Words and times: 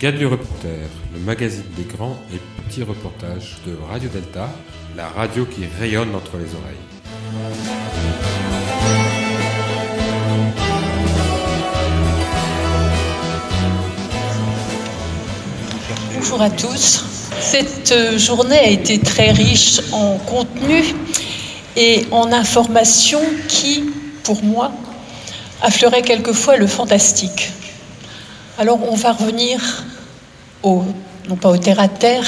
Gadu 0.00 0.26
Reporter, 0.26 0.86
le 1.12 1.18
magazine 1.18 1.64
des 1.76 1.82
grands 1.82 2.16
et 2.32 2.38
petits 2.62 2.84
reportages 2.84 3.56
de 3.66 3.76
Radio 3.90 4.08
Delta, 4.08 4.48
la 4.96 5.08
radio 5.08 5.44
qui 5.44 5.62
rayonne 5.80 6.14
entre 6.14 6.36
les 6.36 6.44
oreilles. 6.54 6.76
Bonjour 16.14 16.42
à 16.42 16.50
tous. 16.50 17.04
Cette 17.40 18.18
journée 18.18 18.58
a 18.58 18.70
été 18.70 19.00
très 19.00 19.32
riche 19.32 19.80
en 19.90 20.18
contenu 20.18 20.84
et 21.76 22.06
en 22.12 22.30
informations 22.30 23.22
qui, 23.48 23.82
pour 24.22 24.44
moi, 24.44 24.70
affleuraient 25.60 26.02
quelquefois 26.02 26.56
le 26.56 26.68
fantastique. 26.68 27.50
Alors 28.60 28.80
on 28.90 28.96
va 28.96 29.12
revenir 29.12 29.84
non 30.64 31.36
pas 31.40 31.48
au 31.48 31.58
terre 31.58 31.78
à 31.78 31.86
terre, 31.86 32.26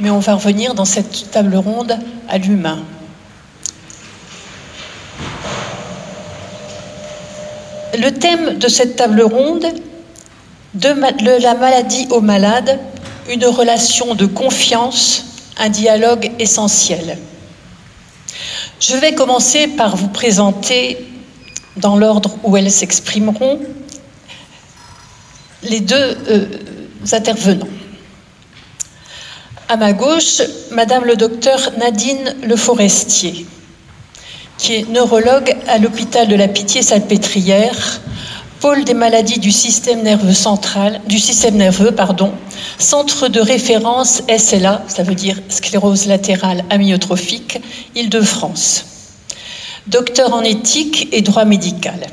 mais 0.00 0.10
on 0.10 0.18
va 0.18 0.34
revenir 0.34 0.74
dans 0.74 0.84
cette 0.84 1.30
table 1.30 1.54
ronde 1.54 1.96
à 2.28 2.36
l'humain. 2.36 2.80
Le 7.96 8.10
thème 8.10 8.58
de 8.58 8.66
cette 8.66 8.96
table 8.96 9.22
ronde, 9.22 9.66
de 10.74 11.42
la 11.42 11.54
maladie 11.54 12.08
au 12.10 12.20
malade, 12.20 12.80
une 13.30 13.46
relation 13.46 14.16
de 14.16 14.26
confiance, 14.26 15.26
un 15.58 15.68
dialogue 15.68 16.32
essentiel. 16.40 17.18
Je 18.80 18.96
vais 18.96 19.14
commencer 19.14 19.68
par 19.68 19.94
vous 19.94 20.08
présenter, 20.08 20.98
dans 21.76 21.96
l'ordre 21.96 22.36
où 22.42 22.56
elles 22.56 22.72
s'exprimeront, 22.72 23.60
les 25.62 25.80
deux 25.80 26.16
euh, 26.30 26.46
intervenants. 27.12 27.68
À 29.68 29.76
ma 29.76 29.92
gauche, 29.92 30.40
Madame 30.70 31.04
le 31.04 31.16
docteur 31.16 31.72
Nadine 31.78 32.34
Le 32.42 32.56
Forestier, 32.56 33.46
qui 34.56 34.76
est 34.76 34.88
neurologue 34.88 35.54
à 35.66 35.78
l'hôpital 35.78 36.26
de 36.26 36.36
la 36.36 36.48
Pitié-Salpêtrière, 36.48 38.00
pôle 38.60 38.84
des 38.84 38.94
maladies 38.94 39.38
du 39.38 39.52
système 39.52 40.02
nerveux 40.02 40.32
central, 40.32 41.00
du 41.06 41.18
système 41.18 41.56
nerveux, 41.56 41.92
pardon, 41.92 42.32
centre 42.78 43.28
de 43.28 43.40
référence 43.40 44.22
SLA, 44.36 44.82
ça 44.88 45.02
veut 45.02 45.14
dire 45.14 45.38
sclérose 45.48 46.06
latérale 46.06 46.64
amyotrophique, 46.70 47.60
Île-de-France. 47.94 48.84
Docteur 49.86 50.34
en 50.34 50.42
éthique 50.42 51.08
et 51.12 51.22
droit 51.22 51.44
médical. 51.44 52.06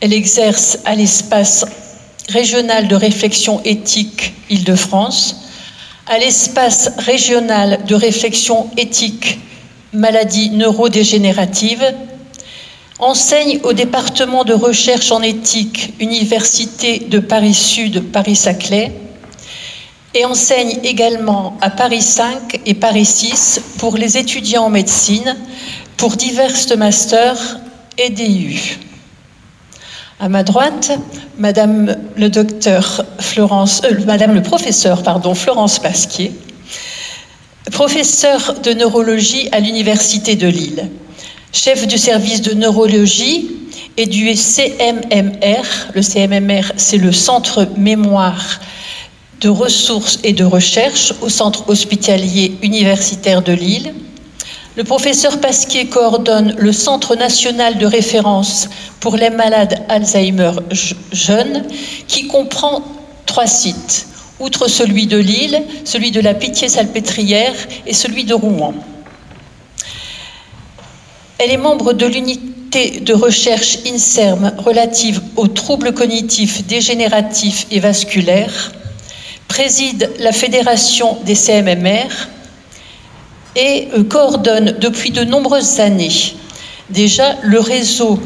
Elle 0.00 0.12
exerce 0.12 0.78
à 0.84 0.94
l'espace 0.94 1.64
régional 2.28 2.88
de 2.88 2.96
réflexion 2.96 3.60
éthique 3.64 4.34
Île-de-France, 4.50 5.36
à 6.06 6.18
l'espace 6.18 6.90
régional 6.98 7.80
de 7.86 7.94
réflexion 7.94 8.68
éthique 8.76 9.38
maladies 9.92 10.50
neurodégénératives, 10.50 11.94
enseigne 12.98 13.60
au 13.64 13.72
département 13.72 14.44
de 14.44 14.54
recherche 14.54 15.10
en 15.10 15.22
éthique 15.22 15.94
Université 16.00 17.00
de 17.00 17.18
Paris-Sud 17.18 18.12
Paris-Saclay 18.12 18.92
et 20.14 20.24
enseigne 20.24 20.78
également 20.84 21.56
à 21.60 21.70
Paris 21.70 22.02
5 22.02 22.60
et 22.66 22.74
Paris 22.74 23.04
6 23.04 23.60
pour 23.78 23.96
les 23.96 24.18
étudiants 24.18 24.64
en 24.64 24.70
médecine 24.70 25.36
pour 25.96 26.16
divers 26.16 26.52
masters 26.76 27.58
et 27.98 28.10
DU. 28.10 28.78
À 30.22 30.28
ma 30.28 30.44
droite, 30.44 30.92
Madame 31.36 31.96
le 32.14 32.28
docteur 32.28 33.04
Florence, 33.18 33.82
euh, 33.84 34.04
Madame 34.06 34.34
le 34.36 34.40
professeur, 34.40 35.02
pardon, 35.02 35.34
Florence 35.34 35.80
Pasquier, 35.80 36.30
professeur 37.72 38.54
de 38.62 38.70
neurologie 38.72 39.48
à 39.50 39.58
l'Université 39.58 40.36
de 40.36 40.46
Lille, 40.46 40.88
chef 41.52 41.88
du 41.88 41.98
service 41.98 42.40
de 42.40 42.54
neurologie 42.54 43.50
et 43.96 44.06
du 44.06 44.32
CMMR. 44.36 45.64
Le 45.92 46.02
CMMR, 46.02 46.70
c'est 46.76 46.98
le 46.98 47.10
Centre 47.10 47.66
Mémoire 47.76 48.60
de 49.40 49.48
ressources 49.48 50.20
et 50.22 50.34
de 50.34 50.44
recherche 50.44 51.12
au 51.20 51.28
Centre 51.28 51.68
hospitalier 51.68 52.54
universitaire 52.62 53.42
de 53.42 53.54
Lille 53.54 53.92
le 54.76 54.84
professeur 54.84 55.38
Pasquier 55.40 55.86
coordonne 55.86 56.54
le 56.58 56.72
Centre 56.72 57.14
national 57.14 57.78
de 57.78 57.86
référence 57.86 58.68
pour 59.00 59.16
les 59.16 59.30
malades 59.30 59.84
Alzheimer 59.88 60.52
jeunes, 61.12 61.64
qui 62.08 62.26
comprend 62.26 62.82
trois 63.26 63.46
sites, 63.46 64.06
outre 64.40 64.68
celui 64.68 65.06
de 65.06 65.18
Lille, 65.18 65.62
celui 65.84 66.10
de 66.10 66.20
la 66.20 66.34
Pitié-Salpêtrière 66.34 67.54
et 67.86 67.92
celui 67.92 68.24
de 68.24 68.34
Rouen. 68.34 68.74
Elle 71.38 71.50
est 71.50 71.58
membre 71.58 71.92
de 71.92 72.06
l'unité 72.06 73.00
de 73.00 73.12
recherche 73.12 73.78
INSERM 73.86 74.52
relative 74.58 75.20
aux 75.36 75.48
troubles 75.48 75.92
cognitifs 75.92 76.64
dégénératifs 76.66 77.66
et 77.70 77.80
vasculaires, 77.80 78.72
préside 79.48 80.10
la 80.18 80.32
Fédération 80.32 81.18
des 81.26 81.34
CMMR, 81.34 82.08
et 83.56 83.88
euh, 83.94 84.04
coordonne 84.04 84.76
depuis 84.80 85.10
de 85.10 85.24
nombreuses 85.24 85.80
années 85.80 86.34
déjà 86.92 87.36
le 87.42 87.58
réseau 87.60 88.20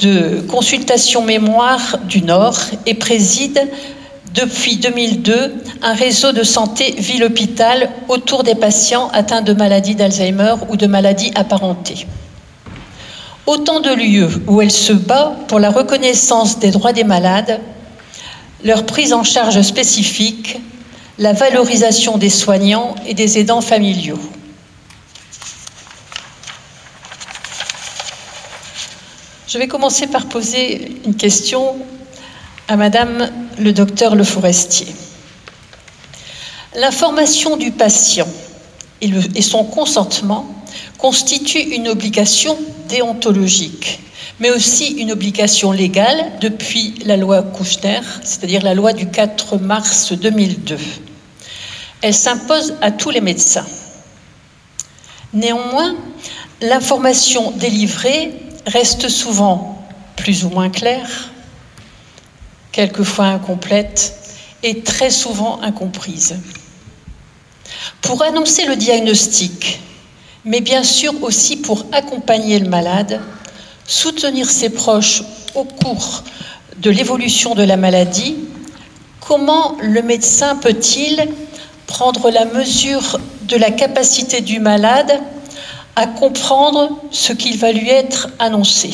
de 0.00 0.40
consultation 0.48 1.22
mémoire 1.22 1.98
du 2.08 2.22
Nord 2.22 2.58
et 2.86 2.94
préside 2.94 3.68
depuis 4.34 4.76
2002 4.76 5.54
un 5.82 5.92
réseau 5.92 6.32
de 6.32 6.42
santé 6.42 6.94
ville-hôpital 6.98 7.90
autour 8.08 8.42
des 8.42 8.54
patients 8.54 9.10
atteints 9.12 9.42
de 9.42 9.52
maladies 9.52 9.94
d'Alzheimer 9.94 10.54
ou 10.68 10.76
de 10.76 10.86
maladies 10.86 11.32
apparentées. 11.34 12.06
Autant 13.46 13.80
de 13.80 13.90
lieux 13.90 14.30
où 14.46 14.62
elle 14.62 14.70
se 14.70 14.92
bat 14.92 15.34
pour 15.48 15.58
la 15.58 15.70
reconnaissance 15.70 16.58
des 16.58 16.70
droits 16.70 16.92
des 16.92 17.04
malades, 17.04 17.60
leur 18.64 18.86
prise 18.86 19.12
en 19.12 19.24
charge 19.24 19.60
spécifique, 19.62 20.60
la 21.18 21.32
valorisation 21.32 22.16
des 22.16 22.30
soignants 22.30 22.94
et 23.06 23.14
des 23.14 23.38
aidants 23.38 23.60
familiaux. 23.60 24.20
Je 29.52 29.58
vais 29.58 29.66
commencer 29.66 30.06
par 30.06 30.26
poser 30.26 30.92
une 31.04 31.16
question 31.16 31.74
à 32.68 32.76
Madame 32.76 33.28
le 33.58 33.72
docteur 33.72 34.14
Le 34.14 34.22
Forestier. 34.22 34.86
L'information 36.76 37.56
du 37.56 37.72
patient 37.72 38.28
et, 39.00 39.42
son 39.42 39.64
consentement 39.64 40.46
constituent 40.98 41.74
une 41.74 41.88
obligation 41.88 42.56
déontologique, 42.88 43.98
mais 44.38 44.50
aussi 44.50 44.86
une 44.86 45.10
obligation 45.10 45.72
légale 45.72 46.30
depuis 46.40 46.94
la 47.04 47.16
loi 47.16 47.42
Kouchner, 47.42 48.02
c'est-à-dire 48.22 48.62
la 48.62 48.74
loi 48.74 48.92
du 48.92 49.08
4 49.08 49.58
mars 49.58 50.12
2002. 50.12 50.78
Elle 52.02 52.14
s'impose 52.14 52.74
à 52.80 52.92
tous 52.92 53.10
les 53.10 53.20
médecins. 53.20 53.66
Néanmoins, 55.32 55.96
l'information 56.60 57.50
délivrée 57.50 58.32
reste 58.66 59.08
souvent 59.08 59.84
plus 60.16 60.44
ou 60.44 60.50
moins 60.50 60.70
claire, 60.70 61.30
quelquefois 62.72 63.26
incomplète 63.26 64.16
et 64.62 64.82
très 64.82 65.10
souvent 65.10 65.60
incomprise. 65.62 66.36
Pour 68.02 68.22
annoncer 68.22 68.66
le 68.66 68.76
diagnostic, 68.76 69.80
mais 70.44 70.60
bien 70.60 70.82
sûr 70.82 71.12
aussi 71.22 71.56
pour 71.56 71.86
accompagner 71.92 72.58
le 72.58 72.68
malade, 72.68 73.20
soutenir 73.86 74.50
ses 74.50 74.70
proches 74.70 75.22
au 75.54 75.64
cours 75.64 76.24
de 76.78 76.90
l'évolution 76.90 77.54
de 77.54 77.62
la 77.62 77.76
maladie, 77.76 78.36
comment 79.20 79.76
le 79.80 80.02
médecin 80.02 80.56
peut-il 80.56 81.28
prendre 81.86 82.30
la 82.30 82.44
mesure 82.44 83.20
de 83.42 83.56
la 83.56 83.70
capacité 83.70 84.40
du 84.40 84.60
malade 84.60 85.20
à 85.96 86.06
comprendre 86.06 86.98
ce 87.10 87.32
qu'il 87.32 87.58
va 87.58 87.72
lui 87.72 87.88
être 87.88 88.28
annoncé, 88.38 88.90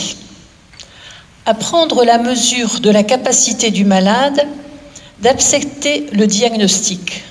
à 1.44 1.54
prendre 1.54 2.04
la 2.04 2.19
mesure 2.19 2.81
de 2.81 2.90
la 2.90 3.02
capacité 3.02 3.70
du 3.70 3.84
malade 3.84 4.46
d'accepter 5.20 6.06
le 6.12 6.26
diagnostic, 6.26 7.25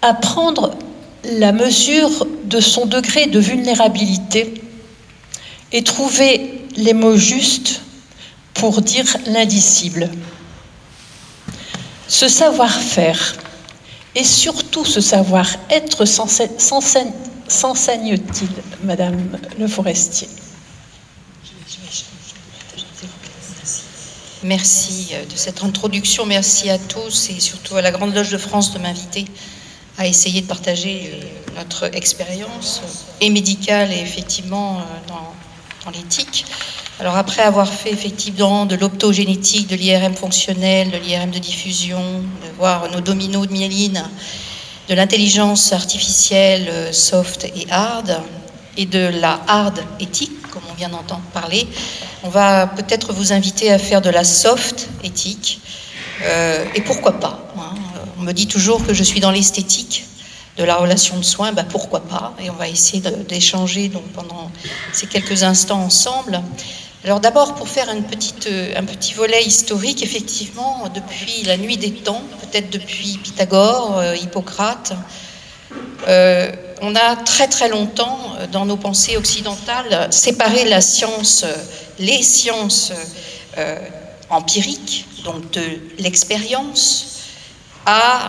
à 0.00 0.14
prendre 0.14 0.74
la 1.24 1.52
mesure 1.52 2.26
de 2.44 2.60
son 2.60 2.86
degré 2.86 3.26
de 3.26 3.38
vulnérabilité 3.38 4.54
et 5.72 5.82
trouver 5.82 6.66
les 6.76 6.94
mots 6.94 7.16
justes 7.16 7.80
pour 8.54 8.82
dire 8.82 9.16
l'indicible. 9.26 10.10
Ce 12.08 12.28
savoir-faire 12.28 13.36
et 14.14 14.24
surtout 14.24 14.84
ce 14.84 15.00
savoir-être 15.00 16.04
sans, 16.04 16.26
sans, 16.58 16.80
s'enseigne-t-il, 17.52 18.48
Madame 18.82 19.38
Le 19.58 19.68
Forestier 19.68 20.28
Merci 24.42 25.10
euh, 25.12 25.24
de 25.24 25.36
cette 25.36 25.62
introduction. 25.62 26.26
Merci 26.26 26.68
à 26.68 26.78
tous 26.78 27.30
et 27.30 27.38
surtout 27.38 27.76
à 27.76 27.82
la 27.82 27.92
Grande 27.92 28.12
Loge 28.14 28.30
de 28.30 28.38
France 28.38 28.72
de 28.72 28.80
m'inviter 28.80 29.24
à 29.98 30.06
essayer 30.06 30.40
de 30.40 30.46
partager 30.46 31.12
euh, 31.12 31.54
notre 31.58 31.94
expérience 31.94 32.82
et 33.20 33.30
médicale 33.30 33.92
et 33.92 34.00
effectivement 34.00 34.78
euh, 34.78 34.82
dans, 35.06 35.34
dans 35.84 35.96
l'éthique. 35.96 36.44
Alors 36.98 37.16
après 37.16 37.42
avoir 37.42 37.68
fait 37.68 37.92
effectivement 37.92 38.66
de 38.66 38.74
l'optogénétique, 38.74 39.68
de 39.68 39.76
l'IRM 39.76 40.14
fonctionnel, 40.14 40.90
de 40.90 40.98
l'IRM 40.98 41.30
de 41.30 41.38
diffusion, 41.38 42.00
de 42.00 42.56
voir 42.56 42.90
nos 42.90 43.00
dominos 43.00 43.46
de 43.46 43.52
myéline, 43.52 44.02
de 44.88 44.94
l'intelligence 44.94 45.72
artificielle 45.72 46.92
soft 46.92 47.44
et 47.44 47.66
hard, 47.70 48.20
et 48.76 48.86
de 48.86 49.10
la 49.20 49.40
hard 49.46 49.80
éthique, 50.00 50.48
comme 50.50 50.62
on 50.70 50.74
vient 50.74 50.88
d'entendre 50.88 51.22
parler, 51.32 51.66
on 52.22 52.28
va 52.28 52.66
peut-être 52.66 53.12
vous 53.12 53.32
inviter 53.32 53.70
à 53.70 53.78
faire 53.78 54.00
de 54.00 54.10
la 54.10 54.24
soft 54.24 54.88
éthique. 55.04 55.60
Euh, 56.22 56.64
et 56.74 56.80
pourquoi 56.80 57.18
pas 57.18 57.52
hein. 57.58 57.74
On 58.18 58.22
me 58.22 58.32
dit 58.32 58.46
toujours 58.46 58.86
que 58.86 58.94
je 58.94 59.02
suis 59.02 59.20
dans 59.20 59.32
l'esthétique 59.32 60.04
de 60.56 60.64
la 60.64 60.76
relation 60.76 61.16
de 61.16 61.24
soins, 61.24 61.52
bah 61.52 61.64
pourquoi 61.68 62.00
pas 62.00 62.34
Et 62.40 62.50
on 62.50 62.54
va 62.54 62.68
essayer 62.68 63.02
d'échanger 63.28 63.90
pendant 64.14 64.50
ces 64.92 65.06
quelques 65.06 65.42
instants 65.42 65.80
ensemble. 65.80 66.40
Alors 67.04 67.18
d'abord 67.18 67.56
pour 67.56 67.68
faire 67.68 67.88
euh, 67.88 68.74
un 68.76 68.84
petit 68.84 69.14
volet 69.14 69.42
historique, 69.42 70.04
effectivement, 70.04 70.88
depuis 70.94 71.42
la 71.42 71.56
nuit 71.56 71.76
des 71.76 71.90
temps, 71.90 72.22
peut-être 72.40 72.70
depuis 72.70 73.18
Pythagore, 73.20 73.98
euh, 73.98 74.14
Hippocrate, 74.14 74.92
euh, 76.06 76.52
on 76.80 76.94
a 76.94 77.16
très 77.16 77.48
très 77.48 77.68
longtemps 77.68 78.36
dans 78.52 78.66
nos 78.66 78.76
pensées 78.76 79.16
occidentales 79.16 80.12
séparé 80.12 80.64
la 80.64 80.80
science, 80.80 81.44
les 81.98 82.22
sciences 82.22 82.92
empiriques, 84.30 85.06
donc 85.24 85.50
de 85.52 85.62
l'expérience, 85.98 87.20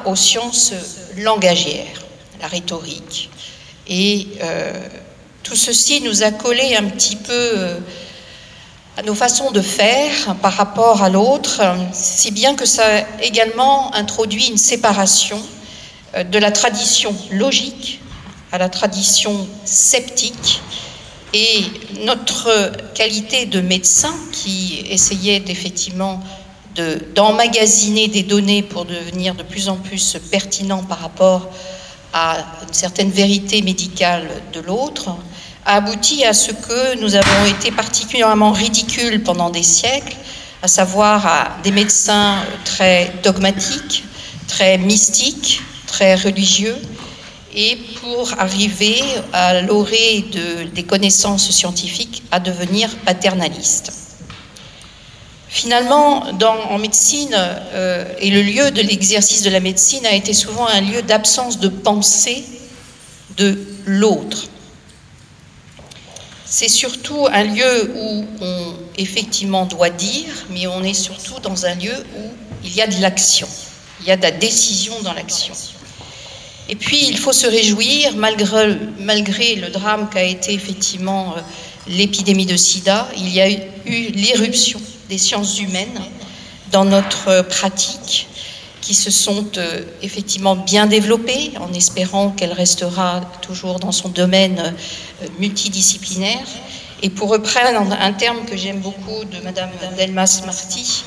aux 0.05 0.15
sciences 0.15 0.73
langagières, 1.17 2.03
la 2.39 2.47
rhétorique. 2.47 3.31
Et 3.87 4.27
tout 5.41 5.55
ceci 5.55 6.01
nous 6.01 6.21
a 6.21 6.29
collé 6.29 6.75
un 6.75 6.85
petit 6.85 7.15
peu 7.15 7.79
à 8.95 9.01
nos 9.01 9.15
façons 9.15 9.51
de 9.51 9.61
faire 9.61 10.35
par 10.41 10.53
rapport 10.53 11.01
à 11.01 11.09
l'autre, 11.09 11.61
si 11.93 12.31
bien 12.31 12.55
que 12.55 12.65
ça 12.65 12.83
a 12.85 13.21
également 13.23 13.93
introduit 13.95 14.47
une 14.47 14.57
séparation 14.57 15.41
euh, 16.15 16.23
de 16.23 16.37
la 16.37 16.51
tradition 16.51 17.15
logique 17.31 17.99
à 18.51 18.59
la 18.59 18.69
tradition 18.69 19.47
sceptique 19.65 20.61
et 21.33 21.63
notre 22.01 22.71
qualité 22.93 23.47
de 23.47 23.61
médecin 23.61 24.13
qui 24.31 24.85
essayait 24.87 25.43
effectivement 25.47 26.19
d'emmagasiner 27.15 28.07
des 28.07 28.21
données 28.21 28.61
pour 28.61 28.85
devenir 28.85 29.33
de 29.33 29.41
plus 29.41 29.69
en 29.69 29.77
plus 29.77 30.17
pertinent 30.31 30.83
par 30.83 30.99
rapport 30.99 31.49
à 32.13 32.37
une 32.67 32.73
certaine 32.73 33.09
vérité 33.09 33.63
médicale 33.63 34.27
de 34.53 34.59
l'autre, 34.59 35.15
a 35.65 35.75
abouti 35.75 36.25
à 36.25 36.33
ce 36.33 36.51
que 36.51 36.99
nous 36.99 37.15
avons 37.15 37.45
été 37.45 37.71
particulièrement 37.71 38.51
ridicules 38.51 39.23
pendant 39.23 39.49
des 39.49 39.63
siècles, 39.63 40.15
à 40.61 40.67
savoir 40.67 41.25
à 41.25 41.57
des 41.63 41.71
médecins 41.71 42.37
très 42.65 43.13
dogmatiques, 43.23 44.03
très 44.47 44.77
mystiques, 44.77 45.61
très 45.87 46.15
religieux, 46.15 46.77
et 47.55 47.77
pour 48.01 48.33
arriver 48.39 48.99
à 49.31 49.61
l'orée 49.61 50.25
de, 50.31 50.63
des 50.73 50.83
connaissances 50.83 51.51
scientifiques 51.51 52.23
à 52.31 52.39
devenir 52.39 52.89
paternalistes. 53.05 53.93
Finalement, 55.49 56.25
en 56.71 56.79
médecine, 56.79 57.35
euh, 57.35 58.05
et 58.19 58.31
le 58.31 58.41
lieu 58.41 58.71
de 58.71 58.81
l'exercice 58.81 59.43
de 59.43 59.51
la 59.51 59.59
médecine 59.59 60.03
a 60.07 60.13
été 60.13 60.33
souvent 60.33 60.65
un 60.65 60.81
lieu 60.81 61.03
d'absence 61.03 61.59
de 61.59 61.67
pensée 61.67 62.43
de 63.37 63.59
l'autre. 63.85 64.47
C'est 66.55 66.69
surtout 66.69 67.27
un 67.31 67.45
lieu 67.45 67.91
où 67.95 68.25
on 68.39 68.73
effectivement 68.95 69.65
doit 69.65 69.89
dire, 69.89 70.29
mais 70.51 70.67
on 70.67 70.83
est 70.83 70.93
surtout 70.93 71.39
dans 71.39 71.65
un 71.65 71.73
lieu 71.73 71.95
où 72.15 72.29
il 72.63 72.75
y 72.75 72.79
a 72.79 72.85
de 72.85 73.01
l'action, 73.01 73.47
il 74.01 74.05
y 74.05 74.11
a 74.11 74.17
de 74.17 74.21
la 74.21 74.29
décision 74.29 74.93
dans 75.01 75.13
l'action. 75.13 75.55
Et 76.69 76.75
puis, 76.75 77.07
il 77.09 77.17
faut 77.17 77.33
se 77.33 77.47
réjouir, 77.47 78.15
malgré, 78.15 78.77
malgré 78.99 79.55
le 79.55 79.71
drame 79.71 80.07
qu'a 80.11 80.21
été 80.21 80.53
effectivement 80.53 81.33
euh, 81.35 81.41
l'épidémie 81.87 82.45
de 82.45 82.55
sida, 82.55 83.09
il 83.17 83.29
y 83.29 83.41
a 83.41 83.49
eu 83.49 84.11
l'irruption 84.11 84.79
des 85.09 85.17
sciences 85.17 85.59
humaines 85.59 85.99
dans 86.71 86.85
notre 86.85 87.41
pratique 87.49 88.27
qui 88.83 88.93
se 88.93 89.09
sont 89.09 89.45
euh, 89.57 89.81
effectivement 90.01 90.57
bien 90.57 90.87
développées, 90.87 91.53
en 91.57 91.71
espérant 91.73 92.31
qu'elle 92.31 92.51
restera 92.51 93.21
toujours 93.41 93.79
dans 93.79 93.93
son 93.93 94.09
domaine 94.09 94.59
euh, 94.59 95.27
multidisciplinaire. 95.39 96.45
Et 97.01 97.09
pour 97.09 97.29
reprendre 97.29 97.93
un 97.97 98.13
terme 98.13 98.43
que 98.45 98.57
j'aime 98.57 98.79
beaucoup 98.79 99.23
de 99.23 99.39
Madame 99.41 99.69
Delmas 99.97 100.41
Marty, 100.45 101.05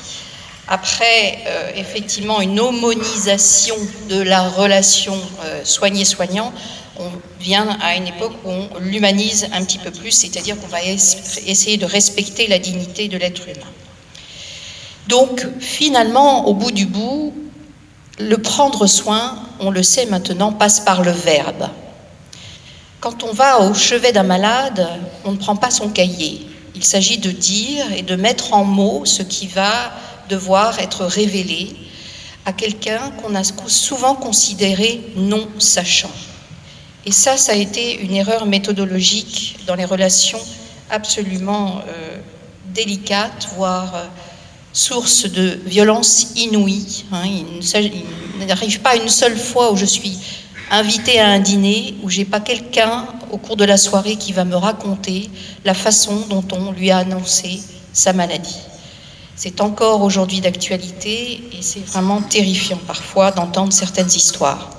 après 0.67 1.39
euh, 1.45 1.71
effectivement 1.75 2.41
une 2.41 2.59
homonisation 2.59 3.77
de 4.09 4.21
la 4.21 4.49
relation 4.49 5.17
soigné-soignant, 5.63 6.51
on 6.99 7.09
vient 7.39 7.77
à 7.79 7.95
une 7.95 8.07
époque 8.07 8.33
où 8.43 8.49
on 8.49 8.69
l'humanise 8.79 9.47
un 9.53 9.63
petit 9.63 9.77
peu 9.77 9.91
plus, 9.91 10.11
c'est-à-dire 10.11 10.59
qu'on 10.59 10.67
va 10.67 10.81
essayer 10.83 11.77
de 11.77 11.85
respecter 11.85 12.47
la 12.47 12.57
dignité 12.57 13.07
de 13.07 13.17
l'être 13.17 13.47
humain. 13.47 13.71
Donc 15.07 15.45
finalement, 15.59 16.47
au 16.47 16.53
bout 16.55 16.71
du 16.71 16.85
bout, 16.85 17.33
le 18.17 18.37
prendre 18.37 18.87
soin, 18.87 19.37
on 19.59 19.69
le 19.69 19.83
sait 19.83 20.05
maintenant, 20.05 20.51
passe 20.51 20.79
par 20.79 21.03
le 21.03 21.11
verbe. 21.11 21.69
Quand 22.99 23.23
on 23.23 23.31
va 23.31 23.61
au 23.61 23.73
chevet 23.73 24.11
d'un 24.11 24.23
malade, 24.23 24.87
on 25.23 25.31
ne 25.31 25.37
prend 25.37 25.55
pas 25.55 25.69
son 25.69 25.89
cahier. 25.89 26.47
Il 26.75 26.83
s'agit 26.83 27.19
de 27.19 27.31
dire 27.31 27.91
et 27.91 28.01
de 28.01 28.15
mettre 28.15 28.53
en 28.53 28.63
mots 28.63 29.05
ce 29.05 29.21
qui 29.21 29.47
va 29.47 29.91
devoir 30.29 30.79
être 30.79 31.05
révélé 31.05 31.75
à 32.45 32.53
quelqu'un 32.53 33.11
qu'on 33.21 33.35
a 33.35 33.43
souvent 33.43 34.15
considéré 34.15 35.01
non 35.15 35.47
sachant. 35.59 36.11
Et 37.05 37.11
ça, 37.11 37.37
ça 37.37 37.51
a 37.51 37.55
été 37.55 37.99
une 37.99 38.15
erreur 38.15 38.45
méthodologique 38.45 39.59
dans 39.67 39.75
les 39.75 39.85
relations 39.85 40.39
absolument 40.89 41.81
euh, 41.87 42.17
délicates, 42.73 43.47
voire 43.55 43.95
euh, 43.95 44.05
source 44.77 45.25
de 45.25 45.59
violence 45.65 46.33
inouïe. 46.35 47.05
Hein. 47.11 47.23
il 47.25 48.45
n'arrive 48.45 48.79
pas 48.81 48.95
une 48.95 49.09
seule 49.09 49.35
fois 49.35 49.71
où 49.71 49.75
je 49.75 49.85
suis 49.85 50.15
invitée 50.69 51.19
à 51.19 51.29
un 51.29 51.39
dîner 51.39 51.95
où 52.03 52.09
j'ai 52.09 52.25
pas 52.25 52.39
quelqu'un 52.39 53.07
au 53.31 53.37
cours 53.37 53.57
de 53.57 53.65
la 53.65 53.77
soirée 53.77 54.17
qui 54.17 54.33
va 54.33 54.45
me 54.45 54.55
raconter 54.55 55.31
la 55.65 55.73
façon 55.73 56.27
dont 56.29 56.43
on 56.51 56.71
lui 56.71 56.91
a 56.91 56.99
annoncé 56.99 57.59
sa 57.91 58.13
maladie. 58.13 58.59
C'est 59.35 59.61
encore 59.61 60.03
aujourd'hui 60.03 60.41
d'actualité 60.41 61.41
et 61.53 61.61
c'est 61.61 61.85
vraiment 61.85 62.21
terrifiant 62.21 62.79
parfois 62.85 63.31
d'entendre 63.31 63.73
certaines 63.73 64.11
histoires. 64.11 64.69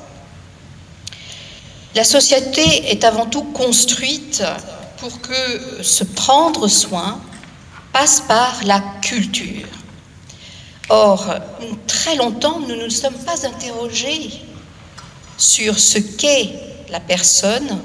La 1.96 2.04
société 2.04 2.62
est 2.90 3.02
avant 3.02 3.26
tout 3.26 3.42
construite 3.42 4.44
pour 4.98 5.20
que 5.20 5.82
se 5.82 6.04
prendre 6.04 6.68
soin 6.68 7.20
passe 7.92 8.20
par 8.20 8.60
la 8.64 8.80
culture. 9.02 9.66
Or, 10.90 11.34
très 11.86 12.16
longtemps, 12.16 12.60
nous 12.60 12.74
ne 12.74 12.84
nous 12.84 12.90
sommes 12.90 13.18
pas 13.24 13.46
interrogés 13.46 14.30
sur 15.36 15.78
ce 15.78 15.98
qu'est 15.98 16.50
la 16.88 17.00
personne 17.00 17.78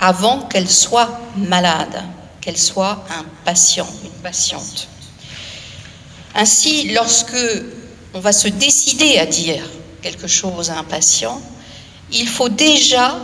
avant 0.00 0.40
qu'elle 0.42 0.68
soit 0.68 1.20
malade, 1.36 2.02
qu'elle 2.40 2.58
soit 2.58 3.04
un 3.16 3.24
patient, 3.44 3.86
une 4.04 4.22
patiente. 4.22 4.88
Ainsi, 6.34 6.90
lorsque 6.90 7.36
on 8.14 8.20
va 8.20 8.32
se 8.32 8.48
décider 8.48 9.18
à 9.18 9.26
dire 9.26 9.62
quelque 10.02 10.26
chose 10.26 10.70
à 10.70 10.78
un 10.78 10.84
patient, 10.84 11.40
il 12.12 12.26
faut 12.26 12.48
déjà, 12.48 13.16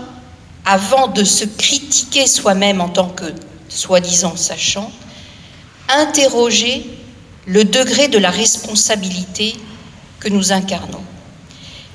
avant 0.64 1.08
de 1.08 1.24
se 1.24 1.44
critiquer 1.44 2.26
soi-même 2.26 2.80
en 2.80 2.88
tant 2.88 3.08
que 3.08 3.24
soi-disant 3.68 4.36
sachant, 4.36 4.90
interroger 5.88 6.86
le 7.46 7.64
degré 7.64 8.08
de 8.08 8.18
la 8.18 8.30
responsabilité 8.30 9.56
que 10.20 10.28
nous 10.28 10.52
incarnons. 10.52 11.02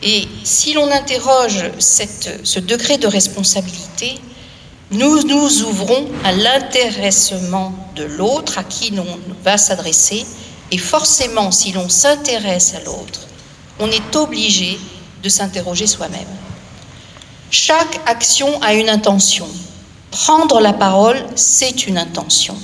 Et 0.02 0.28
si 0.44 0.74
l'on 0.74 0.90
interroge 0.92 1.72
ce 1.80 2.60
degré 2.60 2.98
de 2.98 3.08
responsabilité, 3.08 4.20
nous 4.92 5.24
nous 5.24 5.64
ouvrons 5.64 6.08
à 6.24 6.32
l'intéressement 6.32 7.74
de 7.96 8.04
l'autre 8.04 8.58
à 8.58 8.64
qui 8.64 8.92
l'on 8.92 9.20
va 9.44 9.58
s'adresser. 9.58 10.26
Et 10.72 10.78
forcément, 10.78 11.52
si 11.52 11.72
l'on 11.72 11.90
s'intéresse 11.90 12.76
à 12.76 12.80
l'autre, 12.82 13.28
on 13.80 13.90
est 13.92 14.16
obligé 14.16 14.80
de 15.22 15.30
s'interroger 15.30 15.88
soi-même. 15.88 16.28
Chaque 17.52 18.00
action 18.06 18.62
a 18.62 18.74
une 18.76 18.90
intention. 18.90 19.48
Prendre 20.12 20.60
la 20.60 20.74
parole, 20.74 21.24
c'est 21.36 21.88
une 21.88 21.98
intention. 21.98 22.56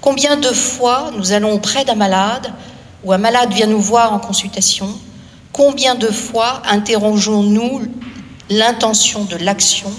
Combien 0.00 0.36
de 0.36 0.48
fois 0.48 1.10
nous 1.16 1.32
allons 1.32 1.52
auprès 1.52 1.84
d'un 1.84 1.94
malade 1.94 2.52
où 3.04 3.12
un 3.12 3.18
malade 3.18 3.52
vient 3.52 3.66
nous 3.66 3.80
voir 3.80 4.12
en 4.12 4.18
consultation, 4.18 4.88
combien 5.52 5.94
de 5.94 6.08
fois 6.08 6.62
interrogeons-nous 6.68 7.82
l'intention 8.50 9.24
de 9.24 9.36
l'action 9.36 9.90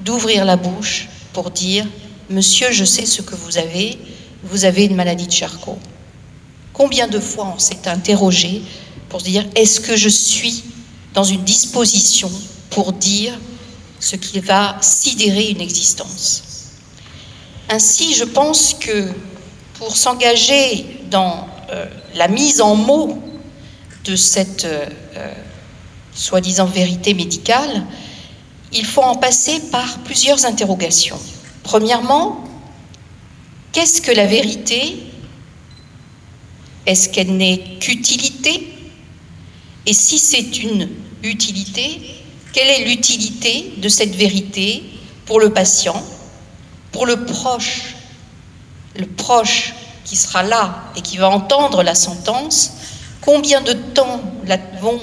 d'ouvrir 0.00 0.44
la 0.44 0.56
bouche 0.56 1.08
pour 1.32 1.50
dire 1.50 1.86
Monsieur, 2.30 2.70
je 2.70 2.84
sais 2.84 3.04
ce 3.04 3.20
que 3.20 3.34
vous 3.34 3.58
avez, 3.58 3.98
vous 4.42 4.64
avez 4.64 4.84
une 4.86 4.96
maladie 4.96 5.26
de 5.26 5.32
Charcot. 5.32 5.78
Combien 6.72 7.06
de 7.06 7.20
fois 7.20 7.52
on 7.54 7.58
s'est 7.58 7.86
interrogé 7.86 8.62
pour 9.08 9.20
dire 9.20 9.44
Est-ce 9.54 9.80
que 9.80 9.96
je 9.96 10.08
suis 10.08 10.64
dans 11.14 11.24
une 11.24 11.44
disposition 11.44 12.30
pour 12.70 12.92
dire 12.92 13.38
ce 14.00 14.16
qui 14.16 14.40
va 14.40 14.76
sidérer 14.80 15.50
une 15.50 15.60
existence? 15.60 16.42
Ainsi, 17.68 18.14
je 18.14 18.24
pense 18.24 18.74
que 18.74 19.10
pour 19.82 19.96
s'engager 19.96 20.86
dans 21.10 21.48
euh, 21.72 21.86
la 22.14 22.28
mise 22.28 22.60
en 22.60 22.76
mots 22.76 23.20
de 24.04 24.14
cette 24.14 24.64
euh, 24.64 24.86
euh, 25.16 25.34
soi-disant 26.14 26.66
vérité 26.66 27.14
médicale, 27.14 27.84
il 28.72 28.86
faut 28.86 29.02
en 29.02 29.16
passer 29.16 29.58
par 29.72 29.98
plusieurs 30.04 30.46
interrogations. 30.46 31.18
Premièrement, 31.64 32.44
qu'est-ce 33.72 34.00
que 34.00 34.12
la 34.12 34.26
vérité? 34.26 35.02
Est-ce 36.86 37.08
qu'elle 37.08 37.36
n'est 37.36 37.58
qu'utilité? 37.80 38.72
Et 39.86 39.94
si 39.94 40.20
c'est 40.20 40.62
une 40.62 40.90
utilité, 41.24 42.00
quelle 42.52 42.68
est 42.68 42.84
l'utilité 42.84 43.72
de 43.78 43.88
cette 43.88 44.14
vérité 44.14 44.84
pour 45.26 45.40
le 45.40 45.52
patient, 45.52 46.00
pour 46.92 47.04
le 47.04 47.24
proche 47.24 47.91
Le 48.96 49.06
proche 49.06 49.74
qui 50.04 50.16
sera 50.16 50.42
là 50.42 50.84
et 50.96 51.00
qui 51.00 51.16
va 51.16 51.30
entendre 51.30 51.82
la 51.82 51.94
sentence, 51.94 52.72
combien 53.20 53.60
de 53.60 53.72
temps 53.72 54.20
vont 54.80 55.00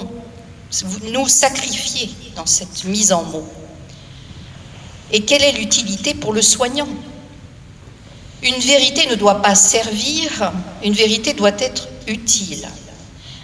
nous 1.12 1.28
sacrifier 1.28 2.10
dans 2.36 2.46
cette 2.46 2.84
mise 2.84 3.12
en 3.12 3.24
mots? 3.24 3.48
Et 5.12 5.22
quelle 5.22 5.42
est 5.42 5.52
l'utilité 5.52 6.14
pour 6.14 6.32
le 6.32 6.42
soignant? 6.42 6.88
Une 8.42 8.60
vérité 8.60 9.06
ne 9.08 9.16
doit 9.16 9.42
pas 9.42 9.54
servir, 9.54 10.52
une 10.84 10.94
vérité 10.94 11.34
doit 11.34 11.58
être 11.58 11.88
utile. 12.06 12.66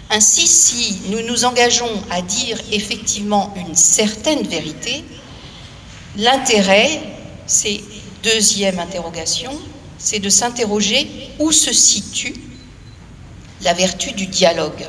Ainsi, 0.09 0.47
si 0.47 0.99
nous 1.09 1.21
nous 1.21 1.43
engageons 1.43 1.91
à 2.09 2.21
dire 2.21 2.57
effectivement 2.71 3.53
une 3.57 3.75
certaine 3.75 4.47
vérité, 4.47 5.03
l'intérêt, 6.15 7.01
c'est 7.45 7.81
deuxième 8.23 8.79
interrogation, 8.79 9.51
c'est 9.97 10.19
de 10.19 10.29
s'interroger 10.29 11.09
où 11.39 11.51
se 11.51 11.73
situe 11.73 12.35
la 13.61 13.73
vertu 13.73 14.11
du 14.11 14.27
dialogue. 14.27 14.85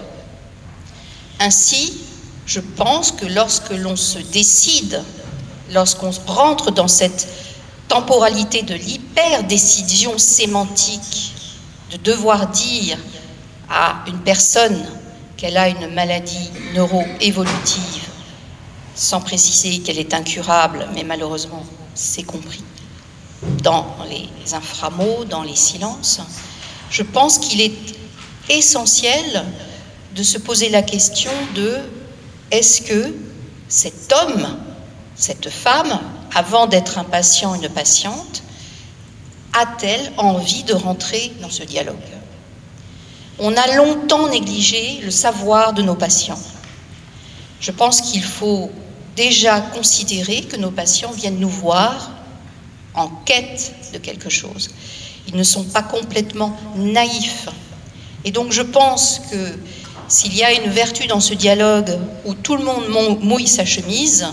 Ainsi, 1.40 1.98
je 2.46 2.60
pense 2.60 3.12
que 3.12 3.26
lorsque 3.26 3.70
l'on 3.70 3.96
se 3.96 4.18
décide 4.18 5.02
lorsqu'on 5.72 6.10
rentre 6.26 6.70
dans 6.70 6.88
cette 6.88 7.28
temporalité 7.88 8.62
de 8.62 8.74
l'hyper-décision 8.74 10.18
sémantique, 10.18 11.34
de 11.90 11.96
devoir 11.98 12.48
dire 12.48 12.98
à 13.70 14.02
une 14.06 14.18
personne 14.20 14.86
qu'elle 15.36 15.56
a 15.56 15.68
une 15.68 15.94
maladie 15.94 16.50
neuro-évolutive, 16.74 18.08
sans 18.94 19.20
préciser 19.20 19.78
qu'elle 19.78 19.98
est 19.98 20.12
incurable, 20.12 20.88
mais 20.94 21.04
malheureusement, 21.04 21.64
c'est 21.94 22.24
compris 22.24 22.62
dans 23.62 23.97
les 24.09 24.54
inframots, 24.54 25.25
dans 25.25 25.42
les 25.42 25.57
silences, 25.57 26.21
je 26.90 27.02
pense 27.02 27.38
qu'il 27.38 27.61
est 27.61 27.73
essentiel 28.49 29.45
de 30.14 30.23
se 30.23 30.38
poser 30.38 30.68
la 30.68 30.83
question 30.83 31.30
de 31.54 31.76
est-ce 32.50 32.83
que 32.83 33.14
cet 33.68 34.12
homme 34.12 34.59
cette 35.18 35.50
femme, 35.50 35.99
avant 36.35 36.66
d'être 36.66 36.97
un 36.97 37.04
patient, 37.04 37.54
une 37.54 37.68
patiente, 37.68 38.42
a-t-elle 39.52 40.12
envie 40.16 40.62
de 40.62 40.75
rentrer 40.75 41.33
dans 41.42 41.50
ce 41.50 41.64
dialogue? 41.64 41.97
On 43.40 43.57
a 43.57 43.75
longtemps 43.75 44.28
négligé 44.28 45.00
le 45.02 45.11
savoir 45.11 45.73
de 45.73 45.83
nos 45.83 45.97
patients. 45.97 46.38
Je 47.61 47.73
pense 47.73 48.00
qu'il 48.00 48.23
faut 48.23 48.71
déjà 49.16 49.61
considérer 49.61 50.42
que 50.42 50.57
nos 50.57 50.71
patients 50.71 51.11
viennent 51.11 51.40
nous 51.40 51.49
voir 51.49 52.11
en 52.98 53.08
quête 53.24 53.74
de 53.92 53.98
quelque 53.98 54.28
chose. 54.28 54.70
Ils 55.28 55.36
ne 55.36 55.42
sont 55.42 55.64
pas 55.64 55.82
complètement 55.82 56.56
naïfs. 56.76 57.48
Et 58.24 58.30
donc 58.30 58.52
je 58.52 58.62
pense 58.62 59.20
que 59.30 59.58
s'il 60.08 60.34
y 60.34 60.42
a 60.42 60.52
une 60.52 60.70
vertu 60.70 61.06
dans 61.06 61.20
ce 61.20 61.34
dialogue 61.34 61.98
où 62.24 62.34
tout 62.34 62.56
le 62.56 62.64
monde 62.64 63.20
mouille 63.22 63.46
sa 63.46 63.64
chemise, 63.64 64.26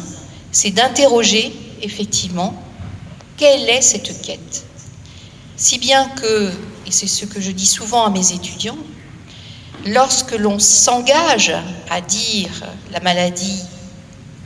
c'est 0.51 0.71
d'interroger 0.71 1.53
effectivement 1.81 2.61
quelle 3.37 3.69
est 3.69 3.81
cette 3.81 4.21
quête. 4.21 4.65
Si 5.57 5.77
bien 5.77 6.07
que, 6.09 6.51
et 6.85 6.91
c'est 6.91 7.07
ce 7.07 7.25
que 7.25 7.41
je 7.41 7.51
dis 7.51 7.65
souvent 7.65 8.05
à 8.05 8.09
mes 8.09 8.31
étudiants, 8.31 8.77
lorsque 9.85 10.31
l'on 10.31 10.59
s'engage 10.59 11.53
à 11.89 12.01
dire 12.01 12.63
la 12.91 12.99
maladie 13.01 13.61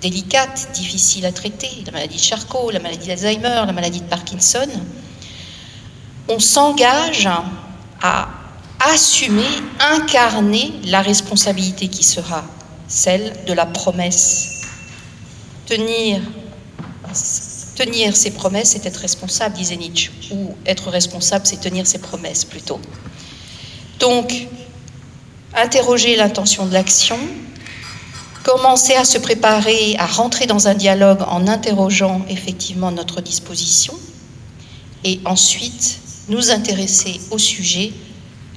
délicate, 0.01 0.69
difficile 0.73 1.25
à 1.25 1.31
traiter, 1.31 1.69
la 1.85 1.91
maladie 1.91 2.17
de 2.17 2.21
Charcot, 2.21 2.71
la 2.71 2.79
maladie 2.79 3.07
d'Alzheimer, 3.07 3.63
la 3.65 3.71
maladie 3.71 4.01
de 4.01 4.07
Parkinson, 4.07 4.67
on 6.27 6.39
s'engage 6.39 7.27
à 8.01 8.29
assumer, 8.79 9.47
incarner 9.79 10.71
la 10.85 11.01
responsabilité 11.01 11.87
qui 11.87 12.03
sera 12.03 12.45
celle 12.87 13.33
de 13.45 13.53
la 13.53 13.65
promesse 13.65 14.55
Tenir, 15.65 16.19
tenir 17.75 18.15
ses 18.17 18.31
promesses, 18.31 18.69
c'est 18.69 18.87
être 18.87 18.97
responsable, 18.97 19.55
disait 19.55 19.75
Nietzsche. 19.75 20.11
Ou 20.31 20.55
être 20.65 20.89
responsable, 20.89 21.45
c'est 21.45 21.59
tenir 21.59 21.85
ses 21.85 21.99
promesses 21.99 22.43
plutôt. 22.43 22.79
Donc, 23.99 24.47
interroger 25.55 26.15
l'intention 26.15 26.65
de 26.65 26.73
l'action, 26.73 27.19
commencer 28.43 28.95
à 28.95 29.05
se 29.05 29.17
préparer 29.17 29.95
à 29.97 30.05
rentrer 30.05 30.45
dans 30.45 30.67
un 30.67 30.75
dialogue 30.75 31.21
en 31.27 31.47
interrogeant 31.47 32.21
effectivement 32.29 32.91
notre 32.91 33.21
disposition, 33.21 33.93
et 35.03 35.19
ensuite 35.25 35.99
nous 36.27 36.51
intéresser 36.51 37.19
au 37.31 37.37
sujet 37.37 37.93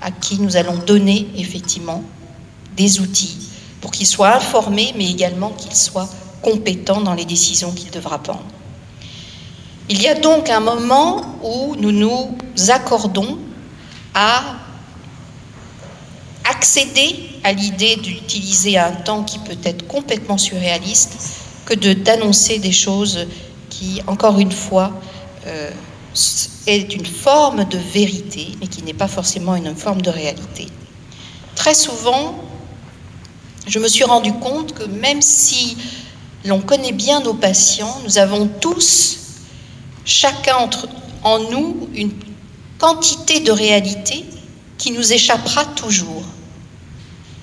à 0.01 0.11
qui 0.11 0.39
nous 0.41 0.57
allons 0.57 0.77
donner 0.77 1.29
effectivement 1.37 2.03
des 2.77 3.01
outils 3.01 3.39
pour 3.81 3.91
qu'il 3.91 4.07
soit 4.07 4.35
informé, 4.35 4.93
mais 4.97 5.11
également 5.11 5.51
qu'il 5.51 5.75
soit 5.75 6.09
compétent 6.43 7.01
dans 7.01 7.15
les 7.15 7.25
décisions 7.25 7.73
qu'il 7.73 7.91
devra 7.91 8.19
prendre. 8.19 8.45
Il 9.89 10.01
y 10.01 10.09
a 10.09 10.15
donc 10.15 10.51
un 10.51 10.61
moment 10.61 11.37
où 11.43 11.77
nous 11.77 11.93
nous 11.93 12.37
accordons 12.69 13.39
à 14.15 14.43
accéder 16.53 17.31
à 17.45 17.53
l'idée 17.53 17.97
d'utiliser 17.97 18.77
un 18.79 18.93
temps 18.93 19.25
qui 19.25 19.39
peut 19.39 19.63
être 19.65 19.87
complètement 19.87 20.39
surréaliste 20.39 21.15
que 21.65 21.75
de 21.75 21.93
d'annoncer 21.95 22.59
des 22.59 22.73
choses 22.73 23.27
qui, 23.71 24.03
encore 24.07 24.39
une 24.39 24.53
fois, 24.53 24.93
euh, 25.47 25.71
est 26.67 26.95
une 26.95 27.07
forme 27.07 27.65
de 27.65 27.79
vérité, 27.79 28.49
mais 28.61 28.67
qui 28.67 28.83
n'est 28.83 29.01
pas 29.05 29.09
forcément 29.09 29.57
une 29.57 29.75
forme 29.75 30.03
de 30.03 30.11
réalité. 30.11 30.69
Très 31.55 31.75
souvent, 31.75 32.39
je 33.67 33.79
me 33.79 33.89
suis 33.89 34.05
rendu 34.05 34.33
compte 34.35 34.75
que 34.75 34.85
même 34.85 35.23
si 35.23 35.79
l'on 36.45 36.61
connaît 36.61 36.93
bien 36.93 37.21
nos 37.21 37.35
patients, 37.35 37.99
nous 38.05 38.19
avons 38.19 38.47
tous, 38.61 39.19
chacun 40.05 40.57
entre, 40.57 40.87
en 41.25 41.39
nous, 41.51 41.89
une 41.95 42.13
quantité 42.79 43.41
de 43.41 43.53
réalité 43.53 44.25
qui 44.77 44.91
nous 44.91 45.13
échappera 45.13 45.65
toujours. 45.65 46.25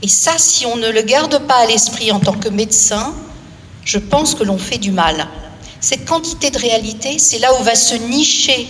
Et 0.01 0.07
ça, 0.07 0.37
si 0.37 0.65
on 0.65 0.77
ne 0.77 0.89
le 0.89 1.01
garde 1.01 1.39
pas 1.47 1.57
à 1.57 1.65
l'esprit 1.65 2.11
en 2.11 2.19
tant 2.19 2.33
que 2.33 2.49
médecin, 2.49 3.13
je 3.83 3.97
pense 3.97 4.35
que 4.35 4.43
l'on 4.43 4.57
fait 4.57 4.77
du 4.77 4.91
mal. 4.91 5.27
Cette 5.81 6.05
quantité 6.05 6.51
de 6.51 6.59
réalité, 6.59 7.19
c'est 7.19 7.39
là 7.39 7.53
où 7.59 7.63
va 7.63 7.75
se 7.75 7.95
nicher 7.95 8.67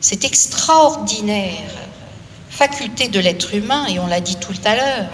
cette 0.00 0.24
extraordinaire 0.24 1.72
faculté 2.50 3.08
de 3.08 3.20
l'être 3.20 3.54
humain, 3.54 3.86
et 3.86 3.98
on 3.98 4.06
l'a 4.06 4.20
dit 4.20 4.36
tout 4.36 4.54
à 4.64 4.74
l'heure, 4.74 5.10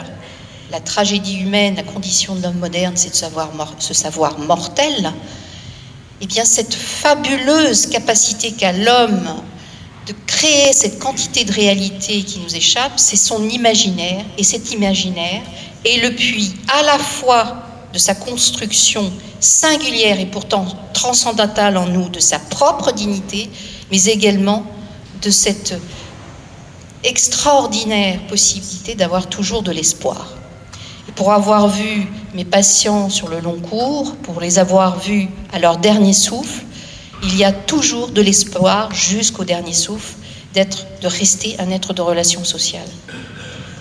la 0.71 0.81
tragédie 0.81 1.39
humaine, 1.39 1.77
la 1.77 1.83
condition 1.83 2.35
de 2.35 2.43
l'homme 2.43 2.59
moderne, 2.59 2.95
c'est 2.97 3.11
de 3.11 3.15
savoir, 3.15 3.51
ce 3.79 3.95
savoir 3.95 4.39
mortel, 4.39 5.13
eh 6.21 6.27
bien 6.27 6.45
cette 6.45 6.75
fabuleuse 6.75 7.87
capacité 7.87 8.53
qu'a 8.53 8.73
l'homme 8.73 9.29
de 10.07 10.15
créer 10.27 10.73
cette 10.73 10.99
quantité 10.99 11.45
de 11.45 11.53
réalité 11.53 12.23
qui 12.23 12.41
nous 12.41 12.55
échappe, 12.55 12.93
c'est 12.97 13.17
son 13.17 13.49
imaginaire, 13.49 14.25
et 14.37 14.45
cet 14.45 14.73
imaginaire 14.73 15.43
est 15.85 16.03
le 16.03 16.15
puits 16.15 16.55
à 16.73 16.83
la 16.83 16.99
fois 16.99 17.57
de 17.93 17.99
sa 17.99 18.15
construction 18.15 19.11
singulière 19.41 20.21
et 20.21 20.27
pourtant 20.27 20.67
transcendantale 20.93 21.77
en 21.77 21.87
nous, 21.87 22.09
de 22.09 22.21
sa 22.21 22.39
propre 22.39 22.93
dignité, 22.93 23.49
mais 23.91 24.05
également 24.05 24.65
de 25.23 25.31
cette 25.31 25.75
extraordinaire 27.05 28.19
possibilité 28.27 28.95
d'avoir 28.95 29.29
toujours 29.29 29.63
de 29.63 29.71
l'espoir. 29.71 30.33
Et 31.09 31.13
pour 31.13 31.33
avoir 31.33 31.69
vu 31.69 32.07
mes 32.35 32.45
patients 32.45 33.11
sur 33.11 33.29
le 33.29 33.41
long 33.41 33.61
cours, 33.61 34.17
pour 34.17 34.41
les 34.41 34.59
avoir 34.59 34.99
vus 34.99 35.29
à 35.53 35.59
leur 35.59 35.77
dernier 35.77 36.15
souffle, 36.15 36.65
il 37.25 37.37
y 37.37 37.45
a 37.45 37.53
toujours 37.53 38.09
de 38.09 38.21
l'espoir 38.21 38.95
jusqu'au 38.95 39.45
dernier 39.45 39.73
souffle 39.73 40.15
d'être, 40.53 40.87
de 41.01 41.09
rester 41.09 41.57
un 41.59 41.71
être 41.71 41.95
de 41.95 42.03
relation 42.03 42.45
sociale. 42.45 42.89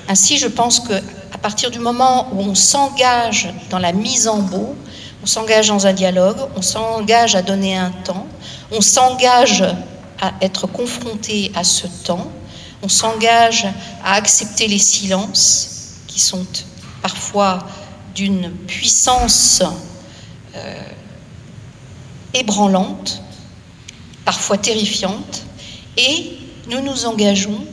Ainsi, 0.08 0.38
je 0.38 0.48
pense 0.48 0.80
que 0.80 0.94
à 0.94 1.38
partir 1.38 1.70
du 1.70 1.80
moment 1.80 2.30
où 2.34 2.40
on 2.40 2.56
s'engage 2.56 3.54
dans 3.70 3.80
la 3.80 3.92
mise 3.92 4.28
en 4.28 4.40
beau, 4.40 4.76
on 5.22 5.26
s'engage 5.26 5.68
dans 5.68 5.88
un 5.88 5.94
dialogue, 5.94 6.38
on 6.56 6.62
s'engage 6.62 7.36
à 7.36 7.42
donner 7.42 7.78
un 7.78 7.92
temps, 7.92 8.28
on 8.72 8.82
s'engage 8.82 9.64
à 10.22 10.34
être 10.42 10.68
confronté 10.68 11.52
à 11.56 11.64
ce 11.64 11.88
temps, 11.88 12.32
on 12.82 12.90
s'engage 12.90 13.68
à 14.04 14.14
accepter 14.14 14.68
les 14.68 14.80
silences 14.80 15.96
qui 16.08 16.20
sont 16.20 16.46
parfois 17.02 17.60
d'une 18.16 18.52
puissance 18.52 19.64
euh, 20.56 20.82
ébranlante, 22.34 23.23
parfois 24.26 24.58
terrifiante, 24.58 25.46
et 25.98 26.38
nous 26.70 26.82
nous 26.82 27.06
engageons 27.06 27.66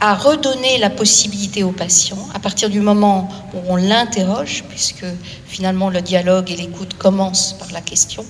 à 0.00 0.14
redonner 0.14 0.78
la 0.78 0.90
possibilité 0.90 1.62
aux 1.62 1.72
patients, 1.72 2.28
à 2.34 2.38
partir 2.38 2.68
du 2.68 2.80
moment 2.80 3.28
où 3.54 3.58
on 3.68 3.76
l'interroge, 3.76 4.64
puisque 4.68 5.06
finalement 5.46 5.88
le 5.88 6.02
dialogue 6.02 6.50
et 6.50 6.56
l'écoute 6.56 6.94
commencent 6.98 7.54
par 7.54 7.72
la 7.72 7.80
question, 7.80 8.24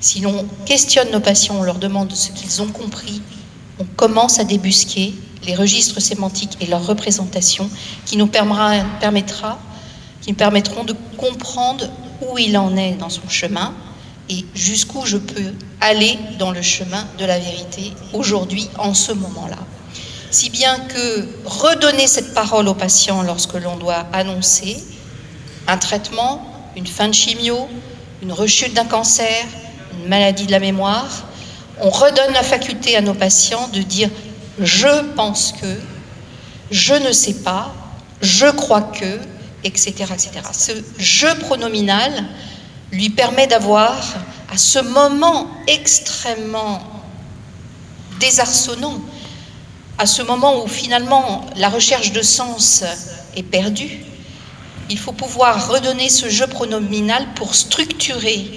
si 0.00 0.20
l'on 0.20 0.46
questionne 0.66 1.10
nos 1.10 1.20
patients, 1.20 1.56
on 1.58 1.62
leur 1.62 1.78
demande 1.78 2.12
ce 2.12 2.32
qu'ils 2.32 2.62
ont 2.62 2.68
compris, 2.68 3.22
on 3.78 3.84
commence 3.84 4.38
à 4.38 4.44
débusquer 4.44 5.14
les 5.44 5.54
registres 5.54 6.00
sémantiques 6.00 6.56
et 6.60 6.66
leur 6.66 6.86
représentation 6.86 7.68
qui 8.06 8.16
nous 8.16 8.26
permettra, 8.26 9.58
qui 10.20 10.30
nous 10.30 10.36
permettront 10.36 10.84
de 10.84 10.94
comprendre 11.16 11.88
où 12.20 12.38
il 12.38 12.56
en 12.56 12.76
est 12.76 12.92
dans 12.92 13.10
son 13.10 13.28
chemin 13.28 13.74
et 14.32 14.44
jusqu'où 14.54 15.06
je 15.06 15.18
peux 15.18 15.52
aller 15.80 16.18
dans 16.38 16.50
le 16.50 16.62
chemin 16.62 17.06
de 17.18 17.24
la 17.24 17.38
vérité 17.38 17.92
aujourd'hui, 18.12 18.68
en 18.78 18.94
ce 18.94 19.12
moment-là 19.12 19.58
si 20.32 20.48
bien 20.48 20.78
que 20.78 21.28
redonner 21.44 22.06
cette 22.06 22.32
parole 22.32 22.66
au 22.66 22.74
patient 22.74 23.22
lorsque 23.22 23.52
l'on 23.52 23.76
doit 23.76 24.06
annoncer 24.14 24.82
un 25.68 25.76
traitement, 25.76 26.42
une 26.74 26.86
fin 26.86 27.08
de 27.08 27.14
chimio, 27.14 27.68
une 28.22 28.32
rechute 28.32 28.72
d'un 28.72 28.86
cancer, 28.86 29.44
une 29.92 30.08
maladie 30.08 30.46
de 30.46 30.52
la 30.52 30.58
mémoire, 30.58 31.26
on 31.80 31.90
redonne 31.90 32.32
la 32.32 32.42
faculté 32.42 32.96
à 32.96 33.02
nos 33.02 33.12
patients 33.12 33.68
de 33.68 33.82
dire 33.82 34.08
je 34.58 35.04
pense 35.14 35.52
que, 35.52 35.78
je 36.70 36.94
ne 36.94 37.12
sais 37.12 37.34
pas, 37.34 37.74
je 38.22 38.46
crois 38.46 38.80
que, 38.80 39.18
etc. 39.64 39.92
etc. 40.14 40.30
Ce 40.52 40.72
je 40.96 41.26
pronominal 41.40 42.10
lui 42.92 43.10
permet 43.10 43.46
d'avoir, 43.46 43.96
à 44.50 44.58
ce 44.58 44.78
moment 44.78 45.48
extrêmement 45.66 46.82
désarçonnant, 48.20 49.00
à 49.98 50.06
ce 50.06 50.22
moment 50.22 50.62
où 50.62 50.68
finalement 50.68 51.46
la 51.56 51.68
recherche 51.68 52.12
de 52.12 52.22
sens 52.22 52.84
est 53.34 53.42
perdue, 53.42 54.00
il 54.90 54.98
faut 54.98 55.12
pouvoir 55.12 55.68
redonner 55.68 56.10
ce 56.10 56.28
jeu 56.28 56.46
pronominal 56.46 57.26
pour 57.34 57.54
structurer 57.54 58.50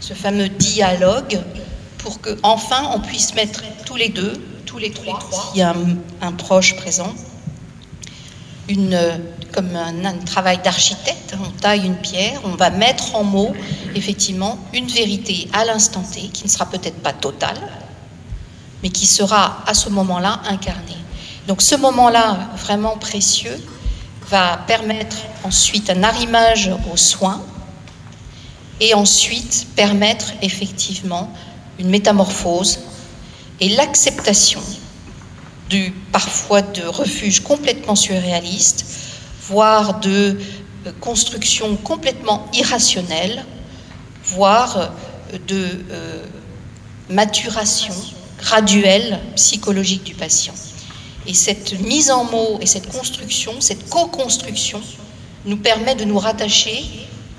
ce 0.00 0.12
fameux 0.12 0.48
dialogue 0.48 1.40
pour 1.98 2.20
que 2.20 2.36
enfin 2.42 2.90
on 2.94 3.00
puisse 3.00 3.34
mettre 3.34 3.62
tous 3.86 3.96
les 3.96 4.08
deux, 4.08 4.32
tous 4.66 4.78
les 4.78 4.90
trois, 4.90 5.20
s'il 5.30 5.60
y 5.60 5.62
a 5.62 5.74
un, 6.20 6.32
proche 6.32 6.76
présent, 6.76 7.14
une, 8.68 8.98
comme 9.52 9.76
un, 9.76 10.18
travail 10.24 10.58
d'architecte, 10.64 11.34
on 11.38 11.50
taille 11.50 11.84
une 11.86 11.96
pierre, 11.96 12.40
on 12.44 12.56
va 12.56 12.70
mettre 12.70 13.14
en 13.14 13.24
mots 13.24 13.52
effectivement 13.94 14.58
une 14.72 14.86
vérité 14.86 15.48
à 15.52 15.64
l'instant 15.64 16.02
T 16.02 16.28
qui 16.28 16.44
ne 16.44 16.48
sera 16.48 16.66
peut-être 16.66 17.00
pas 17.02 17.12
totale, 17.12 17.58
mais 18.82 18.88
qui 18.88 19.06
sera 19.06 19.62
à 19.66 19.74
ce 19.74 19.88
moment-là 19.90 20.40
incarné. 20.48 20.96
Donc 21.46 21.62
ce 21.62 21.76
moment-là, 21.76 22.50
vraiment 22.56 22.96
précieux, 22.96 23.60
va 24.28 24.56
permettre 24.66 25.16
ensuite 25.44 25.90
un 25.90 26.02
arrimage 26.02 26.70
aux 26.92 26.96
soins 26.96 27.42
et 28.80 28.94
ensuite 28.94 29.66
permettre 29.76 30.32
effectivement 30.40 31.32
une 31.78 31.90
métamorphose 31.90 32.80
et 33.60 33.68
l'acceptation 33.70 34.62
du 35.68 35.92
parfois 36.12 36.62
de 36.62 36.82
refuges 36.82 37.40
complètement 37.40 37.94
surréalistes, 37.94 38.84
voire 39.48 40.00
de 40.00 40.38
euh, 40.86 40.92
constructions 41.00 41.76
complètement 41.76 42.46
irrationnelles, 42.52 43.44
voire 44.24 44.92
de 45.48 45.68
euh, 45.90 46.24
maturation 47.08 47.94
graduelle 48.38 49.20
psychologique 49.36 50.04
du 50.04 50.14
patient. 50.14 50.54
Et 51.26 51.34
cette 51.34 51.80
mise 51.80 52.10
en 52.10 52.24
mots 52.24 52.58
et 52.60 52.66
cette 52.66 52.88
construction, 52.90 53.52
cette 53.60 53.88
co-construction, 53.88 54.80
nous 55.44 55.56
permet 55.56 55.94
de 55.94 56.04
nous 56.04 56.18
rattacher 56.18 56.84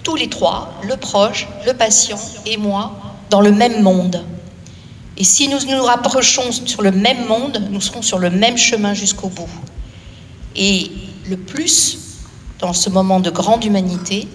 tous 0.03 0.15
les 0.15 0.29
trois, 0.29 0.73
le 0.83 0.97
proche, 0.97 1.47
le 1.65 1.73
patient 1.73 2.19
et 2.45 2.57
moi, 2.57 2.99
dans 3.29 3.41
le 3.41 3.51
même 3.51 3.81
monde. 3.81 4.25
Et 5.15 5.23
si 5.23 5.47
nous 5.47 5.59
nous 5.69 5.83
rapprochons 5.83 6.51
sur 6.51 6.81
le 6.81 6.91
même 6.91 7.25
monde, 7.27 7.61
nous 7.71 7.81
serons 7.81 8.01
sur 8.01 8.19
le 8.19 8.29
même 8.29 8.57
chemin 8.57 8.93
jusqu'au 8.93 9.29
bout. 9.29 9.49
Et 10.55 10.91
le 11.27 11.37
plus, 11.37 11.97
dans 12.59 12.73
ce 12.73 12.89
moment 12.89 13.19
de 13.19 13.29
grande 13.29 13.63
humanité, 13.63 14.27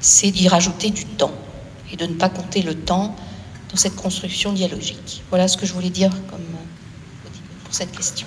c'est 0.00 0.30
d'y 0.30 0.48
rajouter 0.48 0.90
du 0.90 1.04
temps 1.04 1.32
et 1.92 1.96
de 1.96 2.06
ne 2.06 2.14
pas 2.14 2.28
compter 2.28 2.62
le 2.62 2.74
temps 2.74 3.14
dans 3.70 3.76
cette 3.76 3.96
construction 3.96 4.52
dialogique. 4.52 5.22
Voilà 5.30 5.48
ce 5.48 5.56
que 5.56 5.66
je 5.66 5.72
voulais 5.72 5.90
dire 5.90 6.10
euh, 6.12 6.36
pour 7.64 7.74
cette 7.74 7.92
question. 7.92 8.26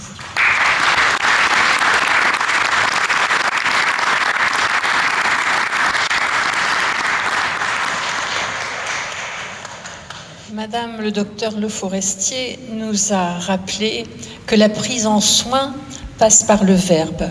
Madame 10.53 11.01
le 11.01 11.11
docteur 11.11 11.59
Le 11.59 11.67
Forestier 11.67 12.57
nous 12.71 13.11
a 13.11 13.37
rappelé 13.39 14.05
que 14.47 14.55
la 14.55 14.69
prise 14.69 15.05
en 15.05 15.19
soin 15.19 15.75
passe 16.17 16.43
par 16.43 16.63
le 16.63 16.73
verbe 16.73 17.29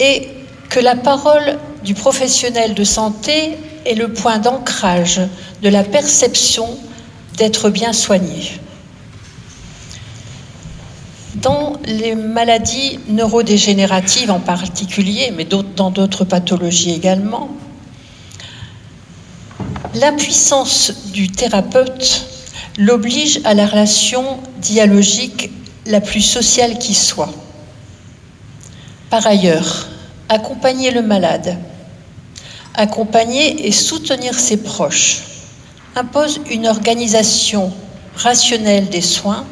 et 0.00 0.28
que 0.68 0.80
la 0.80 0.96
parole 0.96 1.58
du 1.84 1.94
professionnel 1.94 2.74
de 2.74 2.84
santé 2.84 3.56
est 3.84 3.94
le 3.94 4.12
point 4.12 4.38
d'ancrage 4.38 5.20
de 5.62 5.68
la 5.68 5.84
perception 5.84 6.68
d'être 7.36 7.70
bien 7.70 7.92
soigné. 7.92 8.50
Dans 11.36 11.74
les 11.84 12.14
maladies 12.14 12.98
neurodégénératives 13.08 14.30
en 14.30 14.40
particulier, 14.40 15.32
mais 15.36 15.44
dans 15.44 15.90
d'autres 15.90 16.24
pathologies 16.24 16.92
également, 16.92 17.50
l'impuissance 19.94 20.92
du 21.12 21.30
thérapeute 21.30 22.26
l'oblige 22.78 23.40
à 23.44 23.54
la 23.54 23.66
relation 23.66 24.38
dialogique 24.58 25.50
la 25.86 26.00
plus 26.00 26.22
sociale 26.22 26.78
qui 26.78 26.94
soit. 26.94 27.32
Par 29.16 29.28
ailleurs, 29.28 29.88
accompagner 30.28 30.90
le 30.90 31.00
malade, 31.00 31.56
accompagner 32.74 33.66
et 33.66 33.72
soutenir 33.72 34.38
ses 34.38 34.58
proches 34.58 35.22
impose 35.94 36.38
une 36.50 36.66
organisation 36.66 37.72
rationnelle 38.14 38.90
des 38.90 39.00
soins 39.00 39.46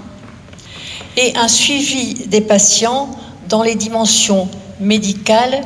et 1.16 1.32
un 1.36 1.48
suivi 1.48 2.26
des 2.26 2.42
patients 2.42 3.08
dans 3.48 3.62
les 3.62 3.74
dimensions 3.74 4.50
médicales, 4.80 5.62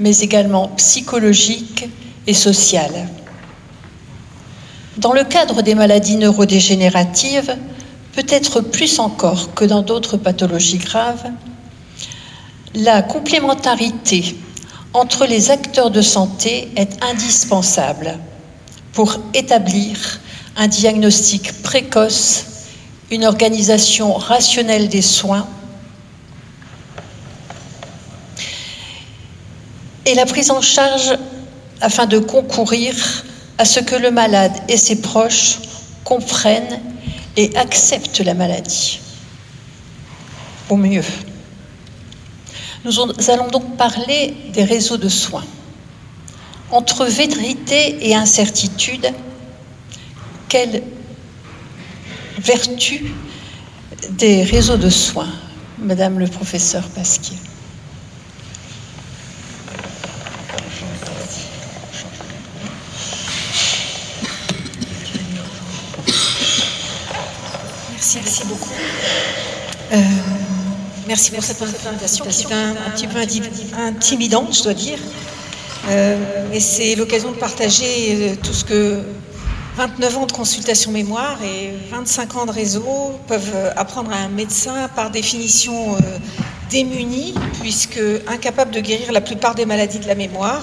mais 0.00 0.20
également 0.20 0.68
psychologiques 0.68 1.90
et 2.26 2.32
sociales. 2.32 3.06
Dans 4.96 5.12
le 5.12 5.24
cadre 5.24 5.60
des 5.60 5.74
maladies 5.74 6.16
neurodégénératives, 6.16 7.54
peut-être 8.14 8.62
plus 8.62 8.98
encore 8.98 9.52
que 9.52 9.66
dans 9.66 9.82
d'autres 9.82 10.16
pathologies 10.16 10.78
graves, 10.78 11.26
la 12.74 13.02
complémentarité 13.02 14.36
entre 14.94 15.26
les 15.26 15.50
acteurs 15.50 15.90
de 15.90 16.02
santé 16.02 16.70
est 16.76 17.02
indispensable 17.02 18.18
pour 18.92 19.16
établir 19.34 20.20
un 20.56 20.68
diagnostic 20.68 21.62
précoce, 21.62 22.44
une 23.10 23.24
organisation 23.24 24.14
rationnelle 24.14 24.88
des 24.88 25.02
soins 25.02 25.46
et 30.04 30.14
la 30.14 30.26
prise 30.26 30.50
en 30.50 30.60
charge 30.60 31.16
afin 31.80 32.06
de 32.06 32.18
concourir 32.18 32.94
à 33.58 33.64
ce 33.64 33.80
que 33.80 33.96
le 33.96 34.10
malade 34.10 34.52
et 34.68 34.76
ses 34.76 35.00
proches 35.00 35.58
comprennent 36.04 36.80
et 37.36 37.54
acceptent 37.56 38.20
la 38.20 38.34
maladie 38.34 39.00
au 40.68 40.76
mieux. 40.76 41.04
Nous 42.84 43.30
allons 43.30 43.48
donc 43.48 43.76
parler 43.76 44.34
des 44.52 44.64
réseaux 44.64 44.96
de 44.96 45.08
soins. 45.08 45.44
Entre 46.72 47.04
vérité 47.04 48.08
et 48.08 48.16
incertitude, 48.16 49.12
quelle 50.48 50.82
vertu 52.38 53.14
des 54.10 54.42
réseaux 54.42 54.76
de 54.76 54.90
soins, 54.90 55.28
Madame 55.78 56.18
le 56.18 56.26
professeur 56.26 56.82
Pasquier? 56.88 57.36
Merci, 67.92 68.18
merci 68.24 68.46
beaucoup. 68.46 68.70
Euh, 69.92 70.41
merci 71.06 71.30
pour 71.30 71.42
cette 71.42 71.58
présentation 71.58 72.24
qui 72.24 72.42
est 72.42 72.52
un, 72.52 72.74
petit 72.94 73.06
peu 73.06 73.18
intimidante, 73.76 74.54
je 74.56 74.62
dois 74.62 74.74
dire. 74.74 74.98
Euh, 75.88 76.52
et 76.52 76.60
c'est 76.60 76.94
l'occasion 76.94 77.32
de 77.32 77.36
partager 77.36 77.84
euh, 78.10 78.34
tout 78.42 78.52
ce 78.52 78.64
que 78.64 79.02
29 79.76 80.18
ans 80.18 80.26
de 80.26 80.32
consultation 80.32 80.92
mémoire 80.92 81.38
et 81.42 81.72
25 81.90 82.36
ans 82.36 82.46
de 82.46 82.52
réseau 82.52 83.12
peuvent 83.26 83.72
apprendre 83.76 84.12
à 84.12 84.16
un 84.16 84.28
médecin 84.28 84.88
par 84.94 85.10
définition 85.10 85.96
démuni, 86.72 87.34
puisque 87.60 88.00
incapable 88.26 88.70
de 88.70 88.80
guérir 88.80 89.12
la 89.12 89.20
plupart 89.20 89.54
des 89.54 89.66
maladies 89.66 89.98
de 89.98 90.06
la 90.06 90.14
mémoire, 90.14 90.62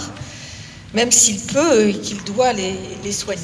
même 0.94 1.12
s'il 1.12 1.40
peut 1.40 1.90
et 1.90 1.94
qu'il 1.94 2.24
doit 2.24 2.52
les, 2.52 3.12
soigner. 3.12 3.40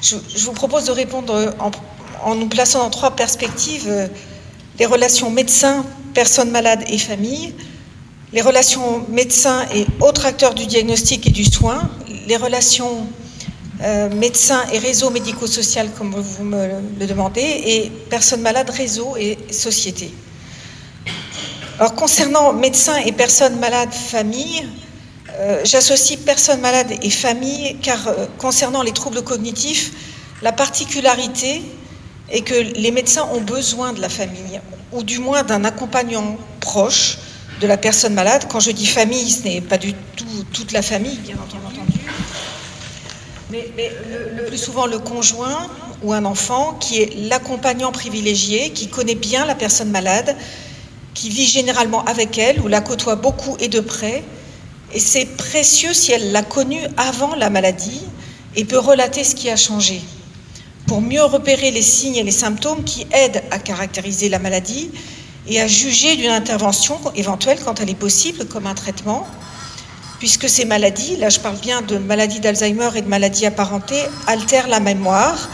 Je, 0.00 0.16
vous 0.46 0.52
propose 0.52 0.84
de 0.84 0.92
répondre 0.92 1.54
en, 2.24 2.34
nous 2.34 2.48
plaçant 2.48 2.80
dans 2.80 2.90
trois 2.90 3.10
perspectives, 3.10 3.86
euh, 3.88 4.08
les 4.80 4.86
relations 4.86 5.30
médecins, 5.30 5.84
personnes 6.14 6.50
malades 6.50 6.82
et 6.88 6.96
familles, 6.96 7.54
les 8.32 8.40
relations 8.40 9.04
médecins 9.10 9.66
et 9.74 9.86
autres 10.00 10.24
acteurs 10.24 10.54
du 10.54 10.64
diagnostic 10.64 11.26
et 11.26 11.30
du 11.30 11.44
soin, 11.44 11.90
les 12.26 12.38
relations 12.38 13.06
euh, 13.82 14.08
médecins 14.08 14.64
et 14.72 14.78
réseau 14.78 15.10
médico-social, 15.10 15.90
comme 15.98 16.14
vous 16.14 16.44
me 16.44 16.80
le 16.98 17.06
demandez, 17.06 17.42
et 17.42 17.92
personnes 18.08 18.40
malades, 18.40 18.70
réseau 18.70 19.16
et 19.18 19.36
société. 19.50 20.14
Alors, 21.78 21.94
concernant 21.94 22.54
médecins 22.54 22.96
et 23.04 23.12
personnes 23.12 23.58
malades, 23.58 23.92
familles, 23.92 24.66
euh, 25.32 25.60
j'associe 25.64 26.18
personnes 26.18 26.60
malades 26.60 26.92
et 27.02 27.10
familles, 27.10 27.76
car 27.82 27.98
concernant 28.38 28.82
les 28.82 28.92
troubles 28.92 29.22
cognitifs, 29.22 29.92
la 30.40 30.52
particularité 30.52 31.60
et 32.30 32.42
que 32.42 32.54
les 32.54 32.90
médecins 32.90 33.28
ont 33.32 33.40
besoin 33.40 33.92
de 33.92 34.00
la 34.00 34.08
famille, 34.08 34.60
ou 34.92 35.02
du 35.02 35.18
moins 35.18 35.42
d'un 35.42 35.64
accompagnant 35.64 36.36
proche 36.60 37.18
de 37.60 37.66
la 37.66 37.76
personne 37.76 38.14
malade. 38.14 38.46
Quand 38.48 38.60
je 38.60 38.70
dis 38.70 38.86
famille, 38.86 39.30
ce 39.30 39.44
n'est 39.44 39.60
pas 39.60 39.78
du 39.78 39.92
tout 40.16 40.44
toute 40.52 40.72
la 40.72 40.82
famille, 40.82 41.16
bien 41.18 41.36
entendu, 41.36 41.60
mais, 43.50 43.90
le, 44.36 44.44
plus 44.46 44.58
souvent 44.58 44.86
le 44.86 45.00
conjoint 45.00 45.66
ou 46.02 46.12
un 46.12 46.24
enfant 46.24 46.74
qui 46.74 47.02
est 47.02 47.28
l'accompagnant 47.28 47.90
privilégié, 47.90 48.70
qui 48.70 48.88
connaît 48.88 49.16
bien 49.16 49.44
la 49.44 49.56
personne 49.56 49.90
malade, 49.90 50.36
qui 51.14 51.30
vit 51.30 51.46
généralement 51.46 52.04
avec 52.04 52.38
elle 52.38 52.60
ou 52.60 52.68
la 52.68 52.80
côtoie 52.80 53.16
beaucoup 53.16 53.56
et 53.58 53.66
de 53.66 53.80
près. 53.80 54.22
Et 54.94 55.00
c'est 55.00 55.24
précieux 55.24 55.92
si 55.92 56.12
elle 56.12 56.30
l'a 56.30 56.42
connue 56.42 56.82
avant 56.96 57.34
la 57.34 57.50
maladie 57.50 58.02
et 58.54 58.64
peut 58.64 58.78
relater 58.78 59.24
ce 59.24 59.34
qui 59.34 59.50
a 59.50 59.56
changé 59.56 60.00
pour 60.90 61.02
mieux 61.02 61.22
repérer 61.22 61.70
les 61.70 61.82
signes 61.82 62.16
et 62.16 62.24
les 62.24 62.32
symptômes 62.32 62.82
qui 62.82 63.06
aident 63.12 63.44
à 63.52 63.60
caractériser 63.60 64.28
la 64.28 64.40
maladie 64.40 64.90
et 65.46 65.60
à 65.60 65.68
juger 65.68 66.16
d'une 66.16 66.32
intervention 66.32 66.98
éventuelle 67.14 67.60
quand 67.64 67.78
elle 67.80 67.90
est 67.90 67.94
possible, 67.94 68.44
comme 68.46 68.66
un 68.66 68.74
traitement, 68.74 69.24
puisque 70.18 70.48
ces 70.48 70.64
maladies, 70.64 71.14
là 71.14 71.28
je 71.28 71.38
parle 71.38 71.58
bien 71.58 71.80
de 71.82 71.96
maladies 71.96 72.40
d'Alzheimer 72.40 72.90
et 72.96 73.02
de 73.02 73.06
maladies 73.06 73.46
apparentées, 73.46 74.02
altèrent 74.26 74.66
la 74.66 74.80
mémoire, 74.80 75.48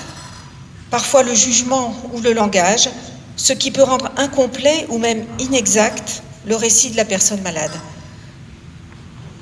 parfois 0.90 1.22
le 1.22 1.34
jugement 1.34 1.94
ou 2.14 2.22
le 2.22 2.32
langage, 2.32 2.88
ce 3.36 3.52
qui 3.52 3.70
peut 3.70 3.82
rendre 3.82 4.10
incomplet 4.16 4.86
ou 4.88 4.96
même 4.96 5.26
inexact 5.38 6.22
le 6.46 6.56
récit 6.56 6.92
de 6.92 6.96
la 6.96 7.04
personne 7.04 7.42
malade. 7.42 7.78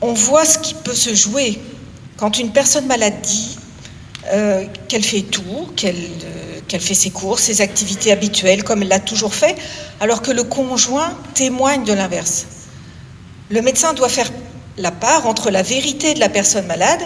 On 0.00 0.12
voit 0.12 0.44
ce 0.44 0.58
qui 0.58 0.74
peut 0.74 0.92
se 0.92 1.14
jouer 1.14 1.56
quand 2.16 2.40
une 2.40 2.50
personne 2.50 2.86
malade 2.86 3.14
dit 3.22 3.58
euh, 4.32 4.64
qu'elle 4.88 5.04
fait 5.04 5.20
tout, 5.20 5.68
euh, 5.84 6.60
qu'elle 6.66 6.80
fait 6.80 6.94
ses 6.94 7.10
courses, 7.10 7.42
ses 7.42 7.60
activités 7.60 8.10
habituelles 8.10 8.64
comme 8.64 8.80
elle 8.80 8.88
l'a 8.88 9.00
toujours 9.00 9.34
fait, 9.34 9.54
alors 10.00 10.22
que 10.22 10.30
le 10.30 10.44
conjoint 10.44 11.12
témoigne 11.34 11.84
de 11.84 11.92
l'inverse. 11.92 12.46
Le 13.50 13.60
médecin 13.60 13.92
doit 13.92 14.08
faire 14.08 14.30
la 14.78 14.90
part 14.90 15.26
entre 15.26 15.50
la 15.50 15.62
vérité 15.62 16.14
de 16.14 16.20
la 16.20 16.30
personne 16.30 16.66
malade, 16.66 17.02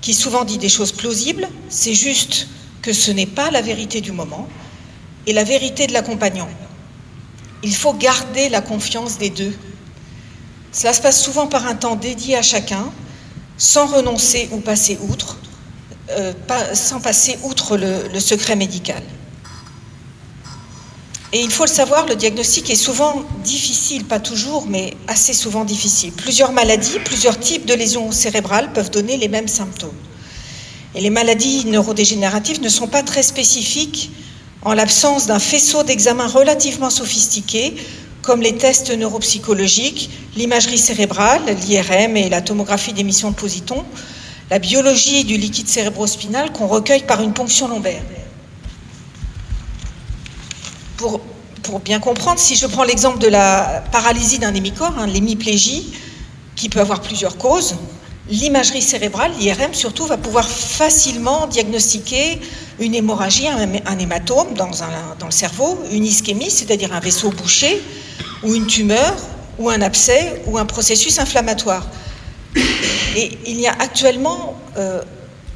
qui 0.00 0.14
souvent 0.14 0.44
dit 0.44 0.58
des 0.58 0.68
choses 0.68 0.92
plausibles, 0.92 1.48
c'est 1.68 1.94
juste 1.94 2.46
que 2.80 2.92
ce 2.92 3.10
n'est 3.10 3.26
pas 3.26 3.50
la 3.50 3.60
vérité 3.60 4.00
du 4.00 4.12
moment, 4.12 4.48
et 5.26 5.32
la 5.32 5.44
vérité 5.44 5.88
de 5.88 5.92
l'accompagnant. 5.92 6.48
Il 7.64 7.74
faut 7.74 7.92
garder 7.92 8.48
la 8.48 8.60
confiance 8.60 9.18
des 9.18 9.30
deux. 9.30 9.56
Cela 10.70 10.92
se 10.92 11.02
passe 11.02 11.20
souvent 11.20 11.48
par 11.48 11.66
un 11.66 11.74
temps 11.74 11.96
dédié 11.96 12.36
à 12.36 12.42
chacun, 12.42 12.92
sans 13.58 13.86
renoncer 13.86 14.48
ou 14.52 14.58
passer 14.58 14.98
outre, 15.08 15.38
euh, 16.10 16.32
sans 16.74 17.00
passer 17.00 17.38
outre 17.44 17.76
le, 17.76 18.18
secret 18.18 18.56
médical. 18.56 19.02
Et 21.32 21.40
il 21.40 21.50
faut 21.50 21.64
le 21.64 21.70
savoir, 21.70 22.06
le 22.06 22.16
diagnostic 22.16 22.70
est 22.70 22.76
souvent 22.76 23.22
difficile, 23.44 24.04
pas 24.04 24.18
toujours, 24.18 24.66
mais 24.66 24.96
assez 25.06 25.32
souvent 25.32 25.64
difficile. 25.64 26.12
Plusieurs 26.12 26.52
maladies, 26.52 26.98
plusieurs 27.04 27.38
types 27.38 27.66
de 27.66 27.74
lésions 27.74 28.10
cérébrales 28.10 28.72
peuvent 28.72 28.90
donner 28.90 29.16
les 29.16 29.28
mêmes 29.28 29.48
symptômes. 29.48 29.94
Et 30.94 31.00
les 31.00 31.08
maladies 31.08 31.64
neurodégénératives 31.66 32.60
ne 32.60 32.68
sont 32.68 32.88
pas 32.88 33.02
très 33.02 33.22
spécifiques 33.22 34.10
en 34.62 34.74
l'absence 34.74 35.26
d'un 35.26 35.38
faisceau 35.38 35.84
d'examens 35.84 36.26
relativement 36.26 36.90
sophistiqués, 36.90 37.76
comme 38.22 38.42
les 38.42 38.56
tests 38.56 38.90
neuropsychologiques, 38.90 40.10
l'imagerie 40.36 40.78
cérébrale, 40.78 41.42
l'IRM 41.66 42.16
et 42.16 42.28
la 42.28 42.40
tomographie 42.40 42.92
d'émission 42.92 43.30
de 43.30 43.36
positons, 43.36 43.84
la 44.52 44.58
biologie 44.58 45.24
du 45.24 45.38
liquide 45.38 45.66
cérébrospinal 45.66 46.52
qu'on 46.52 46.66
recueille 46.66 47.04
par 47.04 47.22
une 47.22 47.32
ponction 47.32 47.68
lombaire. 47.68 48.02
Pour, 50.98 51.80
bien 51.80 51.98
comprendre, 52.00 52.38
si 52.38 52.54
je 52.54 52.66
prends 52.66 52.84
l'exemple 52.84 53.18
de 53.18 53.28
la 53.28 53.82
paralysie 53.92 54.38
d'un 54.38 54.54
hémicorps, 54.54 54.98
hein, 54.98 55.06
l'hémiplégie, 55.06 55.94
qui 56.54 56.68
peut 56.68 56.80
avoir 56.80 57.00
plusieurs 57.00 57.38
causes, 57.38 57.76
l'imagerie 58.28 58.82
cérébrale, 58.82 59.32
l'IRM 59.40 59.72
surtout, 59.72 60.04
va 60.04 60.18
pouvoir 60.18 60.46
facilement 60.46 61.46
diagnostiquer 61.46 62.38
une 62.78 62.94
hémorragie, 62.94 63.48
un, 63.48 63.98
hématome 63.98 64.52
dans 64.52 64.68
le 64.68 65.30
cerveau, 65.30 65.82
une 65.90 66.04
ischémie, 66.04 66.50
c'est-à-dire 66.50 66.92
un 66.92 67.00
vaisseau 67.00 67.30
bouché, 67.30 67.82
ou 68.42 68.54
une 68.54 68.66
tumeur, 68.66 69.16
ou 69.58 69.70
un 69.70 69.80
abcès, 69.80 70.42
ou 70.44 70.58
un 70.58 70.66
processus 70.66 71.18
inflammatoire. 71.18 71.86
Et 73.16 73.38
il 73.46 73.56
n'y 73.56 73.66
a 73.66 73.72
actuellement 73.72 74.56
euh, 74.76 75.02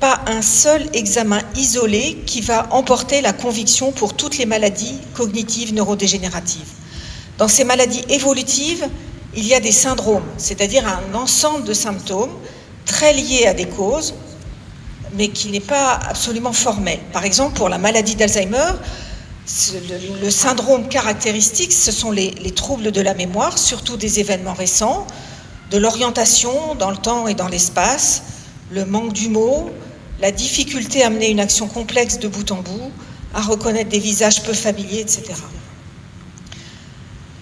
pas 0.01 0.21
un 0.27 0.43
seul 0.43 0.87
examen 0.93 1.41
isolé 1.55 2.19
qui 2.27 2.41
va 2.43 2.69
emporter 2.71 3.23
la 3.23 3.33
conviction 3.33 3.93
pour 3.93 4.15
toutes 4.15 4.37
les 4.37 4.47
maladies 4.47 4.99
cognitives 5.15 5.73
neurodégénératives. 5.73 6.69
Dans 7.39 7.49
ces 7.49 7.65
maladies 7.65 8.05
évolutives, 8.09 8.87
il 9.35 9.47
y 9.47 9.55
a 9.55 9.61
des 9.61 9.73
syndromes, 9.73 10.25
c'est-à-dire 10.37 10.87
un 10.87 11.15
ensemble 11.15 11.65
de 11.65 11.75
symptômes 11.75 12.33
très 12.85 13.13
liés 13.13 13.47
à 13.47 13.55
des 13.55 13.67
causes, 13.67 14.15
mais 15.15 15.29
qui 15.29 15.49
n'est 15.51 15.61
pas 15.61 15.99
absolument 16.09 16.53
formel. 16.53 16.99
Par 17.13 17.25
exemple, 17.25 17.57
pour 17.57 17.69
la 17.69 17.79
maladie 17.79 18.17
d'Alzheimer, 18.17 18.73
le, 20.23 20.31
syndrome 20.31 20.89
caractéristique, 20.89 21.73
ce 21.73 21.93
sont 21.93 22.11
les 22.11 22.51
troubles 22.55 22.91
de 22.91 23.01
la 23.01 23.15
mémoire, 23.15 23.59
surtout 23.59 23.97
des 23.97 24.19
événements 24.19 24.55
récents, 24.55 25.07
de 25.71 25.79
l'orientation 25.79 26.75
dans 26.79 26.91
le 26.91 26.97
temps 26.97 27.27
et 27.27 27.35
dans 27.35 27.49
l'espace, 27.49 28.23
le 28.71 28.85
manque 28.85 29.13
du 29.13 29.29
mot, 29.29 29.71
la 30.21 30.31
difficulté 30.31 31.03
à 31.03 31.11
mener 31.11 31.31
une 31.31 31.41
action 31.41 31.69
complexe 31.69 32.19
de 32.19 32.29
bout 32.29 32.51
en 32.51 32.63
bout, 32.63 32.91
à 33.35 33.43
reconnaître 33.43 33.91
des 33.91 33.99
visages 33.99 34.43
peu 34.43 34.53
familiers, 34.53 35.01
etc. 35.01 35.35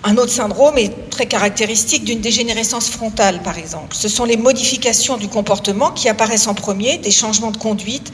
Un 0.02 0.18
autre 0.18 0.32
syndrome 0.32 0.76
est 0.76 1.08
très 1.08 1.26
caractéristique 1.26 2.04
d'une 2.04 2.20
dégénérescence 2.20 2.90
frontale, 2.90 3.42
par 3.42 3.56
exemple. 3.56 3.96
Ce 3.96 4.08
sont 4.08 4.24
les 4.24 4.36
modifications 4.36 5.16
du 5.16 5.28
comportement 5.28 5.92
qui 5.92 6.08
apparaissent 6.08 6.46
en 6.46 6.54
premier, 6.54 6.98
des 6.98 7.10
changements 7.10 7.50
de 7.50 7.56
conduite, 7.56 8.12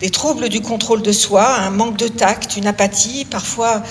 des 0.00 0.10
troubles 0.10 0.48
du 0.48 0.60
contrôle 0.60 1.02
de 1.02 1.12
soi, 1.12 1.56
un 1.56 1.70
manque 1.70 1.96
de 1.96 2.08
tact, 2.08 2.56
une 2.56 2.66
apathie, 2.66 3.24
parfois 3.24 3.82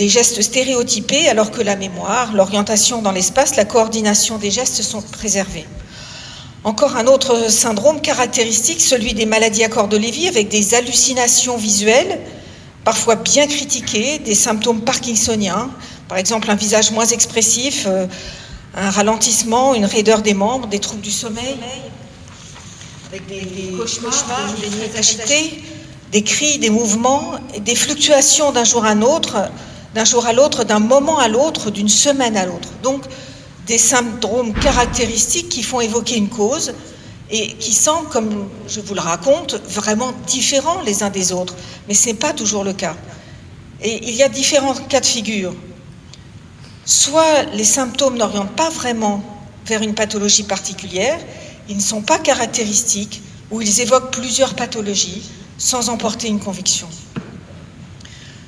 des 0.00 0.08
gestes 0.08 0.40
stéréotypés 0.40 1.28
alors 1.28 1.50
que 1.50 1.60
la 1.60 1.76
mémoire, 1.76 2.32
l'orientation 2.32 3.02
dans 3.02 3.12
l'espace, 3.12 3.56
la 3.56 3.66
coordination 3.66 4.38
des 4.38 4.50
gestes 4.50 4.80
sont 4.80 5.02
préservés. 5.02 5.66
Encore 6.64 6.96
un 6.96 7.06
autre 7.06 7.50
syndrome 7.50 8.00
caractéristique, 8.00 8.80
celui 8.80 9.12
des 9.12 9.26
maladies 9.26 9.62
à 9.62 9.68
corps 9.68 9.88
de 9.88 9.98
Lévy, 9.98 10.26
avec 10.26 10.48
des 10.48 10.72
hallucinations 10.72 11.58
visuelles, 11.58 12.18
parfois 12.82 13.16
bien 13.16 13.46
critiquées, 13.46 14.18
des 14.18 14.34
symptômes 14.34 14.80
parkinsoniens, 14.80 15.68
par 16.08 16.16
exemple 16.16 16.50
un 16.50 16.54
visage 16.54 16.92
moins 16.92 17.04
expressif, 17.04 17.84
euh, 17.86 18.06
un 18.74 18.88
ralentissement, 18.88 19.74
une 19.74 19.84
raideur 19.84 20.22
des 20.22 20.32
membres, 20.32 20.66
des 20.66 20.78
troubles 20.78 21.02
du 21.02 21.10
sommeil, 21.10 21.58
avec 23.10 23.26
des, 23.26 23.76
cauchemars, 23.76 24.54
des 24.62 24.98
agitées, 24.98 25.62
des 26.10 26.22
cris, 26.22 26.56
des 26.56 26.70
mouvements, 26.70 27.32
des 27.58 27.74
fluctuations 27.74 28.50
d'un 28.50 28.64
jour 28.64 28.86
à 28.86 28.94
l'autre, 28.94 29.36
d'un 29.94 30.04
jour 30.04 30.26
à 30.26 30.32
l'autre, 30.32 30.64
d'un 30.64 30.78
moment 30.78 31.18
à 31.18 31.28
l'autre, 31.28 31.70
d'une 31.70 31.88
semaine 31.88 32.36
à 32.36 32.46
l'autre. 32.46 32.68
Donc 32.82 33.04
des 33.66 33.78
syndromes 33.78 34.52
caractéristiques 34.54 35.48
qui 35.48 35.62
font 35.62 35.80
évoquer 35.80 36.16
une 36.16 36.28
cause 36.28 36.72
et 37.30 37.54
qui 37.54 37.72
semblent, 37.72 38.08
comme 38.08 38.48
je 38.66 38.80
vous 38.80 38.94
le 38.94 39.00
raconte, 39.00 39.54
vraiment 39.68 40.12
différents 40.26 40.80
les 40.82 41.02
uns 41.02 41.10
des 41.10 41.32
autres. 41.32 41.54
Mais 41.88 41.94
ce 41.94 42.06
n'est 42.06 42.14
pas 42.14 42.32
toujours 42.32 42.64
le 42.64 42.72
cas. 42.72 42.96
Et 43.82 44.08
il 44.08 44.14
y 44.14 44.22
a 44.22 44.28
différents 44.28 44.74
cas 44.74 45.00
de 45.00 45.06
figure. 45.06 45.54
Soit 46.84 47.44
les 47.54 47.64
symptômes 47.64 48.16
n'orientent 48.16 48.56
pas 48.56 48.70
vraiment 48.70 49.22
vers 49.66 49.82
une 49.82 49.94
pathologie 49.94 50.42
particulière, 50.42 51.18
ils 51.68 51.76
ne 51.76 51.82
sont 51.82 52.02
pas 52.02 52.18
caractéristiques, 52.18 53.22
ou 53.50 53.60
ils 53.62 53.80
évoquent 53.80 54.10
plusieurs 54.10 54.54
pathologies 54.54 55.22
sans 55.58 55.88
emporter 55.88 56.28
une 56.28 56.40
conviction. 56.40 56.88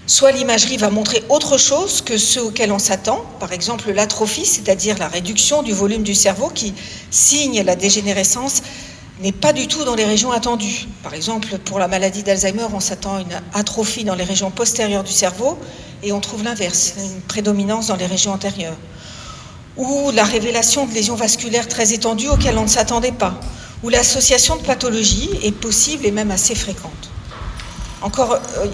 Soit 0.06 0.32
l'imagerie 0.32 0.78
va 0.78 0.90
montrer 0.90 1.22
autre 1.28 1.58
chose 1.58 2.02
que 2.02 2.18
ce 2.18 2.40
auquel 2.40 2.72
on 2.72 2.80
s'attend, 2.80 3.24
par 3.38 3.52
exemple 3.52 3.92
l'atrophie, 3.92 4.44
c'est-à-dire 4.44 4.98
la 4.98 5.06
réduction 5.06 5.62
du 5.62 5.72
volume 5.72 6.02
du 6.02 6.14
cerveau 6.14 6.48
qui 6.48 6.74
signe 7.10 7.62
la 7.62 7.76
dégénérescence, 7.76 8.62
n'est 9.20 9.30
pas 9.30 9.52
du 9.52 9.68
tout 9.68 9.84
dans 9.84 9.94
les 9.94 10.04
régions 10.04 10.32
attendues. 10.32 10.88
Par 11.04 11.14
exemple, 11.14 11.56
pour 11.58 11.78
la 11.78 11.86
maladie 11.86 12.24
d'Alzheimer, 12.24 12.66
on 12.74 12.80
s'attend 12.80 13.16
à 13.16 13.20
une 13.20 13.40
atrophie 13.54 14.02
dans 14.02 14.16
les 14.16 14.24
régions 14.24 14.50
postérieures 14.50 15.04
du 15.04 15.12
cerveau 15.12 15.56
et 16.02 16.12
on 16.12 16.18
trouve 16.18 16.42
l'inverse, 16.42 16.94
une 16.98 17.20
prédominance 17.22 17.86
dans 17.86 17.96
les 17.96 18.06
régions 18.06 18.32
antérieures. 18.32 18.76
Ou 19.76 20.10
la 20.10 20.24
révélation 20.24 20.86
de 20.86 20.92
lésions 20.92 21.14
vasculaires 21.14 21.68
très 21.68 21.92
étendues 21.92 22.28
auxquelles 22.28 22.58
on 22.58 22.64
ne 22.64 22.68
s'attendait 22.68 23.12
pas, 23.12 23.38
ou 23.84 23.88
l'association 23.88 24.56
de 24.56 24.62
pathologies 24.62 25.30
est 25.44 25.52
possible 25.52 26.04
et 26.04 26.10
même 26.10 26.32
assez 26.32 26.56
fréquente. 26.56 27.10
Encore 28.02 28.32
euh, 28.32 28.66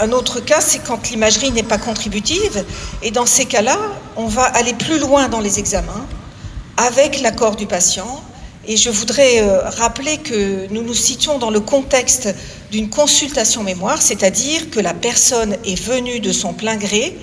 un 0.00 0.12
autre 0.12 0.40
cas, 0.40 0.60
c'est 0.60 0.80
quand 0.80 1.10
l'imagerie 1.10 1.52
n'est 1.52 1.62
pas 1.62 1.78
contributive, 1.78 2.64
et 3.02 3.10
dans 3.10 3.26
ces 3.26 3.46
cas-là, 3.46 3.78
on 4.16 4.26
va 4.26 4.44
aller 4.44 4.74
plus 4.74 4.98
loin 4.98 5.28
dans 5.28 5.40
les 5.40 5.58
examens 5.58 6.06
avec 6.76 7.20
l'accord 7.20 7.56
du 7.56 7.66
patient. 7.66 8.22
Et 8.68 8.76
je 8.76 8.90
voudrais 8.90 9.42
euh, 9.42 9.60
rappeler 9.62 10.18
que 10.18 10.66
nous 10.70 10.82
nous 10.82 10.94
situons 10.94 11.38
dans 11.38 11.50
le 11.50 11.60
contexte 11.60 12.34
d'une 12.72 12.90
consultation 12.90 13.62
mémoire, 13.62 14.02
c'est-à-dire 14.02 14.70
que 14.70 14.80
la 14.80 14.92
personne 14.92 15.56
est 15.64 15.80
venue 15.80 16.18
de 16.18 16.32
son 16.32 16.52
plein 16.52 16.76
gré, 16.76 17.16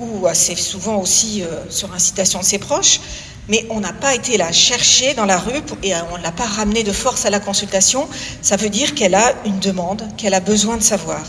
ou 0.00 0.26
assez 0.26 0.56
souvent 0.56 0.96
aussi 0.96 1.42
euh, 1.42 1.46
sur 1.70 1.94
incitation 1.94 2.40
de 2.40 2.44
ses 2.44 2.58
proches, 2.58 3.00
mais 3.48 3.64
on 3.70 3.78
n'a 3.78 3.92
pas 3.92 4.14
été 4.14 4.36
la 4.36 4.50
chercher 4.50 5.14
dans 5.14 5.26
la 5.26 5.38
rue 5.38 5.62
et 5.82 5.92
on 6.12 6.18
ne 6.18 6.22
l'a 6.22 6.32
pas 6.32 6.46
ramenée 6.46 6.82
de 6.82 6.92
force 6.92 7.24
à 7.24 7.30
la 7.30 7.40
consultation. 7.40 8.08
Ça 8.42 8.56
veut 8.56 8.70
dire 8.70 8.94
qu'elle 8.94 9.14
a 9.14 9.32
une 9.44 9.60
demande, 9.60 10.02
qu'elle 10.16 10.34
a 10.34 10.40
besoin 10.40 10.76
de 10.76 10.82
savoir. 10.82 11.20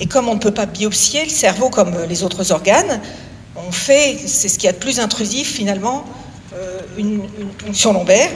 Et 0.00 0.06
comme 0.06 0.28
on 0.28 0.34
ne 0.34 0.40
peut 0.40 0.54
pas 0.54 0.66
biopsier 0.66 1.24
le 1.24 1.30
cerveau 1.30 1.70
comme 1.70 1.94
les 2.08 2.22
autres 2.22 2.52
organes, 2.52 3.00
on 3.56 3.72
fait, 3.72 4.16
c'est 4.26 4.48
ce 4.48 4.58
qui 4.58 4.66
est 4.66 4.70
a 4.70 4.72
de 4.72 4.78
plus 4.78 5.00
intrusif 5.00 5.52
finalement, 5.52 6.04
euh, 6.54 6.80
une, 6.96 7.28
une, 7.38 7.48
ponction 7.48 7.92
lombaire 7.92 8.30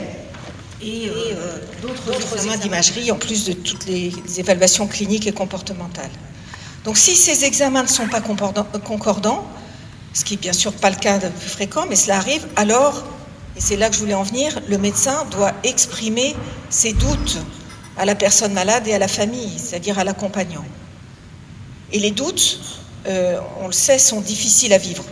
et 0.81 1.09
euh, 1.09 1.57
d'autres 1.81 2.35
examens 2.35 2.57
d'imagerie 2.57 3.11
en 3.11 3.15
plus 3.15 3.45
de 3.45 3.53
toutes 3.53 3.85
les, 3.85 4.11
les, 4.11 4.39
évaluations 4.39 4.87
cliniques 4.87 5.25
et 5.27 5.31
comportementales. 5.31 6.11
Donc 6.83 6.97
si 6.97 7.15
ces 7.15 7.45
examens 7.45 7.83
ne 7.83 7.87
sont 7.87 8.07
pas 8.07 8.19
concordants, 8.21 9.47
ce 10.13 10.25
qui 10.25 10.33
n'est 10.33 10.41
bien 10.41 10.53
sûr 10.53 10.73
pas 10.73 10.89
le 10.89 10.97
cas 10.97 11.17
de 11.17 11.29
plus 11.29 11.49
fréquent, 11.49 11.85
mais 11.89 11.95
cela 11.95 12.17
arrive, 12.17 12.45
alors, 12.57 13.03
et 13.55 13.61
c'est 13.61 13.77
là 13.77 13.89
que 13.89 13.95
je 13.95 13.99
voulais 14.01 14.13
en 14.13 14.23
venir, 14.23 14.59
le 14.67 14.77
médecin 14.77 15.25
doit 15.31 15.53
exprimer 15.63 16.35
ses 16.69 16.91
doutes 16.91 17.39
à 17.97 18.05
la 18.05 18.15
personne 18.15 18.53
malade 18.53 18.87
et 18.87 18.93
à 18.93 18.99
la 18.99 19.07
famille, 19.07 19.57
c'est-à-dire 19.57 19.97
à 19.97 20.03
l'accompagnant. 20.03 20.65
Et 21.93 21.99
les 21.99 22.11
doutes, 22.11 22.59
euh, 23.07 23.39
on 23.61 23.67
le 23.67 23.73
sait, 23.73 23.99
sont 23.99 24.19
difficiles 24.19 24.73
à 24.73 24.79
vivre. 24.79 25.05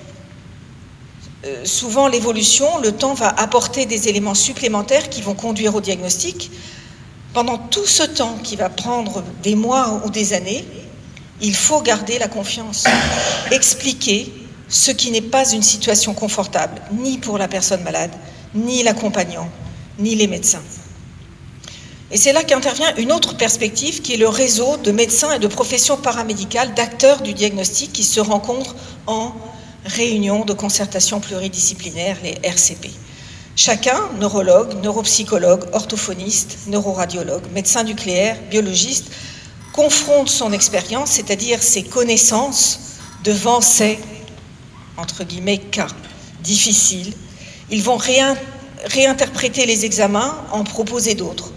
Euh, 1.45 1.63
souvent, 1.63 2.07
l'évolution, 2.07 2.79
le 2.79 2.91
temps 2.91 3.13
va 3.13 3.29
apporter 3.29 3.85
des 3.85 4.09
éléments 4.09 4.33
supplémentaires 4.33 5.09
qui 5.09 5.21
vont 5.21 5.35
conduire 5.35 5.75
au 5.75 5.81
diagnostic. 5.81 6.51
Pendant 7.33 7.57
tout 7.57 7.85
ce 7.85 8.03
temps 8.03 8.37
qui 8.43 8.55
va 8.55 8.69
prendre 8.69 9.23
des 9.43 9.55
mois 9.55 10.01
ou 10.05 10.09
des 10.09 10.33
années, 10.33 10.65
il 11.39 11.55
faut 11.55 11.81
garder 11.81 12.19
la 12.19 12.27
confiance, 12.27 12.85
expliquer 13.51 14.31
ce 14.67 14.91
qui 14.91 15.11
n'est 15.11 15.21
pas 15.21 15.51
une 15.51 15.63
situation 15.63 16.13
confortable, 16.13 16.81
ni 16.91 17.17
pour 17.17 17.37
la 17.37 17.47
personne 17.47 17.83
malade, 17.83 18.11
ni 18.53 18.83
l'accompagnant, 18.83 19.49
ni 19.97 20.15
les 20.15 20.27
médecins. 20.27 20.63
Et 22.11 22.17
c'est 22.17 22.33
là 22.33 22.43
qu'intervient 22.43 22.93
une 22.97 23.11
autre 23.11 23.37
perspective 23.37 24.01
qui 24.01 24.13
est 24.13 24.17
le 24.17 24.27
réseau 24.27 24.77
de 24.77 24.91
médecins 24.91 25.33
et 25.33 25.39
de 25.39 25.47
professions 25.47 25.97
paramédicales, 25.97 26.73
d'acteurs 26.73 27.21
du 27.21 27.33
diagnostic 27.33 27.93
qui 27.93 28.03
se 28.03 28.19
rencontrent 28.19 28.75
en 29.07 29.33
réunion 29.85 30.43
de 30.43 30.53
concertation 30.53 31.19
pluridisciplinaire, 31.21 32.17
les 32.23 32.37
RCP. 32.43 32.89
Chacun, 33.55 33.99
neurologue, 34.19 34.81
neuropsychologue, 34.83 35.65
orthophoniste, 35.73 36.67
neuroradiologue, 36.67 37.43
médecin 37.53 37.83
nucléaire, 37.83 38.37
biologiste, 38.49 39.11
confronte 39.73 40.29
son 40.29 40.51
expérience, 40.51 41.11
c'est-à-dire 41.11 41.63
ses 41.63 41.83
connaissances, 41.83 42.79
devant 43.23 43.61
ces 43.61 43.97
entre 44.97 45.23
guillemets, 45.23 45.57
cas 45.57 45.87
difficiles. 46.41 47.13
Ils 47.69 47.83
vont 47.83 47.97
réinterpréter 48.85 49.65
les 49.65 49.85
examens, 49.85 50.35
en 50.51 50.63
proposer 50.63 51.15
d'autres. 51.15 51.51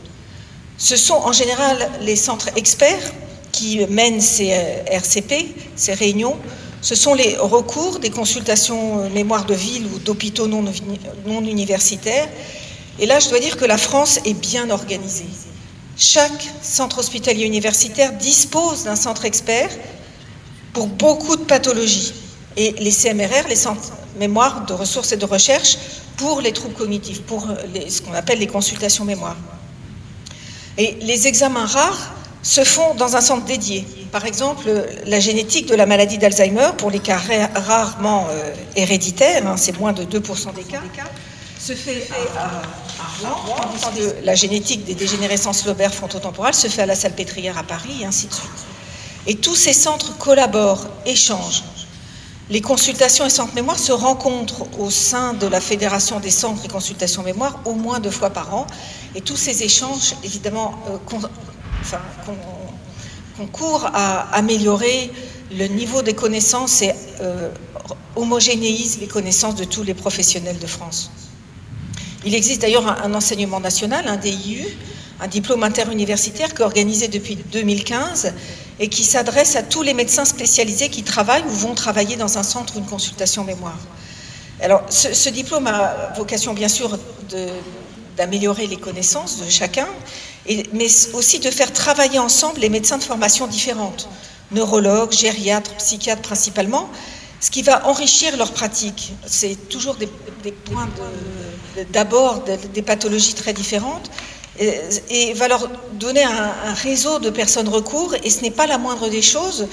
Ce 0.77 0.97
sont 0.97 1.15
en 1.15 1.33
général 1.33 1.91
les 2.01 2.17
centres 2.17 2.49
experts 2.57 3.13
qui 3.53 3.87
mènent 3.87 4.21
ces 4.21 4.53
euh, 4.53 4.85
RCP, 4.87 5.55
ces 5.77 5.95
réunions. 5.95 6.37
Ce 6.83 6.95
sont 6.95 7.15
les 7.15 7.37
recours 7.37 8.01
des 8.01 8.11
consultations 8.11 8.99
euh, 9.01 9.09
mémoire 9.11 9.45
de 9.45 9.55
ville 9.55 9.87
ou 9.87 9.99
d'hôpitaux 10.01 10.49
non, 10.49 10.65
non 11.27 11.41
universitaires. 11.43 12.29
Et 12.99 13.07
là, 13.07 13.21
je 13.21 13.29
dois 13.29 13.39
dire 13.39 13.57
que 13.57 13.65
la 13.65 13.79
France 13.79 14.19
est 14.25 14.35
bien 14.35 14.71
organisée. 14.71 15.29
Chaque 15.97 16.45
centre 16.61 16.99
hospitalier 16.99 17.45
universitaire 17.45 18.13
dispose 18.15 18.83
d'un 18.85 18.97
centre 18.97 19.25
expert 19.25 19.71
pour 20.73 20.89
beaucoup 20.89 21.37
de 21.37 21.45
pathologies 21.45 22.13
et 22.57 22.73
les 22.73 22.91
CMRR, 22.91 23.49
les 23.49 23.57
centres 23.57 23.93
mémoire 24.19 24.67
de 24.67 24.73
ressources 24.73 25.13
et 25.13 25.17
de 25.17 25.25
recherche, 25.25 25.77
pour 26.17 26.41
les 26.41 26.53
troubles 26.53 26.75
cognitifs, 26.75 27.23
pour 27.23 27.49
ce 27.89 28.03
qu'on 28.03 28.13
appelle 28.13 28.39
les 28.39 28.47
consultations 28.47 29.05
mémoire. 29.05 29.37
Et 30.79 30.97
les 31.01 31.27
examens 31.27 31.67
rares 31.67 32.15
se 32.43 32.65
font 32.65 32.95
dans 32.95 33.17
un 33.17 33.21
centre 33.21 33.45
dédié. 33.45 33.87
Par 34.13 34.27
exemple, 34.27 34.69
la 35.07 35.19
génétique 35.19 35.67
de 35.67 35.75
la 35.75 35.87
maladie 35.87 36.19
d'Alzheimer, 36.19 36.71
pour 36.77 36.91
les 36.91 36.99
cas 36.99 37.21
rarement 37.55 38.27
euh, 38.31 38.53
héréditaires, 38.77 39.47
hein, 39.47 39.57
c'est 39.57 39.79
moins 39.79 39.93
de 39.93 40.05
2% 40.05 40.55
des 40.55 40.63
cas, 40.63 40.81
se 41.59 41.73
fait 41.73 42.07
à, 42.37 42.45
à 42.45 44.23
la 44.23 44.35
génétique 44.35 44.85
des 44.85 44.95
dégénérescences 44.95 45.65
lobaires 45.65 45.95
frontotemporales 45.95 46.55
se 46.55 46.69
fait 46.69 46.83
à 46.83 46.87
la 46.87 46.95
Salpêtrière 46.95 47.57
à 47.57 47.63
Paris, 47.63 48.03
et 48.03 48.05
ainsi 48.05 48.27
de 48.27 48.35
suite. 48.35 48.51
Et 49.27 49.37
tous 49.37 49.55
ces 49.55 49.73
centres 49.73 50.19
collaborent, 50.19 50.87
échangent, 51.07 51.63
les 52.51 52.61
consultations 52.61 53.25
et 53.25 53.31
centres 53.31 53.55
mémoire 53.55 53.79
se 53.79 53.93
rencontrent 53.93 54.67
au 54.79 54.91
sein 54.91 55.33
de 55.33 55.47
la 55.47 55.61
Fédération 55.61 56.21
des 56.21 56.31
centres 56.31 56.65
et 56.65 56.69
consultations 56.69 57.23
mémoire 57.23 57.61
au 57.65 57.73
moins 57.73 58.01
deux 58.01 58.11
fois 58.11 58.31
par 58.31 58.55
an. 58.55 58.67
Et 59.15 59.23
tous 59.23 59.37
ces 59.37 59.63
échanges, 59.63 60.15
évidemment, 60.23 60.75
euh, 60.91 60.99
concourent 63.39 63.87
à 63.95 64.35
améliorer 64.35 65.11
le 65.57 65.67
niveau 65.69 66.03
des 66.03 66.15
connaissances 66.15 66.83
et 66.83 66.93
euh, 67.23 67.51
homogénéisent 68.15 68.99
les 69.01 69.07
connaissances 69.09 69.55
de 69.55 69.65
tous 69.65 69.83
les 69.83 69.95
professionnels 69.95 70.59
de 70.59 70.67
France. 70.67 71.11
Il 72.27 72.35
existe 72.35 72.61
d'ailleurs 72.61 72.87
un, 72.87 73.11
un, 73.11 73.15
enseignement 73.15 73.61
national, 73.61 74.07
un 74.07 74.17
DIU, 74.17 74.67
un 75.21 75.29
diplôme 75.29 75.63
interuniversitaire 75.63 76.53
qui 76.53 76.61
est 76.61 76.65
organisé 76.65 77.09
depuis 77.09 77.37
2015 77.37 78.35
et 78.81 78.89
qui 78.89 79.05
s'adresse 79.05 79.57
à 79.57 79.63
tous 79.63 79.83
les 79.83 79.95
médecins 79.95 80.25
spécialisés 80.25 80.89
qui 80.89 81.03
travaillent 81.03 81.45
ou 81.45 81.51
vont 81.51 81.75
travailler 81.75 82.17
dans 82.17 82.39
un 82.39 82.43
centre 82.43 82.77
ou 82.77 82.81
une 82.81 82.87
consultation 82.87 83.45
mémoire. 83.45 83.79
Alors, 84.61 84.83
ce, 84.89 85.29
diplôme 85.29 85.67
a 85.67 86.13
vocation, 86.17 86.55
bien 86.55 86.69
sûr, 86.69 86.99
d'améliorer 88.17 88.67
les 88.67 88.77
connaissances 88.77 89.41
de 89.41 89.51
chacun, 89.51 89.89
mais 90.73 90.87
aussi 91.13 91.41
de 91.41 91.51
faire 91.51 91.73
travailler 91.73 92.19
ensemble 92.19 92.61
les 92.61 92.69
médecins 92.69 92.99
de 92.99 93.03
formation 93.03 93.47
différentes, 93.47 94.09
neurologues, 94.53 95.13
gériatres, 95.13 95.75
psychiatres 95.77 96.23
principalement, 96.23 96.89
ce 97.41 97.51
qui 97.51 97.63
va 97.63 97.87
enrichir 97.87 98.37
leur 98.37 98.53
pratique. 98.53 99.13
C'est 99.27 99.69
toujours 99.69 99.97
des, 99.97 100.07
points 100.53 100.89
d'abord 101.93 102.45
de, 102.45 102.57
des 102.73 102.83
pathologies 102.83 103.35
très 103.35 103.53
différentes, 103.53 104.11
et, 104.59 104.73
et 105.11 105.33
va 105.35 105.49
leur 105.49 105.69
donner 105.93 106.23
un, 106.23 106.55
un, 106.67 106.75
réseau 106.75 107.19
de 107.19 107.31
personnes 107.31 107.69
recours, 107.69 108.15
et 108.23 108.31
ce 108.31 108.43
n'est 108.43 108.51
pas 108.51 108.67
la 108.67 108.79
moindre 108.79 109.09
des 109.09 109.23
choses, 109.23 109.67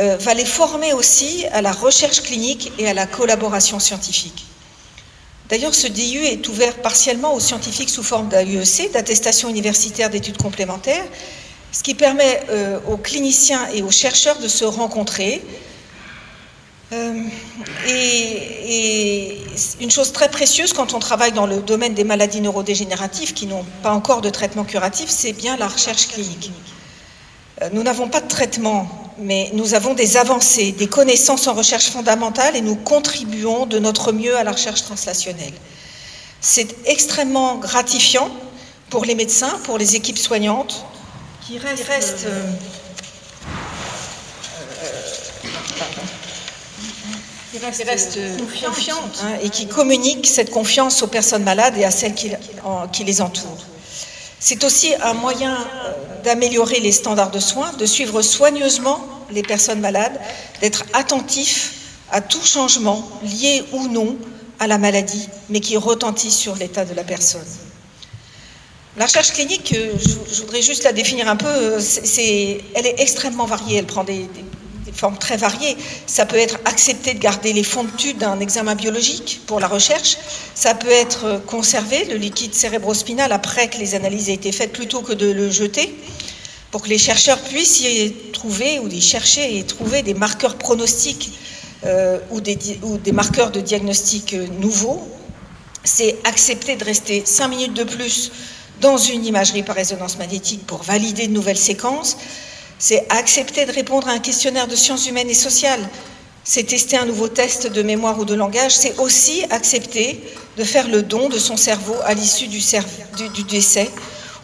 euh, 0.00 0.16
va 0.20 0.34
les 0.34 0.44
former 0.44 0.92
aussi 0.92 1.44
à 1.52 1.62
la 1.62 1.72
recherche 1.72 2.22
clinique 2.22 2.72
et 2.78 2.88
à 2.88 2.94
la 2.94 3.06
collaboration 3.06 3.80
scientifique. 3.80 4.44
D'ailleurs, 5.48 5.74
ce 5.74 5.86
DIU 5.86 6.24
est 6.24 6.46
ouvert 6.48 6.76
partiellement 6.76 7.34
aux 7.34 7.40
scientifiques 7.40 7.88
sous 7.88 8.02
forme 8.02 8.28
d'AUEC, 8.28 8.92
d'attestation 8.92 9.48
universitaire 9.48 10.10
d'études 10.10 10.36
complémentaires, 10.36 11.04
ce 11.72 11.82
qui 11.82 11.94
permet 11.94 12.42
euh, 12.50 12.78
aux 12.86 12.98
cliniciens 12.98 13.66
et 13.72 13.82
aux 13.82 13.90
chercheurs 13.90 14.38
de 14.38 14.48
se 14.48 14.64
rencontrer. 14.64 15.42
Euh, 16.92 17.22
et, 17.86 19.38
une 19.80 19.90
chose 19.90 20.12
très 20.12 20.30
précieuse 20.30 20.72
quand 20.72 20.94
on 20.94 20.98
travaille 20.98 21.32
dans 21.32 21.46
le 21.46 21.60
domaine 21.60 21.94
des 21.94 22.04
maladies 22.04 22.40
neurodégénératives 22.40 23.34
qui 23.34 23.46
n'ont 23.46 23.64
pas 23.82 23.92
encore 23.92 24.20
de 24.20 24.30
traitement 24.30 24.64
curatif, 24.64 25.08
c'est 25.10 25.32
bien 25.32 25.56
la 25.56 25.68
recherche 25.68 26.08
clinique. 26.08 26.50
Euh, 27.60 27.68
nous 27.72 27.82
n'avons 27.82 28.08
pas 28.08 28.20
de 28.20 28.28
traitement, 28.28 28.88
mais 29.18 29.50
nous 29.52 29.74
avons 29.74 29.94
des 29.94 30.16
avancées, 30.16 30.72
des 30.72 30.86
connaissances 30.86 31.46
en 31.46 31.54
recherche 31.54 31.90
fondamentale 31.90 32.56
et 32.56 32.60
nous 32.60 32.76
contribuons 32.76 33.66
de 33.66 33.78
notre 33.78 34.12
mieux 34.12 34.36
à 34.36 34.44
la 34.44 34.52
recherche 34.52 34.82
translationnelle. 34.82 35.54
C'est 36.40 36.76
extrêmement 36.86 37.56
gratifiant 37.56 38.30
pour 38.90 39.04
les 39.04 39.14
médecins, 39.14 39.58
pour 39.64 39.76
les 39.76 39.96
équipes 39.96 40.18
soignantes, 40.18 40.84
qui 41.46 41.58
restent, 41.58 42.26
euh, 42.26 42.52
confiantes 48.62 49.22
hein, 49.22 49.38
et 49.42 49.50
qui 49.50 49.66
communiquent 49.66 50.26
cette 50.26 50.50
confiance 50.50 51.02
aux 51.02 51.06
personnes 51.06 51.44
malades 51.44 51.76
et 51.76 51.84
à 51.84 51.90
celles 51.90 52.14
qui, 52.14 52.30
qui 52.92 53.04
les 53.04 53.20
entourent. 53.20 53.64
C'est 54.40 54.62
aussi 54.64 54.94
un 55.02 55.14
moyen 55.14 55.54
euh, 55.54 56.22
d'améliorer 56.22 56.80
les 56.80 56.92
standards 56.92 57.30
de 57.30 57.40
soins, 57.40 57.72
de 57.72 57.86
suivre 57.86 58.22
soigneusement 58.22 59.04
les 59.30 59.42
personnes 59.42 59.80
malades, 59.80 60.18
d'être 60.60 60.84
attentif 60.92 61.74
à 62.10 62.20
tout 62.20 62.44
changement 62.44 63.08
lié 63.22 63.64
ou 63.72 63.88
non 63.88 64.16
à 64.60 64.66
la 64.66 64.78
maladie, 64.78 65.28
mais 65.48 65.60
qui 65.60 65.76
retentit 65.76 66.30
sur 66.30 66.54
l'état 66.56 66.84
de 66.84 66.94
la 66.94 67.04
personne. 67.04 67.46
La 68.96 69.06
recherche 69.06 69.32
clinique, 69.32 69.74
euh, 69.76 69.92
je 70.32 70.40
voudrais 70.40 70.62
juste 70.62 70.84
la 70.84 70.92
définir 70.92 71.28
un 71.28 71.36
peu, 71.36 71.46
euh, 71.46 71.80
elle 72.74 72.86
est 72.86 73.00
extrêmement 73.00 73.46
variée, 73.46 73.78
elle 73.78 73.86
prend 73.86 74.04
des, 74.04 74.28
formes 74.98 75.18
très 75.18 75.36
variées. 75.36 75.76
Ça 76.06 76.26
peut 76.26 76.36
être 76.36 76.58
accepter 76.64 77.14
de 77.14 77.18
garder 77.18 77.52
les 77.52 77.62
fonds 77.62 77.84
d'études 77.84 78.18
d'un 78.18 78.40
examen 78.40 78.74
biologique 78.74 79.40
pour 79.46 79.60
la 79.60 79.68
recherche, 79.68 80.18
ça 80.54 80.74
peut 80.74 80.90
être 80.90 81.24
euh, 81.24 81.38
conserver 81.38 82.04
le 82.06 82.16
liquide 82.16 82.54
cérébrospinal 82.54 83.32
après 83.32 83.68
que 83.68 83.78
les 83.78 83.94
analyses 83.94 84.28
aient 84.28 84.34
été 84.34 84.52
faites 84.52 84.72
plutôt 84.72 85.02
que 85.02 85.12
de 85.12 85.30
le 85.30 85.50
jeter, 85.50 85.94
pour 86.70 86.82
que 86.82 86.88
les 86.88 86.98
chercheurs 86.98 87.40
puissent 87.40 87.80
y 87.80 88.12
trouver 88.32 88.78
ou 88.78 88.88
y 88.88 89.00
chercher 89.00 89.56
et 89.56 89.64
trouver 89.64 90.02
des 90.02 90.14
marqueurs 90.14 90.56
pronostiques 90.56 91.32
ou, 92.30 92.40
des, 92.40 92.58
ou, 92.82 92.98
des, 92.98 93.12
marqueurs 93.12 93.52
de 93.52 93.60
diagnostic 93.60 94.34
nouveaux. 94.58 95.08
C'est 95.84 96.18
accepter 96.24 96.76
de 96.76 96.84
rester 96.84 97.22
cinq 97.24 97.48
minutes 97.48 97.72
de 97.72 97.84
plus 97.84 98.32
dans 98.80 98.96
une 98.96 99.24
imagerie 99.24 99.62
par 99.62 99.76
résonance 99.76 100.18
magnétique 100.18 100.66
pour 100.66 100.82
valider 100.82 101.26
de 101.26 101.32
nouvelles 101.32 101.58
séquences, 101.58 102.16
c'est 102.78 103.06
accepter 103.10 103.66
de 103.66 103.72
répondre 103.72 104.08
à 104.08 104.12
un 104.12 104.18
questionnaire 104.18 104.68
de 104.68 104.76
sciences 104.76 105.08
humaines 105.08 105.30
et 105.30 105.34
sociales, 105.34 105.88
c'est 106.44 106.62
tester 106.62 106.96
un 106.96 107.04
nouveau 107.04 107.28
test 107.28 107.66
de 107.66 107.82
mémoire 107.82 108.18
ou 108.18 108.24
de 108.24 108.34
langage, 108.34 108.74
c'est 108.74 108.98
aussi 108.98 109.44
accepter 109.50 110.22
de 110.56 110.64
faire 110.64 110.88
le 110.88 111.02
don 111.02 111.28
de 111.28 111.38
son 111.38 111.56
cerveau 111.56 111.96
à 112.04 112.14
l'issue 112.14 112.46
du, 112.46 112.62
décès, 113.44 113.90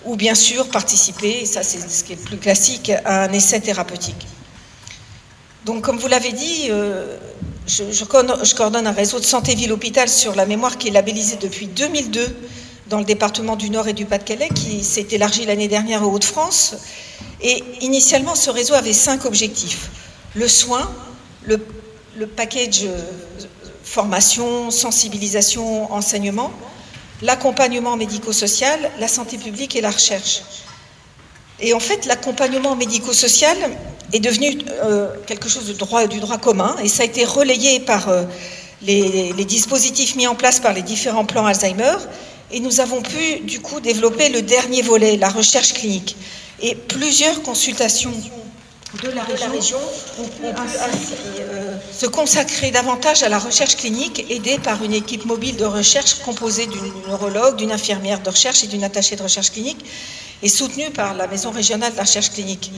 ou 0.04 0.16
bien 0.16 0.34
sûr 0.34 0.68
participer, 0.68 1.40
et 1.42 1.46
ça 1.46 1.62
c'est 1.62 1.80
ce 1.88 2.04
qui 2.04 2.12
est 2.12 2.16
le 2.16 2.22
plus 2.22 2.36
classique, 2.36 2.92
à 3.04 3.24
un 3.24 3.32
essai 3.32 3.60
thérapeutique. 3.60 4.26
Donc 5.64 5.82
comme 5.82 5.96
vous 5.96 6.08
l'avez 6.08 6.32
dit, 6.32 6.66
euh, 6.68 7.16
je, 7.66 8.04
coordonne 8.04 8.86
un 8.86 8.92
réseau 8.92 9.18
de 9.18 9.24
santé 9.24 9.54
ville-hôpital 9.54 10.08
sur 10.08 10.34
la 10.34 10.44
mémoire 10.44 10.76
qui 10.76 10.88
est 10.88 10.90
labellisé 10.90 11.36
depuis 11.40 11.68
2002 11.68 12.36
dans 12.88 12.98
le 12.98 13.04
département 13.04 13.56
du 13.56 13.70
Nord 13.70 13.88
et 13.88 13.92
du 13.92 14.04
Pas-de-Calais, 14.04 14.48
qui 14.54 14.84
s'est 14.84 15.06
élargi 15.10 15.46
l'année 15.46 15.68
dernière 15.68 16.02
aux 16.02 16.10
Hauts-de-France. 16.12 16.76
Et 17.40 17.62
initialement, 17.80 18.34
ce 18.34 18.50
réseau 18.50 18.74
avait 18.74 18.92
cinq 18.92 19.24
objectifs. 19.24 19.90
Le 20.34 20.48
soin, 20.48 20.90
le, 21.46 21.58
package 22.26 22.82
euh, 22.84 22.98
formation, 23.82 24.70
sensibilisation, 24.70 25.92
enseignement, 25.92 26.50
l'accompagnement 27.22 27.96
médico-social, 27.96 28.90
la 28.98 29.08
santé 29.08 29.38
publique 29.38 29.76
et 29.76 29.80
la 29.80 29.90
recherche. 29.90 30.42
Et 31.60 31.72
en 31.72 31.80
fait, 31.80 32.06
l'accompagnement 32.06 32.76
médico-social 32.76 33.56
est 34.12 34.20
devenu 34.20 34.58
euh, 34.82 35.08
quelque 35.26 35.48
chose 35.48 35.66
de 35.66 35.72
droit, 35.72 36.06
du 36.06 36.20
droit 36.20 36.38
commun 36.38 36.76
et 36.82 36.88
ça 36.88 37.02
a 37.02 37.06
été 37.06 37.24
relayé 37.24 37.80
par 37.80 38.08
euh, 38.08 38.24
les, 38.82 39.32
dispositifs 39.44 40.16
mis 40.16 40.26
en 40.26 40.34
place 40.34 40.60
par 40.60 40.72
les 40.72 40.82
différents 40.82 41.24
plans 41.24 41.46
Alzheimer 41.46 41.96
et 42.50 42.60
nous 42.60 42.80
avons 42.80 43.02
pu 43.02 43.40
du 43.40 43.60
coup 43.60 43.80
développer 43.80 44.28
le 44.28 44.42
dernier 44.42 44.82
volet, 44.82 45.16
la 45.16 45.28
recherche 45.28 45.74
clinique. 45.74 46.16
Et 46.60 46.74
plusieurs 46.74 47.42
consultations 47.42 48.12
de 49.02 49.10
la 49.10 49.24
région, 49.48 49.78
ont 50.18 50.28
pu 50.28 50.44
euh, 50.44 51.76
se 51.92 52.06
consacrer 52.06 52.70
davantage 52.70 53.22
à 53.22 53.28
la 53.28 53.38
recherche 53.38 53.76
clinique, 53.76 54.24
aidée 54.30 54.58
par 54.58 54.82
une 54.84 54.92
équipe 54.92 55.24
mobile 55.24 55.56
de 55.56 55.64
recherche 55.64 56.20
composée 56.20 56.66
d'une 56.66 56.92
neurologue, 57.08 57.56
d'une 57.56 57.72
infirmière 57.72 58.20
de 58.20 58.30
recherche 58.30 58.62
et 58.62 58.66
d'une 58.68 58.84
attachée 58.84 59.16
de 59.16 59.22
recherche 59.22 59.50
clinique, 59.50 59.84
et 60.42 60.48
soutenue 60.48 60.90
par 60.90 61.14
la 61.14 61.26
Maison 61.26 61.50
régionale 61.50 61.92
de 61.92 61.96
la 61.96 62.04
recherche 62.04 62.30
clinique 62.30 62.70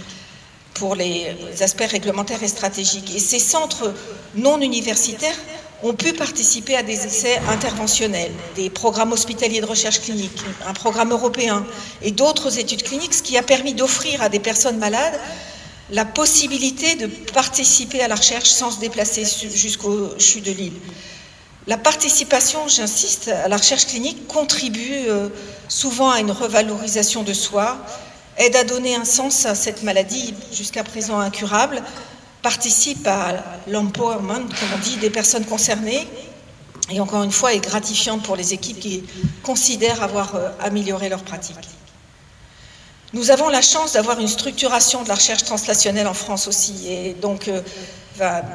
pour 0.75 0.95
les 0.95 1.37
aspects 1.61 1.91
réglementaires 1.91 2.43
et 2.43 2.49
stratégiques. 2.49 3.15
Et 3.15 3.19
ces 3.19 3.39
centres 3.39 3.93
non 4.35 4.61
universitaires 4.61 5.37
ont 5.87 5.95
pu 5.95 6.13
participer 6.13 6.77
à 6.77 6.83
des 6.83 7.07
essais 7.07 7.41
interventionnels, 7.49 8.33
des 8.57 8.71
programmes 8.71 9.13
hospitaliers 9.13 9.61
de 9.61 9.67
recherche 9.67 10.01
clinique, 10.01 10.43
un 10.67 10.73
programme 10.73 11.13
européen 11.13 11.65
et 12.03 12.11
d'autres 12.11 12.59
études 12.59 12.83
cliniques, 12.83 13.15
ce 13.15 13.23
qui 13.23 13.39
a 13.39 13.43
permis 13.43 13.73
d'offrir 13.73 14.21
à 14.21 14.29
des 14.29 14.41
personnes 14.41 14.79
malades 14.79 15.19
la 15.91 16.05
possibilité 16.05 16.97
de 16.97 17.07
participer 17.07 18.03
à 18.03 18.09
la 18.09 18.17
recherche 18.17 18.49
sans 18.49 18.73
se 18.73 18.81
déplacer 18.81 19.25
jusqu'au 19.49 20.11
CHU 20.19 20.41
de 20.41 20.51
Lille. 20.51 20.73
La 21.69 21.77
participation, 21.77 22.67
j'insiste, 22.67 23.29
à 23.29 23.47
la 23.47 23.57
recherche 23.57 23.87
clinique 23.87 24.27
contribue 24.27 25.07
euh, 25.09 25.29
souvent 25.69 26.11
à 26.11 26.21
une 26.21 26.33
revalorisation 26.33 27.23
de 27.23 27.33
soi, 27.33 27.79
aide 28.37 28.57
à 28.57 28.65
donner 28.65 28.97
un 28.97 29.05
sens 29.05 29.47
à 29.47 29.55
cette 29.55 29.85
maladie 29.85 30.35
jusqu'à 30.53 30.83
présent 30.83 31.19
incurable, 31.21 31.83
participe 32.53 33.05
à 33.09 33.43
l'empowerment, 33.67 34.47
comme 34.59 34.73
on 34.77 34.79
dit, 34.79 34.99
des 34.99 35.11
personnes 35.11 35.45
concernées, 35.45 36.07
et 36.93 37.01
encore 37.01 37.25
une 37.25 37.33
fois 37.33 37.53
est 37.55 37.65
gratifiante 37.73 38.23
pour 38.23 38.37
les 38.37 38.55
équipes 38.55 38.79
qui 38.79 39.03
considèrent 39.43 40.01
avoir 40.01 40.37
euh, 40.37 40.51
amélioré 40.61 41.09
leur 41.09 41.25
pratique. 41.25 41.57
Nous 43.15 43.33
avons 43.33 43.49
la 43.49 43.63
chance 43.63 43.95
d'avoir 43.95 44.21
une 44.21 44.29
structuration 44.29 45.03
de 45.03 45.09
la 45.09 45.17
recherche 45.17 45.43
translationnelle 45.43 46.07
en 46.07 46.15
France 46.15 46.47
aussi, 46.47 46.87
et 46.89 47.15
donc 47.15 47.49
euh, 47.49 47.63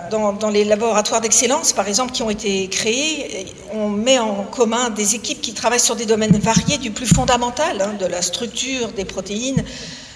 dans, 0.10 0.50
les 0.50 0.64
laboratoires 0.64 1.20
d'excellence, 1.20 1.74
par 1.74 1.90
exemple, 1.90 2.14
qui 2.14 2.24
ont 2.24 2.30
été 2.30 2.70
créés, 2.70 3.46
on 3.74 3.90
met 3.90 4.20
en 4.20 4.44
commun 4.46 4.90
des 4.90 5.16
équipes 5.16 5.42
qui 5.42 5.54
travaillent 5.54 5.82
sur 5.82 5.98
des 5.98 6.06
domaines 6.06 6.40
variés, 6.40 6.78
du 6.78 6.92
plus 6.92 7.14
fondamental, 7.14 7.82
hein, 7.82 7.94
de 8.00 8.06
la 8.06 8.22
structure 8.22 8.94
des 8.94 9.04
protéines, 9.04 9.66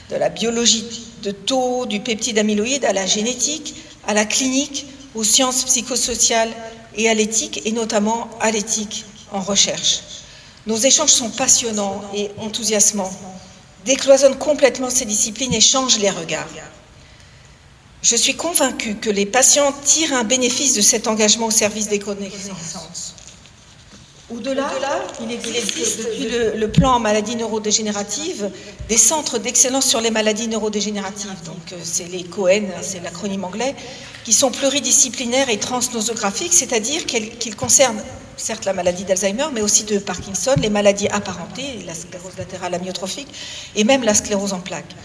de 0.09 0.15
la 0.15 0.29
biologie 0.29 0.85
de 1.23 1.31
taux, 1.31 1.85
du 1.85 1.99
peptide 1.99 2.37
amyloïde 2.37 2.85
à 2.85 2.93
la 2.93 3.05
génétique, 3.05 3.75
à 4.07 4.13
la 4.13 4.25
clinique, 4.25 4.85
aux 5.15 5.23
sciences 5.23 5.63
psychosociales 5.63 6.51
et 6.95 7.09
à 7.09 7.13
l'éthique, 7.13 7.61
et 7.65 7.71
notamment 7.71 8.29
à 8.39 8.51
l'éthique 8.51 9.05
en 9.31 9.41
recherche. 9.41 10.01
Nos 10.67 10.77
échanges 10.77 11.11
sont 11.11 11.29
passionnants 11.29 12.01
et 12.13 12.31
enthousiasmants, 12.37 13.11
décloisonnent 13.85 14.37
complètement 14.37 14.89
ces 14.89 15.05
disciplines 15.05 15.53
et 15.53 15.61
changent 15.61 15.99
les 15.99 16.09
regards. 16.09 16.47
Je 18.01 18.15
suis 18.15 18.35
convaincue 18.35 18.95
que 18.95 19.09
les 19.09 19.25
patients 19.25 19.73
tirent 19.83 20.13
un 20.13 20.23
bénéfice 20.23 20.75
de 20.75 20.81
cet 20.81 21.07
engagement 21.07 21.47
au 21.47 21.51
service 21.51 21.87
des 21.87 21.99
connaissances. 21.99 23.04
Au-delà, 24.33 24.71
il 25.21 25.31
existe 25.31 25.99
depuis 25.99 26.57
le, 26.57 26.67
plan 26.71 26.99
maladies 26.99 27.35
neurodégénératives 27.35 28.49
des 28.89 28.97
centres 28.97 29.37
d'excellence 29.37 29.85
sur 29.85 30.01
les 30.01 30.09
maladies 30.09 30.47
neurodégénératives. 30.47 31.43
Donc, 31.45 31.73
euh, 31.73 31.75
c'est 31.83 32.07
les 32.07 32.23
COEN, 32.23 32.71
c'est 32.81 33.03
l'acronyme 33.03 33.43
anglais, 33.43 33.75
qui 34.23 34.33
sont 34.33 34.49
pluridisciplinaires 34.49 35.49
et 35.49 35.59
transnosographiques, 35.59 36.53
c'est-à-dire 36.53 37.05
qu'ils 37.05 37.55
concernent 37.55 38.01
certes 38.35 38.65
la 38.65 38.73
maladie 38.73 39.03
d'Alzheimer, 39.03 39.45
mais 39.53 39.61
aussi 39.61 39.83
de 39.83 39.99
Parkinson, 39.99 40.55
les 40.57 40.71
maladies 40.71 41.07
apparentées, 41.09 41.83
la 41.85 41.93
sclérose 41.93 42.35
latérale 42.35 42.73
amyotrophique 42.73 43.27
et 43.75 43.83
même 43.83 44.01
la 44.01 44.15
sclérose 44.15 44.53
en 44.53 44.59
plaques. 44.59 44.95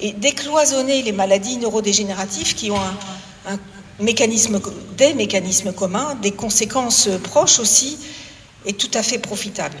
Et 0.00 0.12
décloisonner 0.12 1.02
les 1.02 1.12
maladies 1.12 1.58
neurodégénératives 1.58 2.54
qui 2.54 2.70
ont 2.70 2.80
un, 2.80 3.52
un 3.52 3.58
mécanisme, 4.00 4.62
des 4.96 5.12
mécanismes 5.12 5.74
communs, 5.74 6.14
des 6.22 6.32
conséquences 6.32 7.10
proches 7.22 7.60
aussi, 7.60 7.98
est 8.66 8.78
tout 8.78 8.90
à 8.94 9.02
fait 9.02 9.18
profitable. 9.18 9.76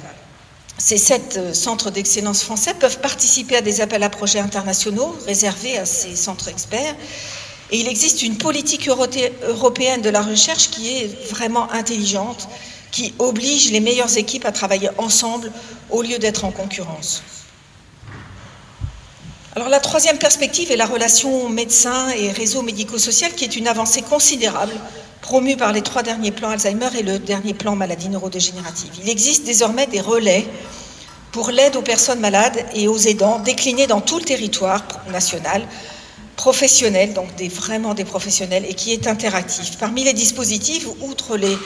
Ces 0.78 0.98
sept 0.98 1.36
euh, 1.36 1.54
centres 1.54 1.90
d'excellence 1.90 2.42
français 2.42 2.74
peuvent 2.74 2.98
participer 2.98 3.56
à 3.56 3.60
des 3.60 3.80
appels 3.80 4.02
à 4.02 4.10
projets 4.10 4.40
internationaux 4.40 5.16
réservés 5.26 5.78
à 5.78 5.86
ces 5.86 6.16
centres 6.16 6.48
experts. 6.48 6.96
Et 7.70 7.78
il 7.78 7.88
existe 7.88 8.22
une 8.22 8.36
politique 8.36 8.88
européenne 8.88 10.02
de 10.02 10.10
la 10.10 10.20
recherche 10.20 10.70
qui 10.70 10.98
est 10.98 11.30
vraiment 11.30 11.70
intelligente, 11.72 12.48
qui 12.90 13.14
oblige 13.18 13.70
les 13.70 13.80
meilleures 13.80 14.18
équipes 14.18 14.44
à 14.44 14.52
travailler 14.52 14.90
ensemble 14.98 15.50
au 15.90 16.02
lieu 16.02 16.18
d'être 16.18 16.44
en 16.44 16.50
concurrence. 16.50 17.22
Alors 19.54 19.68
la 19.68 19.80
troisième 19.80 20.18
perspective 20.18 20.70
est 20.72 20.76
la 20.76 20.86
relation 20.86 21.48
médecin 21.48 22.08
et 22.10 22.30
réseau 22.30 22.62
médico-social 22.62 23.32
qui 23.34 23.44
est 23.44 23.56
une 23.56 23.68
avancée 23.68 24.02
considérable 24.02 24.72
promue 25.22 25.56
par 25.56 25.72
les 25.72 25.80
trois 25.80 26.02
derniers 26.02 26.32
plans 26.32 26.50
Alzheimer 26.50 26.88
et 26.98 27.02
le 27.02 27.18
dernier 27.18 27.54
plan 27.54 27.74
maladie 27.74 28.10
neurodégénérative. 28.10 28.90
Il 29.02 29.08
existe 29.08 29.46
désormais 29.46 29.86
des 29.86 30.00
relais 30.00 30.44
pour 31.30 31.50
l'aide 31.50 31.76
aux 31.76 31.82
personnes 31.82 32.20
malades 32.20 32.66
et 32.74 32.88
aux 32.88 32.98
aidants 32.98 33.38
déclinés 33.38 33.86
dans 33.86 34.02
tout 34.02 34.18
le 34.18 34.24
territoire 34.24 34.84
national, 35.10 35.62
professionnel, 36.36 37.14
donc 37.14 37.28
vraiment 37.48 37.94
des 37.94 38.04
professionnels, 38.04 38.66
et 38.68 38.74
qui 38.74 38.92
est 38.92 39.06
interactif. 39.06 39.78
Parmi 39.78 40.04
les 40.04 40.12
dispositifs, 40.12 40.86
outre 41.00 41.38
les, 41.38 41.56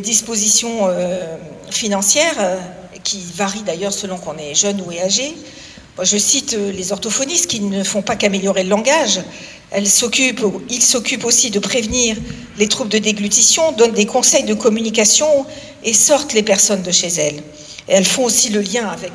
dispositions 0.00 0.88
euh, 0.88 1.36
financières, 1.70 2.34
euh, 2.40 2.58
qui 3.04 3.22
varient 3.34 3.62
d'ailleurs 3.62 3.92
selon 3.92 4.18
qu'on 4.18 4.36
est 4.36 4.54
jeune 4.54 4.82
ou 4.82 4.90
âgé, 4.90 5.34
je 6.02 6.18
cite 6.18 6.54
euh, 6.54 6.72
les 6.72 6.92
orthophonistes 6.92 7.46
qui 7.46 7.60
ne 7.60 7.82
font 7.82 8.02
pas 8.02 8.16
qu'améliorer 8.16 8.62
le 8.64 8.70
langage. 8.70 9.20
Elles 9.70 9.88
s'occupent, 9.88 10.44
ils 10.68 10.82
s'occupent 10.82 11.24
aussi 11.24 11.50
de 11.50 11.58
prévenir 11.58 12.16
les 12.58 12.68
troubles 12.68 12.90
de 12.90 12.98
déglutition, 12.98 13.72
donnent 13.72 13.92
des 13.92 14.06
conseils 14.06 14.44
de 14.44 14.54
communication 14.54 15.46
et 15.84 15.92
sortent 15.92 16.34
les 16.34 16.42
personnes 16.42 16.82
de 16.82 16.92
chez 16.92 17.08
elles. 17.08 17.42
Et 17.88 17.92
elles 17.92 18.04
font 18.04 18.24
aussi 18.24 18.50
le 18.50 18.60
lien 18.60 18.86
avec 18.88 19.12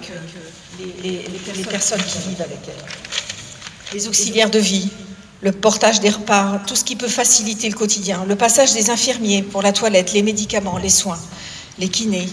les, 1.03 1.21
les 1.55 1.63
personnes 1.63 2.01
qui 2.01 2.29
vivent 2.29 2.41
avec 2.41 2.59
elles. 2.67 3.93
Les 3.93 4.07
auxiliaires 4.07 4.49
de 4.49 4.59
vie, 4.59 4.89
le 5.41 5.51
portage 5.51 5.99
des 5.99 6.09
repas, 6.09 6.61
tout 6.67 6.75
ce 6.75 6.83
qui 6.83 6.95
peut 6.95 7.07
faciliter 7.07 7.69
le 7.69 7.75
quotidien, 7.75 8.25
le 8.27 8.35
passage 8.35 8.73
des 8.73 8.89
infirmiers 8.89 9.41
pour 9.41 9.61
la 9.61 9.73
toilette, 9.73 10.13
les 10.13 10.21
médicaments, 10.21 10.77
les 10.77 10.89
soins, 10.89 11.19
les 11.79 11.89
kinés, 11.89 12.27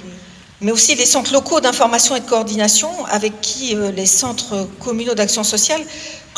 mais 0.60 0.72
aussi 0.72 0.94
les 0.94 1.06
centres 1.06 1.32
locaux 1.32 1.60
d'information 1.60 2.16
et 2.16 2.20
de 2.20 2.28
coordination 2.28 2.90
avec 3.06 3.40
qui 3.40 3.76
euh, 3.76 3.90
les 3.92 4.06
centres 4.06 4.68
communaux 4.80 5.14
d'action 5.14 5.44
sociale 5.44 5.82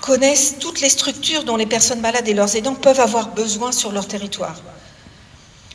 connaissent 0.03 0.57
toutes 0.59 0.81
les 0.81 0.89
structures 0.89 1.45
dont 1.45 1.57
les 1.57 1.67
personnes 1.67 2.01
malades 2.01 2.29
et 2.29 2.35
leurs 2.35 2.55
aidants 2.57 2.75
peuvent 2.75 3.01
avoir 3.01 3.35
besoin 3.35 3.73
sur 3.73 3.93
leur 3.93 4.07
territoire. 4.07 4.57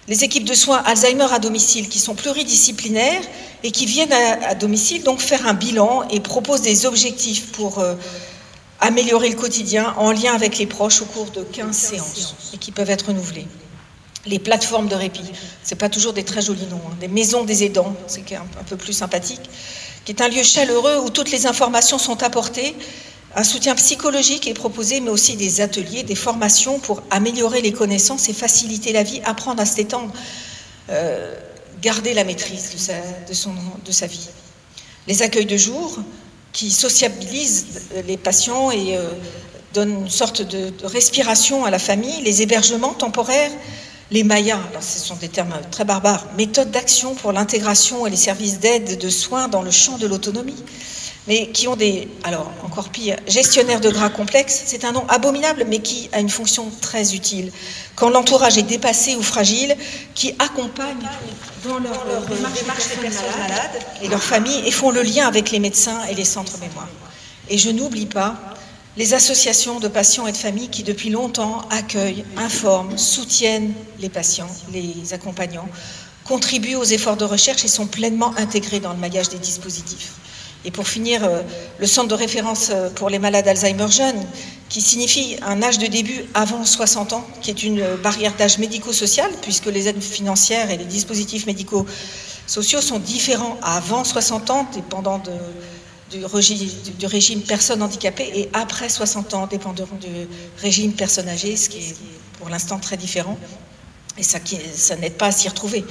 Les 0.08 0.24
équipes 0.24 0.46
de 0.46 0.54
soins 0.54 0.84
Alzheimer 0.86 1.28
à 1.32 1.40
domicile 1.40 1.90
qui 1.90 1.98
sont 2.00 2.14
pluridisciplinaires 2.14 3.24
et 3.64 3.72
qui 3.72 3.88
viennent 3.88 4.14
à, 4.14 4.54
domicile 4.54 5.02
donc 5.02 5.20
faire 5.20 5.48
un 5.48 5.56
bilan 5.56 6.04
et 6.12 6.20
proposent 6.20 6.62
des 6.62 6.86
objectifs 6.86 7.52
pour 7.52 7.80
euh, 7.80 7.96
améliorer 8.80 9.30
le 9.30 9.36
quotidien 9.36 9.96
en 9.98 10.12
lien 10.12 10.36
avec 10.36 10.60
les 10.60 10.68
proches 10.68 11.02
au 11.02 11.06
cours 11.06 11.32
de 11.32 11.42
15 11.42 11.76
séances 11.76 12.36
et 12.54 12.58
qui 12.58 12.72
peuvent 12.72 12.92
être 12.92 13.08
renouvelées 13.08 13.48
les 14.26 14.40
plateformes 14.40 14.88
de 14.88 14.96
répit. 14.96 15.32
C'est 15.64 15.76
pas 15.76 15.90
toujours 15.90 16.14
des 16.14 16.24
très 16.24 16.42
jolis 16.42 16.68
noms. 16.70 16.82
Hein. 16.88 16.96
Des 17.00 17.08
maisons 17.08 17.44
des 17.44 17.64
aidants, 17.64 17.96
c'est 18.08 18.34
un, 18.34 18.42
un 18.60 18.64
peu 18.64 18.78
plus 18.78 18.94
sympathique, 18.94 19.50
qui 20.04 20.12
est 20.12 20.22
un 20.22 20.28
lieu 20.28 20.44
chaleureux 20.44 21.00
où 21.04 21.10
toutes 21.10 21.32
les 21.32 21.46
informations 21.48 21.98
sont 21.98 22.24
apportées. 22.24 22.76
Un 23.38 23.44
soutien 23.44 23.76
psychologique 23.76 24.48
est 24.48 24.54
proposé, 24.54 25.02
mais 25.02 25.10
aussi 25.10 25.36
des 25.36 25.60
ateliers, 25.60 26.04
des 26.04 26.16
formations 26.16 26.80
pour 26.80 27.04
améliorer 27.12 27.62
les 27.62 27.74
connaissances 27.74 28.30
et 28.30 28.34
faciliter 28.34 28.94
la 28.94 29.04
vie, 29.04 29.22
apprendre 29.26 29.62
à 29.62 29.66
s'étendre, 29.66 30.14
euh, 30.90 31.36
garder 31.82 32.14
la 32.14 32.24
maîtrise 32.24 32.72
de 33.28 33.34
sa, 33.92 34.08
vie. 34.08 34.30
Les 35.08 35.22
accueils 35.22 35.46
de 35.46 35.58
jour 35.58 36.00
qui 36.54 36.72
sociabilisent 36.72 37.90
les 38.08 38.16
patients 38.16 38.72
et 38.72 38.96
euh, 38.96 39.10
donnent 39.74 40.04
une 40.04 40.10
sorte 40.10 40.42
de 40.42 40.72
respiration 40.86 41.66
à 41.66 41.72
la 41.72 41.80
famille, 41.80 42.22
les 42.22 42.42
hébergements 42.42 42.94
temporaires, 42.94 43.52
les 44.12 44.24
Mayas, 44.24 44.60
alors 44.70 44.84
ce 44.84 45.00
sont 45.00 45.16
des 45.16 45.30
termes 45.30 45.56
très 45.72 45.84
barbares, 45.84 46.26
méthodes 46.38 46.72
d'action 46.72 47.16
pour 47.16 47.32
l'intégration 47.32 48.06
et 48.06 48.10
les 48.10 48.16
services 48.16 48.60
d'aide 48.60 49.00
de 49.00 49.10
soins 49.10 49.48
dans 49.48 49.62
le 49.62 49.72
champ 49.72 49.98
de 49.98 50.06
l'autonomie, 50.06 50.64
mais 51.28 51.48
qui 51.48 51.68
ont 51.68 51.76
des, 51.76 52.08
alors 52.24 52.52
encore 52.64 52.90
pire, 52.90 53.18
gestionnaires 53.28 53.82
de 53.82 53.90
gras 53.90 54.10
complexes, 54.10 54.62
c'est 54.68 54.86
un 54.86 54.92
nom 54.92 55.06
abominable, 55.08 55.66
mais 55.68 55.80
qui 55.80 56.08
a 56.14 56.20
une 56.20 56.30
fonction 56.30 56.70
très 56.82 57.16
utile. 57.16 57.52
Quand 57.96 58.12
l'entourage 58.12 58.60
est 58.60 58.64
dépassé 58.64 59.16
ou 59.16 59.24
fragile, 59.24 59.76
qui 60.14 60.36
accompagnent 60.38 61.10
dans 61.64 61.80
leur, 61.80 62.06
leur 62.06 62.22
démarche 62.22 62.88
personnes 62.90 63.40
malades 63.40 63.82
et 64.04 64.08
leurs 64.08 64.24
familles 64.24 64.68
et 64.68 64.72
font 64.72 64.92
le 64.92 65.02
lien 65.02 65.28
avec 65.28 65.50
les 65.50 65.60
médecins 65.60 66.04
et 66.06 66.14
les 66.14 66.26
centres 66.26 66.60
mémoire. 66.60 66.90
Et 67.50 67.58
je 67.58 67.72
n'oublie 67.72 68.06
pas 68.06 68.36
les 68.98 69.14
associations 69.14 69.80
de 69.80 69.88
patients 69.88 70.28
et 70.28 70.32
de 70.32 70.38
familles 70.38 70.70
qui 70.70 70.84
depuis 70.84 71.10
longtemps 71.10 71.68
accueillent, 71.70 72.24
informent, 72.38 72.98
soutiennent 72.98 73.74
les 74.00 74.10
patients, 74.10 74.50
les 74.72 75.14
accompagnants, 75.14 75.68
contribuent 76.24 76.76
aux 76.76 76.86
efforts 76.86 77.18
de 77.18 77.26
recherche 77.26 77.66
et 77.66 77.68
sont 77.68 77.88
pleinement 77.88 78.34
intégrés 78.38 78.80
dans 78.80 78.94
le 78.94 79.00
maillage 79.00 79.30
des 79.30 79.38
dispositifs. 79.38 80.14
Et 80.64 80.72
pour 80.72 80.88
finir, 80.88 81.24
euh, 81.24 81.44
le 81.78 81.86
centre 81.86 82.08
de 82.08 82.16
référence 82.16 82.72
euh, 82.74 82.90
pour 82.90 83.10
les 83.10 83.20
malades 83.20 83.48
Alzheimer 83.48 83.92
jeunes, 83.92 84.26
qui 84.68 84.82
signifie 84.82 85.38
un 85.46 85.62
âge 85.62 85.78
de 85.78 85.86
début 85.86 86.24
avant 86.34 86.66
60 86.66 87.14
ans, 87.14 87.28
qui 87.42 87.52
est 87.52 87.62
une 87.62 87.86
barrière 88.02 88.34
d'âge 88.36 88.58
médico-social, 88.58 89.30
puisque 89.44 89.68
les 89.68 89.88
aides 89.88 90.02
financières 90.02 90.72
et 90.72 90.78
les 90.78 90.86
dispositifs 90.86 91.46
médico-sociaux 91.46 92.82
sont 92.82 92.98
différents 92.98 93.60
avant 93.62 94.04
60 94.04 94.50
ans, 94.50 94.68
dépendant 94.74 95.20
de, 95.20 95.32
du 96.12 96.26
régime, 96.26 96.70
du 96.98 97.06
régime 97.06 97.42
personnes 97.42 97.82
handicapées 97.82 98.32
et 98.34 98.50
après 98.54 98.90
60 98.90 99.34
ans, 99.34 99.48
dépendant 99.48 99.88
du 100.00 100.28
régime 100.58 100.94
personnes 100.94 101.30
âgées, 101.30 101.56
ce 101.56 101.70
qui 101.70 101.80
est 101.80 101.96
pour 102.40 102.50
l'instant 102.50 102.80
très 102.80 102.98
différent. 102.98 103.38
Et 104.18 104.24
ça, 104.24 104.40
ça 104.74 104.96
n'aide 104.96 105.16
pas 105.16 105.28
à 105.28 105.32
s'y 105.32 105.50
retrouver. 105.50 105.84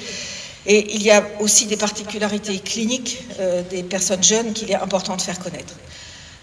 Et 0.67 0.95
il 0.95 1.03
y 1.03 1.11
a 1.11 1.27
aussi 1.41 1.67
des 1.67 1.77
particularités 1.77 2.59
cliniques 2.59 3.23
euh, 3.39 3.62
des 3.69 3.83
personnes 3.83 4.23
jeunes 4.23 4.53
qu'il 4.55 4.71
est 4.71 4.77
important 4.77 5.17
de 5.17 5.23
faire 5.23 5.39
connaître. 5.39 5.75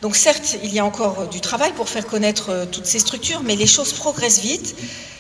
Donc 0.01 0.15
certes, 0.15 0.57
il 0.63 0.73
y 0.73 0.79
a 0.79 0.85
encore 0.85 1.27
du 1.27 1.41
travail 1.41 1.73
pour 1.73 1.89
faire 1.89 2.05
connaître 2.05 2.49
euh, 2.49 2.65
toutes 2.65 2.85
ces 2.85 2.99
structures, 2.99 3.41
mais 3.43 3.55
les 3.55 3.65
choses 3.65 3.93
progressent 3.93 4.41
vite 4.41 4.75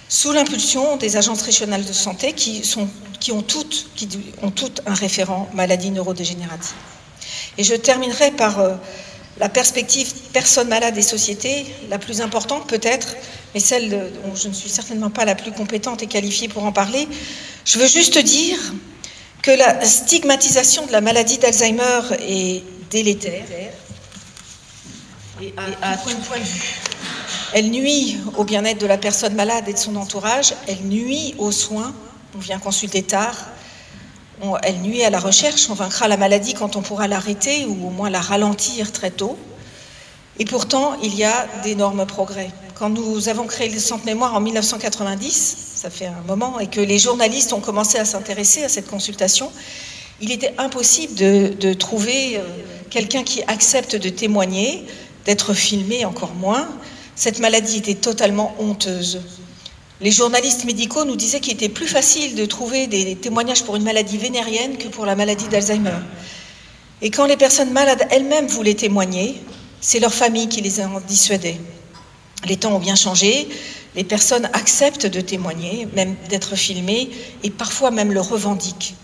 sous 0.07 0.33
l'impulsion 0.33 0.97
des 0.97 1.17
agences 1.17 1.41
régionales 1.41 1.85
de 1.85 1.93
santé 1.93 2.33
qui, 2.33 2.63
sont, 2.63 2.87
qui, 3.19 3.31
ont 3.31 3.41
toutes, 3.41 3.87
qui 3.95 4.07
ont 4.41 4.51
toutes 4.51 4.81
un 4.85 4.93
référent 4.93 5.49
maladie 5.53 5.89
neurodégénérative. 5.89 6.75
Et 7.57 7.63
je 7.63 7.75
terminerai 7.75 8.31
par 8.31 8.59
euh, 8.59 8.75
la 9.39 9.49
perspective 9.49 10.13
personne 10.33 10.67
malade 10.67 10.97
et 10.97 11.01
société, 11.01 11.65
la 11.89 11.99
plus 11.99 12.21
importante 12.21 12.67
peut-être, 12.67 13.15
mais 13.53 13.59
celle 13.59 13.89
dont 13.89 14.35
je 14.35 14.47
ne 14.47 14.53
suis 14.53 14.69
certainement 14.69 15.09
pas 15.09 15.25
la 15.25 15.35
plus 15.35 15.51
compétente 15.51 16.03
et 16.03 16.07
qualifiée 16.07 16.47
pour 16.47 16.63
en 16.63 16.71
parler. 16.71 17.07
Je 17.65 17.79
veux 17.79 17.87
juste 17.87 18.17
dire 18.17 18.57
que 19.41 19.51
la 19.51 19.83
stigmatisation 19.83 20.85
de 20.85 20.91
la 20.91 21.01
maladie 21.01 21.37
d'Alzheimer 21.37 22.01
est 22.19 22.63
délétère 22.89 23.45
et 25.41 25.53
à, 25.81 25.97
tout 25.97 26.15
point 26.27 26.37
de 26.37 26.43
vue? 26.43 26.75
Elle 27.53 27.71
nuit 27.71 28.17
au 28.37 28.43
bien-être 28.43 28.79
de 28.79 28.85
la 28.85 28.97
personne 28.97 29.33
malade 29.33 29.67
et 29.67 29.73
de 29.73 29.77
son 29.77 29.95
entourage, 29.95 30.53
elle 30.67 30.81
nuit 30.83 31.35
aux 31.37 31.51
soins, 31.51 31.93
on 32.35 32.39
vient 32.39 32.59
consulter 32.59 33.03
tard, 33.03 33.35
elle 34.63 34.81
nuit 34.81 35.03
à 35.03 35.09
la 35.09 35.19
recherche, 35.19 35.69
on 35.69 35.73
vaincra 35.73 36.07
la 36.07 36.17
maladie 36.17 36.53
quand 36.53 36.75
on 36.75 36.81
pourra 36.81 37.07
l'arrêter 37.07 37.65
ou 37.65 37.87
au 37.87 37.89
moins 37.89 38.09
la 38.09 38.21
ralentir 38.21 38.91
très 38.91 39.11
tôt. 39.11 39.37
Et 40.39 40.45
pourtant, 40.45 40.95
il 41.03 41.15
y 41.15 41.23
a 41.23 41.47
d'énormes 41.63 42.05
progrès. 42.05 42.49
Quand 42.75 42.89
nous 42.89 43.29
avons 43.29 43.45
créé 43.45 43.69
le 43.69 43.79
Centre 43.79 44.05
Mémoire 44.05 44.33
en 44.33 44.39
1990, 44.39 45.57
ça 45.75 45.89
fait 45.89 46.07
un 46.07 46.23
moment, 46.27 46.59
et 46.59 46.67
que 46.67 46.81
les 46.81 46.97
journalistes 46.97 47.53
ont 47.53 47.59
commencé 47.59 47.99
à 47.99 48.05
s'intéresser 48.05 48.63
à 48.63 48.69
cette 48.69 48.87
consultation, 48.87 49.51
il 50.19 50.31
était 50.31 50.53
impossible 50.57 51.13
de, 51.15 51.73
trouver 51.73 52.37
euh, 52.37 52.41
quelqu'un 52.89 53.23
qui 53.23 53.43
accepte 53.43 53.95
de 53.95 54.09
témoigner, 54.09 54.85
d'être 55.25 55.53
filmé 55.53 56.05
encore 56.05 56.33
moins. 56.33 56.67
Cette 57.15 57.39
maladie 57.39 57.77
était 57.77 57.95
totalement 57.95 58.55
honteuse. 58.59 59.21
Les 60.01 60.11
journalistes 60.11 60.65
médicaux 60.65 61.05
nous 61.05 61.15
disaient 61.15 61.39
qu'il 61.39 61.53
était 61.53 61.69
plus 61.69 61.87
facile 61.87 62.33
de 62.33 62.45
trouver 62.45 62.87
des 62.87 63.15
témoignages 63.15 63.63
pour 63.63 63.75
une 63.75 63.83
maladie 63.83 64.17
vénérienne 64.17 64.77
que 64.77 64.87
pour 64.87 65.05
la 65.05 65.15
maladie 65.15 65.47
d'Alzheimer. 65.47 65.99
Et 67.03 67.11
quand 67.11 67.25
les 67.25 67.37
personnes 67.37 67.71
malades 67.71 68.07
elles-mêmes 68.09 68.47
voulaient 68.47 68.73
témoigner, 68.73 69.39
c'est 69.79 69.99
leur 69.99 70.13
famille 70.13 70.47
qui 70.47 70.61
les 70.61 70.81
en 70.81 70.99
dissuadait. 71.01 71.59
Les 72.45 72.57
temps 72.57 72.75
ont 72.75 72.79
bien 72.79 72.95
changé, 72.95 73.47
les 73.95 74.03
personnes 74.03 74.49
acceptent 74.53 75.05
de 75.05 75.21
témoigner, 75.21 75.87
même 75.95 76.15
d'être 76.29 76.55
filmées, 76.55 77.11
et 77.43 77.51
parfois 77.51 77.91
même 77.91 78.11
le 78.11 78.21
revendiquent. 78.21 78.95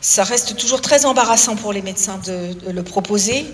Ça 0.00 0.24
reste 0.24 0.56
toujours 0.56 0.80
très 0.80 1.04
embarrassant 1.04 1.56
pour 1.56 1.72
les 1.72 1.82
médecins 1.82 2.18
de, 2.24 2.70
le 2.70 2.82
proposer, 2.82 3.44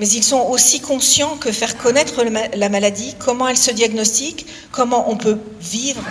mais 0.00 0.08
ils 0.08 0.24
sont 0.24 0.40
aussi 0.48 0.80
conscients 0.80 1.36
que 1.36 1.52
faire 1.52 1.76
connaître 1.76 2.24
la 2.24 2.68
maladie, 2.70 3.14
comment 3.18 3.46
elle 3.46 3.58
se 3.58 3.70
diagnostique, 3.70 4.46
comment 4.72 5.10
on 5.10 5.16
peut 5.16 5.38
vivre 5.60 6.02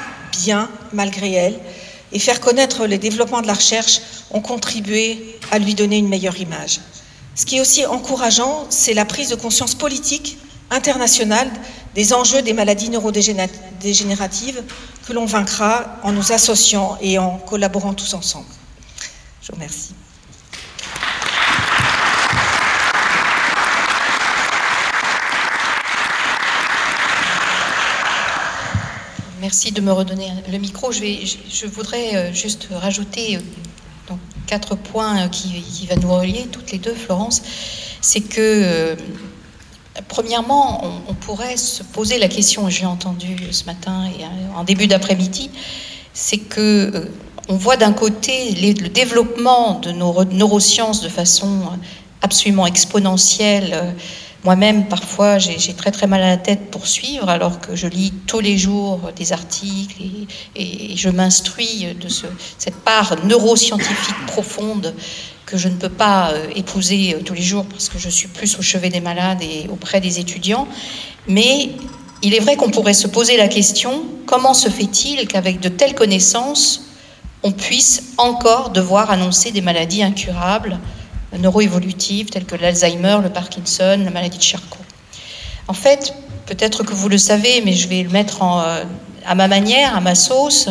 bien 0.43 0.69
malgré 0.93 1.33
elle, 1.33 1.59
et 2.11 2.19
faire 2.19 2.39
connaître 2.39 2.85
les 2.85 2.99
développements 2.99 3.41
de 3.41 3.47
la 3.47 3.53
recherche 3.53 4.01
ont 4.29 4.41
contribué 4.41 5.39
à 5.51 5.57
lui 5.57 5.73
donner 5.73 5.97
une 5.97 6.07
meilleure 6.07 6.39
image. 6.39 6.79
Ce 7.33 7.45
qui 7.45 7.57
est 7.57 7.61
aussi 7.61 7.85
encourageant, 7.85 8.67
c'est 8.69 8.93
la 8.93 9.05
prise 9.05 9.29
de 9.29 9.35
conscience 9.35 9.73
politique 9.73 10.37
internationale 10.69 11.49
des 11.95 12.13
enjeux 12.13 12.43
des 12.43 12.53
maladies 12.53 12.91
neurodégénératives 12.91 14.63
que 15.07 15.13
l'on 15.13 15.25
vaincra 15.25 15.97
en 16.03 16.11
nous 16.11 16.31
associant 16.31 16.95
et 17.01 17.17
en 17.17 17.37
collaborant 17.37 17.95
tous 17.95 18.13
ensemble. 18.13 18.45
Je 19.41 19.47
vous 19.47 19.55
remercie. 19.55 19.98
Merci 29.41 29.71
de 29.71 29.79
me 29.79 29.93
redonner 29.93 30.27
le 30.51 30.57
micro. 30.57 30.91
Je, 30.91 31.65
voudrais 31.67 32.15
euh, 32.15 32.33
juste 32.33 32.67
rajouter 32.71 33.37
euh, 33.37 34.13
quatre 34.47 34.75
points 34.75 35.17
euh, 35.17 35.27
qui, 35.29 35.61
qui 35.61 35.87
vont 35.87 35.95
nous 36.01 36.13
relier 36.13 36.47
toutes 36.51 36.71
les 36.71 36.77
deux, 36.77 36.93
Florence. 36.93 37.41
C'est 38.01 38.19
que, 38.19 38.97
premièrement, 40.09 40.83
on, 41.07 41.13
pourrait 41.13 41.55
se 41.55 41.83
poser 41.83 42.17
la 42.17 42.27
question, 42.27 42.69
j'ai 42.69 42.85
entendu 42.85 43.37
ce 43.51 43.65
matin 43.65 44.09
et 44.17 44.23
en 44.55 44.63
début 44.63 44.87
d'après-midi, 44.87 45.51
c'est 46.13 46.37
que 46.37 47.09
on 47.49 47.55
voit 47.55 47.75
d'un 47.75 47.91
côté 47.91 48.51
le 48.51 48.87
développement 48.87 49.79
de 49.79 49.91
nos 49.91 50.23
neurosciences 50.25 51.01
de 51.01 51.09
façon 51.09 51.63
absolument 52.21 52.67
exponentielle 52.67 53.95
moi-même, 54.45 54.87
parfois, 54.87 55.37
j'ai 55.37 55.73
très 55.73 55.91
très 55.91 56.07
mal 56.07 56.21
à 56.21 56.27
la 56.27 56.37
tête 56.37 56.71
pour 56.71 56.87
suivre, 56.87 57.27
alors 57.27 57.59
que 57.59 57.75
je 57.75 57.87
lis 57.87 58.13
tous 58.25 58.39
les 58.39 58.57
jours 58.57 59.11
des 59.15 59.33
articles 59.33 60.01
et, 60.55 60.95
je 60.95 61.09
m'instruis 61.09 61.87
de 61.99 62.07
ce, 62.07 62.25
cette 62.57 62.75
part 62.75 63.15
neuroscientifique 63.25 64.25
profonde 64.27 64.93
que 65.45 65.57
je 65.57 65.67
ne 65.67 65.75
peux 65.75 65.89
pas 65.89 66.31
euh, 66.31 66.47
épouser 66.55 67.15
euh, 67.15 67.21
tous 67.23 67.33
les 67.33 67.41
jours 67.41 67.65
parce 67.65 67.89
que 67.89 67.97
je 67.97 68.09
suis 68.09 68.27
plus 68.27 68.59
au 68.59 68.61
chevet 68.61 68.89
des 68.89 68.99
malades 68.99 69.41
et 69.41 69.67
auprès 69.69 69.99
des 69.99 70.19
étudiants. 70.19 70.67
Mais 71.27 71.71
il 72.21 72.35
est 72.35 72.39
vrai 72.39 72.55
qu'on 72.55 72.69
pourrait 72.69 72.93
se 72.93 73.07
poser 73.07 73.35
la 73.35 73.47
question 73.47 74.03
comment 74.25 74.53
se 74.53 74.69
fait-il 74.69 75.27
qu'avec 75.27 75.59
de 75.59 75.69
telles 75.69 75.95
connaissances, 75.95 76.85
on 77.41 77.51
puisse 77.51 78.13
encore 78.17 78.69
devoir 78.69 79.09
annoncer 79.09 79.51
des 79.51 79.61
maladies 79.61 80.03
incurables 80.03 80.79
neuroévolutives 81.37 82.29
telles 82.29 82.45
que 82.45 82.55
l'Alzheimer, 82.55 83.17
le 83.21 83.29
Parkinson, 83.29 84.01
la 84.03 84.09
maladie 84.09 84.37
de 84.37 84.43
Charcot. 84.43 84.79
En 85.67 85.73
fait, 85.73 86.13
peut-être 86.45 86.83
que 86.83 86.93
vous 86.93 87.09
le 87.09 87.17
savez, 87.17 87.61
mais 87.61 87.73
je 87.73 87.87
vais 87.87 88.03
le 88.03 88.09
mettre 88.09 88.41
euh, 88.41 88.83
à 89.25 89.35
ma 89.35 89.47
manière, 89.47 89.95
à 89.95 90.01
ma 90.01 90.15
sauce, 90.15 90.69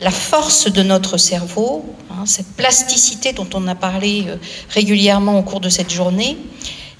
la 0.00 0.10
force 0.10 0.70
de 0.70 0.82
notre 0.82 1.16
cerveau, 1.16 1.84
hein, 2.10 2.26
cette 2.26 2.52
plasticité 2.54 3.32
dont 3.32 3.48
on 3.54 3.66
a 3.66 3.74
parlé 3.74 4.24
euh, 4.28 4.36
régulièrement 4.68 5.38
au 5.38 5.42
cours 5.42 5.60
de 5.60 5.70
cette 5.70 5.90
journée, 5.90 6.36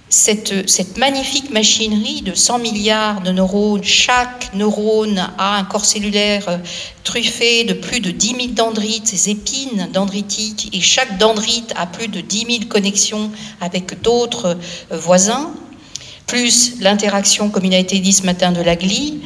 cette, 0.09 0.97
magnifique 0.99 1.51
machinerie 1.51 2.23
de 2.23 2.33
100 2.33 2.61
milliards 2.61 3.23
de 3.23 3.33
neurones, 3.33 3.83
chaque 3.83 4.55
neurone 4.55 5.19
a 5.37 5.57
un 5.57 5.65
corps 5.65 5.85
cellulaire 5.85 6.49
euh, 6.49 6.59
truffé 7.03 7.65
de 7.65 7.73
plus 7.73 8.01
de 8.01 8.13
10 8.13 8.29
000 8.29 8.39
dendrites, 8.53 9.09
ces 9.09 9.31
épines 9.31 9.89
dendritiques, 9.93 10.71
et 10.73 10.81
chaque 10.81 11.19
dendrite 11.19 11.73
a 11.77 11.87
plus 11.87 12.09
de 12.09 12.21
10 12.21 12.39
000 12.39 12.65
connexions 12.69 13.33
avec 13.61 14.01
d'autres 14.03 14.57
euh, 14.93 14.97
voisins, 14.97 15.53
plus 16.27 16.81
l'interaction, 16.81 17.51
comme 17.51 17.65
il 17.65 17.75
a 17.75 17.79
été 17.79 17.99
dit 17.99 18.13
ce 18.13 18.23
matin, 18.23 18.53
de 18.53 18.63
la 18.63 18.77
glie, 18.77 19.21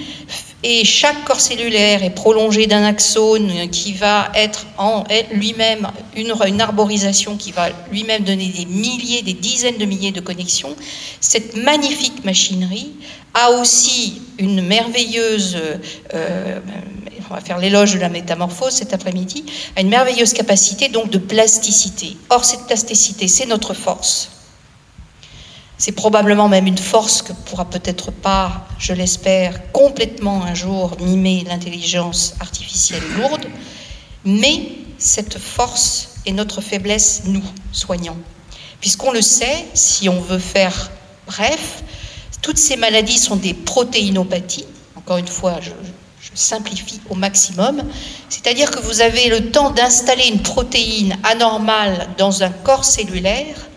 et 0.62 0.84
chaque 0.84 1.24
corps 1.24 1.40
cellulaire 1.40 2.04
est 2.04 2.11
prolongé 2.11 2.66
d'un 2.66 2.84
axone 2.84 3.70
qui 3.70 3.94
va 3.94 4.30
être 4.34 4.66
en 4.76 5.04
lui-même 5.32 5.88
une, 6.16 6.61
arborisation 6.61 7.36
qui 7.36 7.50
va 7.50 7.70
lui-même 7.90 8.24
donner 8.24 8.48
des 8.48 8.66
milliers, 8.66 9.22
des 9.22 9.32
dizaines 9.32 9.78
de 9.78 9.86
milliers 9.86 10.12
de 10.12 10.20
connexions. 10.20 10.76
Cette 11.20 11.56
magnifique 11.56 12.24
machinerie 12.24 12.92
a 13.32 13.52
aussi 13.52 14.20
une 14.38 14.61
merveilleuse, 14.61 15.56
euh, 16.14 16.61
on 17.30 17.34
va 17.34 17.40
faire 17.40 17.58
l'éloge 17.58 17.94
de 17.94 17.98
la 17.98 18.11
métamorphose 18.11 18.74
cet 18.74 18.92
après-midi, 18.92 19.44
a 19.76 19.80
une 19.80 19.88
merveilleuse 19.88 20.34
capacité 20.34 20.88
donc 20.88 21.11
de 21.11 21.18
plasticité. 21.18 22.18
Or, 22.28 22.44
cette 22.44 22.66
plasticité, 22.66 23.28
c'est 23.28 23.46
notre 23.46 23.72
force. 23.72 24.39
C'est 25.81 25.93
probablement 25.93 26.47
même 26.47 26.66
une 26.66 26.76
force 26.76 27.22
que 27.22 27.33
pourra 27.33 27.64
peut-être 27.64 28.11
pas, 28.11 28.66
je 28.78 28.93
l'espère, 28.93 29.72
complètement 29.72 30.45
un 30.45 30.53
jour 30.53 30.95
mimer 31.01 31.43
l'intelligence 31.49 32.35
artificielle 32.39 33.03
lourde, 33.16 33.47
mais 34.26 34.72
cette 34.99 35.39
force 35.39 36.16
est 36.26 36.33
notre 36.33 36.61
faiblesse, 36.61 37.22
nous, 37.24 37.43
soignants. 37.72 38.18
Puisqu'on 38.83 39.11
le 39.11 39.22
sait, 39.22 39.64
si 39.72 40.11
on 40.11 40.20
veut 40.20 40.39
faire 40.39 40.91
bref, 41.26 41.83
toutes 42.43 42.59
ces 42.59 42.76
maladies 42.76 43.16
sont 43.16 43.37
des 43.37 43.55
protéinopathies. 43.55 44.66
Encore 44.97 45.16
une 45.16 45.28
fois, 45.28 45.61
je, 45.62 45.70
je 46.20 46.31
simplifie 46.35 47.01
au 47.09 47.14
maximum. 47.14 47.85
C'est-à-dire 48.28 48.70
que 48.70 48.81
vous 48.81 49.01
avez 49.01 49.31
le 49.31 49.51
temps 49.51 49.70
d'installer 49.70 50.28
une 50.28 50.43
protéine 50.43 51.16
anormale 51.24 52.07
dans 52.18 52.43
un 52.43 52.51
corps 52.51 52.85
cellulaire 52.85 53.70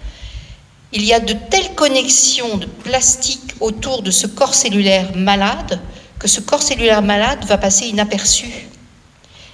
il 0.94 1.04
y 1.04 1.14
a 1.14 1.20
de 1.20 1.34
telles 1.34 1.74
connexions 1.76 2.58
de 2.58 2.68
plastique 2.68 3.56
autour 3.60 4.04
de 4.04 4.12
ce 4.12 4.28
corps 4.28 4.54
cellulaire 4.54 5.16
malade 5.16 5.82
que 6.24 6.30
ce 6.30 6.39
corps 6.39 6.62
cellulaire 6.62 7.02
malade 7.02 7.44
va 7.46 7.58
passer 7.58 7.88
inaperçu. 7.88 8.48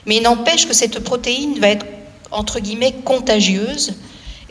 Mais 0.05 0.17
il 0.17 0.23
n'empêche 0.23 0.67
que 0.67 0.73
cette 0.73 0.99
protéine 0.99 1.59
va 1.59 1.69
être, 1.69 1.85
entre 2.29 2.59
guillemets, 2.59 2.93
contagieuse. 3.03 3.95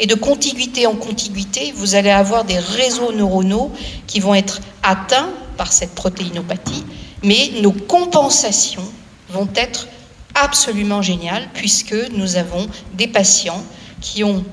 Et 0.00 0.06
de 0.06 0.16
contiguïté 0.16 0.86
en 0.86 0.94
contiguïté, 0.94 1.72
vous 1.76 1.94
allez 1.94 2.10
avoir 2.10 2.44
des 2.44 2.58
réseaux 2.58 3.12
neuronaux 3.12 3.70
qui 4.08 4.18
vont 4.18 4.34
être 4.34 4.60
atteints 4.82 5.30
par 5.56 5.72
cette 5.72 5.94
protéinopathie, 5.94 6.84
mais 7.22 7.50
nos 7.62 7.72
compensations 7.72 8.88
vont 9.28 9.48
être 9.54 9.88
absolument 10.34 11.02
géniales 11.02 11.48
puisque 11.54 11.96
nous 12.12 12.36
avons 12.36 12.68
des 12.94 13.08
patients 13.08 13.62
qui 14.00 14.22
ont 14.22 14.44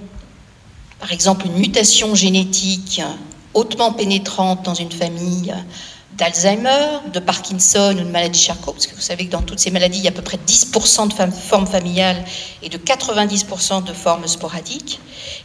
par 0.99 1.11
exemple 1.11 1.45
une 1.45 1.57
mutation 1.57 2.15
génétique 2.15 3.01
hautement 3.53 3.93
pénétrante 3.93 4.63
dans 4.63 4.73
une 4.73 4.91
famille 4.91 5.53
d'Alzheimer, 6.17 6.99
de 7.13 7.19
Parkinson 7.19 7.95
ou 7.97 8.03
de 8.03 8.09
maladie 8.09 8.39
Charcot, 8.39 8.71
parce 8.71 8.87
que 8.87 8.95
vous 8.95 9.01
savez 9.01 9.25
que 9.25 9.31
dans 9.31 9.41
toutes 9.41 9.59
ces 9.59 9.71
maladies, 9.71 9.99
il 9.99 10.03
y 10.05 10.07
a 10.07 10.11
à 10.11 10.13
peu 10.13 10.21
près 10.21 10.37
10% 10.37 11.07
de 11.07 11.33
formes 11.33 11.67
familiales 11.67 12.23
et 12.61 12.69
de 12.69 12.77
90% 12.77 13.83
de 13.83 13.93
formes 13.93 14.27
sporadiques, 14.27 14.99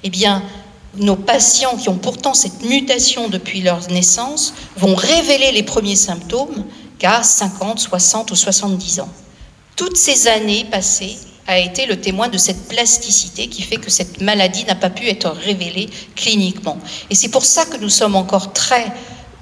eh 0.05 0.11
bien, 0.11 0.42
nos 0.96 1.16
patients 1.16 1.76
qui 1.76 1.88
ont 1.88 1.98
pourtant 1.98 2.34
cette 2.34 2.62
mutation 2.64 3.28
depuis 3.28 3.62
leur 3.62 3.88
naissance 3.90 4.55
vont 4.76 4.94
révéler 4.94 5.53
les 5.53 5.62
premiers 5.62 5.96
symptômes 5.96 6.64
qu'à 6.98 7.22
50, 7.22 7.78
60 7.78 8.30
ou 8.30 8.36
70 8.36 9.01
ans. 9.01 9.09
Toutes 9.76 9.96
ces 9.96 10.28
années 10.28 10.64
passées 10.64 11.16
a 11.51 11.59
été 11.59 11.86
le 11.86 12.01
témoin 12.01 12.28
de 12.28 12.38
cette 12.38 12.68
plasticité 12.68 13.48
qui 13.48 13.62
fait 13.62 13.76
que 13.76 13.90
cette 13.90 14.20
maladie 14.20 14.64
n'a 14.64 14.76
pas 14.76 14.90
pu 14.90 15.09
être 15.09 15.30
révélée 15.30 15.90
cliniquement. 16.14 16.78
Et 17.11 17.14
c'est 17.14 17.28
pour 17.28 17.44
ça 17.44 17.64
que 17.66 17.76
nous 17.76 17.88
sommes 17.88 18.14
encore 18.14 18.53
très 18.53 18.92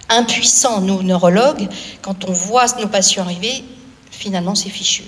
impuissants, 0.08 0.80
nous, 0.80 1.02
neurologues, 1.02 1.68
quand 2.00 2.24
on 2.24 2.32
voit 2.32 2.66
nos 2.80 2.88
patients 2.88 3.24
arriver, 3.24 3.62
finalement, 4.10 4.54
c'est 4.54 4.70
fichu. 4.70 5.04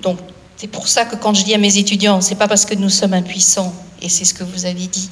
Donc, 0.00 0.18
c'est 0.56 0.66
pour 0.66 0.88
ça 0.88 1.04
que 1.04 1.14
quand 1.14 1.34
je 1.34 1.44
dis 1.44 1.54
à 1.54 1.58
mes 1.58 1.78
étudiants, 1.78 2.20
c'est 2.20 2.34
pas 2.34 2.48
parce 2.48 2.64
que 2.64 2.74
nous 2.74 2.90
sommes 2.90 3.14
impuissants, 3.14 3.72
et 4.02 4.08
c'est 4.08 4.24
ce 4.24 4.34
que 4.34 4.42
vous 4.42 4.64
avez 4.64 4.86
dit, 4.86 5.08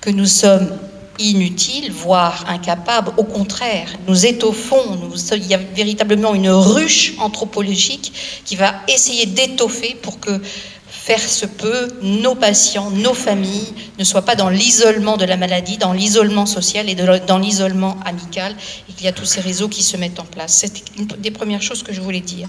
que 0.00 0.08
nous 0.08 0.26
sommes 0.26 0.70
inutile, 1.18 1.90
voire 1.90 2.44
incapable. 2.48 3.12
Au 3.16 3.24
contraire, 3.24 3.88
nous 4.08 4.26
étoffons. 4.26 5.10
il 5.32 5.46
y 5.46 5.54
a 5.54 5.58
véritablement 5.58 6.34
une 6.34 6.50
ruche 6.50 7.14
anthropologique 7.18 8.12
qui 8.44 8.56
va 8.56 8.74
essayer 8.88 9.26
d'étoffer 9.26 9.96
pour 10.02 10.20
que 10.20 10.40
faire 11.06 11.20
se 11.20 11.46
peut, 11.46 11.88
nos 12.02 12.34
patients, 12.34 12.90
nos 12.90 13.14
familles 13.14 13.72
ne 13.96 14.02
soient 14.02 14.24
pas 14.24 14.34
dans 14.34 14.48
l'isolement 14.48 15.16
de 15.16 15.24
la 15.24 15.36
maladie, 15.36 15.76
dans 15.76 15.92
l'isolement 15.92 16.46
social 16.46 16.88
et 16.90 16.96
dans 16.96 17.38
l'isolement 17.38 17.96
amical, 18.04 18.56
et 18.88 18.92
qu'il 18.92 19.04
y 19.04 19.08
a 19.08 19.12
tous 19.12 19.24
ces 19.24 19.40
réseaux 19.40 19.68
qui 19.68 19.84
se 19.84 19.96
mettent 19.96 20.18
en 20.18 20.24
place. 20.24 20.52
C'est 20.52 20.82
une 20.98 21.06
des 21.06 21.30
premières 21.30 21.62
choses 21.62 21.84
que 21.84 21.92
je 21.92 22.00
voulais 22.00 22.20
dire. 22.20 22.48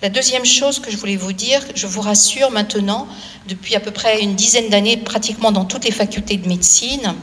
La 0.00 0.08
deuxième 0.08 0.46
chose 0.46 0.78
que 0.78 0.90
je 0.90 0.96
voulais 0.96 1.16
vous 1.16 1.34
dire, 1.34 1.60
je 1.74 1.86
vous 1.86 2.00
rassure 2.00 2.50
maintenant, 2.50 3.06
depuis 3.48 3.74
à 3.74 3.80
peu 3.80 3.90
près 3.90 4.22
une 4.22 4.34
dizaine 4.34 4.70
d'années, 4.70 4.96
pratiquement 4.96 5.52
dans 5.52 5.66
toutes 5.66 5.84
les 5.84 5.90
facultés 5.90 6.38
de 6.38 6.48
médecine, 6.48 7.14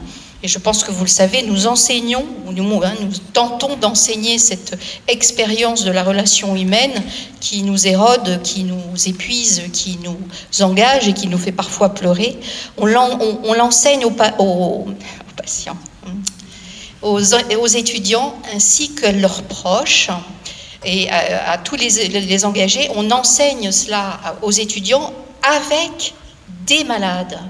et 0.42 0.46
je 0.46 0.58
pense 0.58 0.84
que 0.84 0.92
vous 0.92 1.04
le 1.04 1.10
savez, 1.10 1.42
nous 1.42 1.66
enseignons, 1.66 2.24
nous, 2.52 2.82
hein, 2.84 2.94
nous 3.00 3.10
tentons 3.32 3.76
d'enseigner 3.76 4.38
cette 4.38 4.78
expérience 5.08 5.82
de 5.82 5.90
la 5.90 6.04
relation 6.04 6.54
humaine 6.54 7.02
qui 7.40 7.64
nous 7.64 7.88
érode, 7.88 8.40
qui 8.42 8.62
nous 8.62 8.94
épuise, 9.06 9.62
qui 9.72 9.98
nous 10.04 10.16
engage 10.62 11.08
et 11.08 11.12
qui 11.12 11.26
nous 11.26 11.38
fait 11.38 11.50
parfois 11.50 11.92
pleurer. 11.92 12.38
On 12.76 12.86
l'enseigne 12.86 14.04
aux, 14.04 14.12
patients, 14.12 15.76
aux, 17.02 17.66
étudiants 17.66 18.36
ainsi 18.54 18.94
que 18.94 19.06
leurs 19.06 19.42
proches 19.42 20.10
et 20.84 21.10
à, 21.10 21.58
tous 21.58 21.74
les 21.74 22.44
engagés. 22.44 22.88
On 22.94 23.10
enseigne 23.10 23.72
cela 23.72 24.20
aux 24.42 24.52
étudiants 24.52 25.12
avec 25.42 26.14
des 26.64 26.84
malades 26.84 27.40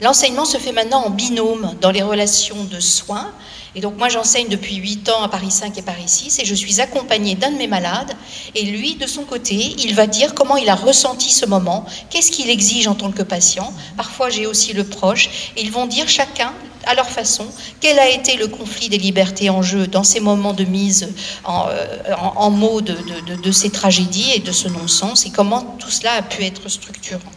L'enseignement 0.00 0.44
se 0.44 0.58
fait 0.58 0.70
maintenant 0.70 1.04
en 1.06 1.10
binôme 1.10 1.74
dans 1.80 1.90
les 1.90 2.02
relations 2.02 2.62
de 2.64 2.78
soins. 2.78 3.32
Et 3.74 3.80
donc 3.80 3.96
moi 3.98 4.08
j'enseigne 4.08 4.48
depuis 4.48 4.76
8 4.76 5.08
ans 5.08 5.22
à 5.22 5.28
Paris 5.28 5.50
5 5.50 5.76
et 5.76 5.82
Paris 5.82 6.04
6 6.06 6.38
et 6.38 6.44
je 6.44 6.54
suis 6.54 6.80
accompagnée 6.80 7.34
d'un 7.34 7.50
de 7.50 7.56
mes 7.56 7.66
malades 7.66 8.12
et 8.54 8.62
lui 8.62 8.94
de 8.94 9.06
son 9.06 9.24
côté 9.24 9.54
il 9.78 9.94
va 9.94 10.06
dire 10.06 10.34
comment 10.34 10.56
il 10.56 10.68
a 10.68 10.74
ressenti 10.74 11.30
ce 11.30 11.46
moment, 11.46 11.84
qu'est-ce 12.10 12.32
qu'il 12.32 12.48
exige 12.48 12.88
en 12.88 12.94
tant 12.94 13.12
que 13.12 13.22
patient. 13.22 13.72
Parfois 13.96 14.30
j'ai 14.30 14.46
aussi 14.46 14.72
le 14.72 14.84
proche 14.84 15.52
et 15.56 15.62
ils 15.62 15.70
vont 15.70 15.86
dire 15.86 16.08
chacun 16.08 16.54
à 16.86 16.94
leur 16.94 17.08
façon 17.08 17.44
quel 17.80 17.98
a 17.98 18.08
été 18.08 18.36
le 18.36 18.48
conflit 18.48 18.88
des 18.88 18.98
libertés 18.98 19.50
en 19.50 19.62
jeu 19.62 19.86
dans 19.86 20.04
ces 20.04 20.20
moments 20.20 20.54
de 20.54 20.64
mise 20.64 21.12
en, 21.44 21.68
euh, 21.68 22.50
mots 22.50 22.80
de, 22.80 22.96
de 23.42 23.52
ces 23.52 23.70
tragédies 23.70 24.32
et 24.34 24.40
de 24.40 24.52
ce 24.52 24.68
non-sens 24.68 25.26
et 25.26 25.30
comment 25.30 25.76
tout 25.78 25.90
cela 25.90 26.14
a 26.14 26.22
pu 26.22 26.42
être 26.44 26.68
structurant. 26.68 27.30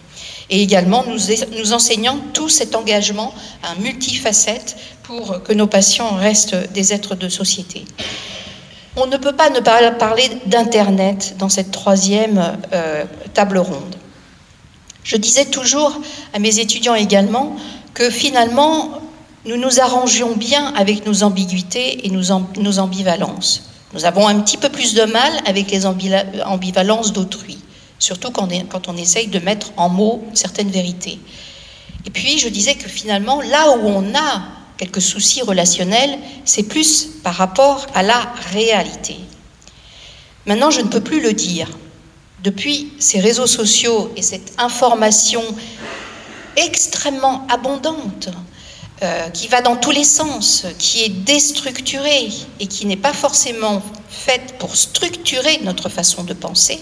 Et 0.52 0.62
également, 0.62 1.06
nous, 1.08 1.74
enseignons 1.74 2.20
tout 2.34 2.50
cet 2.50 2.76
engagement 2.76 3.34
à 3.64 3.74
multifacette 3.76 4.76
pour 5.04 5.42
que 5.44 5.54
nos 5.54 5.66
patients 5.66 6.16
restent 6.16 6.74
des 6.74 6.92
êtres 6.92 7.16
de 7.16 7.30
société. 7.30 7.86
On 8.98 9.08
ne 9.08 9.16
peut 9.16 9.32
pas 9.32 9.50
ne 9.50 9.62
pas 9.62 9.92
parler 9.92 10.30
d'Internet 10.48 11.36
dans 11.40 11.48
cette 11.48 11.72
troisième 11.72 12.58
euh, 12.74 13.06
table 13.34 13.60
ronde. 13.60 13.96
Je 15.06 15.16
disais 15.16 15.46
toujours 15.46 15.98
à 16.34 16.40
mes 16.40 16.60
étudiants 16.60 16.96
également 16.96 17.56
que 17.94 18.10
finalement, 18.10 19.02
nous 19.46 19.56
nous 19.56 19.80
arrangions 19.80 20.36
bien 20.36 20.74
avec 20.76 21.06
nos 21.06 21.24
ambiguïtés 21.24 22.06
et 22.06 22.10
nos 22.10 22.80
ambivalences. 22.80 23.64
Nous 23.94 24.04
avons 24.04 24.28
un 24.28 24.40
petit 24.42 24.58
peu 24.58 24.70
plus 24.70 24.94
de 24.96 25.04
mal 25.04 25.32
avec 25.46 25.72
les 25.72 25.86
ambivalences 25.86 27.14
d'autrui 27.14 27.58
surtout 28.02 28.32
quand 28.32 28.88
on, 28.88 28.98
essaye 28.98 29.28
de 29.28 29.40
mettre 29.40 29.72
en 29.78 29.88
mots 29.88 30.24
certaines 30.34 30.72
vérités. 30.72 31.20
Et 32.06 32.10
puis, 32.10 32.40
je 32.40 32.50
disais 32.50 32.76
que 32.76 32.90
finalement, 32.90 33.42
là 33.42 33.78
où 33.78 33.88
on 33.88 34.16
a 34.16 34.42
quelques 34.78 35.02
soucis 35.02 35.44
relationnels, 35.44 36.18
c'est 36.44 36.64
plus 36.64 37.08
par 37.24 37.36
rapport 37.36 37.86
à 37.94 38.02
la 38.02 38.34
réalité. 38.52 39.18
Maintenant, 40.48 40.72
je 40.72 40.82
ne 40.82 40.88
peux 40.88 41.02
plus 41.02 41.22
le 41.22 41.34
dire. 41.34 41.70
Depuis 42.44 42.92
ces 42.98 43.20
réseaux 43.20 43.46
sociaux 43.46 44.12
et 44.16 44.24
cette 44.24 44.60
information 44.60 45.44
extrêmement 46.56 47.46
abondante, 47.50 48.30
euh, 49.04 49.30
qui 49.30 49.48
va 49.48 49.62
dans 49.62 49.76
tous 49.76 49.92
les 49.92 50.04
sens, 50.04 50.66
qui 50.80 51.04
est 51.04 51.10
déstructurée 51.10 52.30
et 52.60 52.66
qui 52.66 52.88
n'est 52.88 52.98
pas 52.98 53.14
forcément 53.14 53.84
faite 54.10 54.56
pour 54.58 54.76
structurer 54.76 55.60
notre 55.64 55.90
façon 55.90 56.24
de 56.24 56.34
penser, 56.34 56.80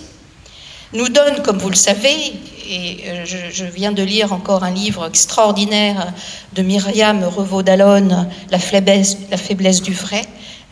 nous 0.94 1.10
donne, 1.10 1.42
comme 1.44 1.58
vous 1.58 1.70
le 1.70 1.76
savez, 1.76 2.34
et 2.70 2.98
euh, 3.08 3.26
je, 3.26 3.66
viens 3.66 3.92
de 3.92 4.04
lire 4.04 4.34
encore 4.34 4.64
un 4.64 4.72
livre 4.72 5.08
extraordinaire 5.08 6.14
de 6.54 6.62
Myriam 6.62 7.24
Revaud-Dallon, 7.24 8.28
la 8.50 8.60
faiblesse, 8.60 9.82
du 9.82 9.94
vrai, 9.94 10.22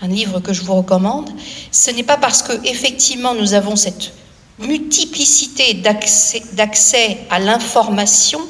un 0.01 0.07
livre 0.07 0.39
que 0.39 0.53
je 0.53 0.61
vous 0.61 0.75
recommande. 0.75 1.29
Ce 1.71 1.91
n'est 1.91 2.03
pas 2.03 2.17
parce 2.17 2.43
que 2.43 2.53
effectivement 2.67 3.33
nous 3.33 3.53
avons 3.53 3.75
cette 3.75 4.13
multiplicité 4.59 5.75
d'accès 6.53 7.17
à 7.29 7.39
l'information 7.39 8.41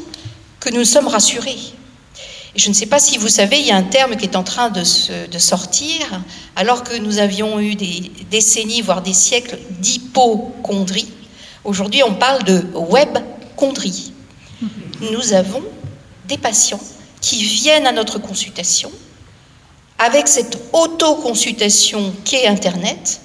que 0.59 0.69
nous 0.69 0.85
sommes 0.85 1.07
rassurés. 1.07 1.57
je 2.55 2.69
ne 2.69 2.73
sais 2.73 2.85
pas 2.85 2.99
si 2.99 3.17
vous 3.17 3.27
savez, 3.27 3.59
il 3.59 3.67
y 3.67 3.71
a 3.71 3.75
un 3.75 3.83
terme 3.83 4.15
qui 4.15 4.25
est 4.25 4.35
en 4.37 4.43
train 4.43 4.69
de, 4.69 4.83
de 5.27 5.37
sortir, 5.37 6.21
alors 6.55 6.83
que 6.83 6.97
nous 6.97 7.19
avions 7.19 7.59
eu 7.59 7.75
des 7.75 8.11
décennies, 8.31 8.81
voire 8.81 9.01
des 9.01 9.13
siècles 9.13 9.57
d'hypochondrie 9.79 11.07
Aujourd'hui, 11.67 12.01
on 12.01 12.13
parle 12.13 12.45
de 12.45 12.65
web-chondrie. 12.75 14.13
Nous 15.11 15.33
avons 15.33 15.61
des 16.25 16.37
patients 16.37 16.79
qui 17.19 17.43
viennent 17.43 17.85
à 17.85 17.91
notre 17.91 18.19
consultation 18.19 18.89
avec 19.97 20.29
cette 20.29 20.57
autoconsultation 20.71 22.13
qu'est 22.23 22.47
Internet, 22.47 23.19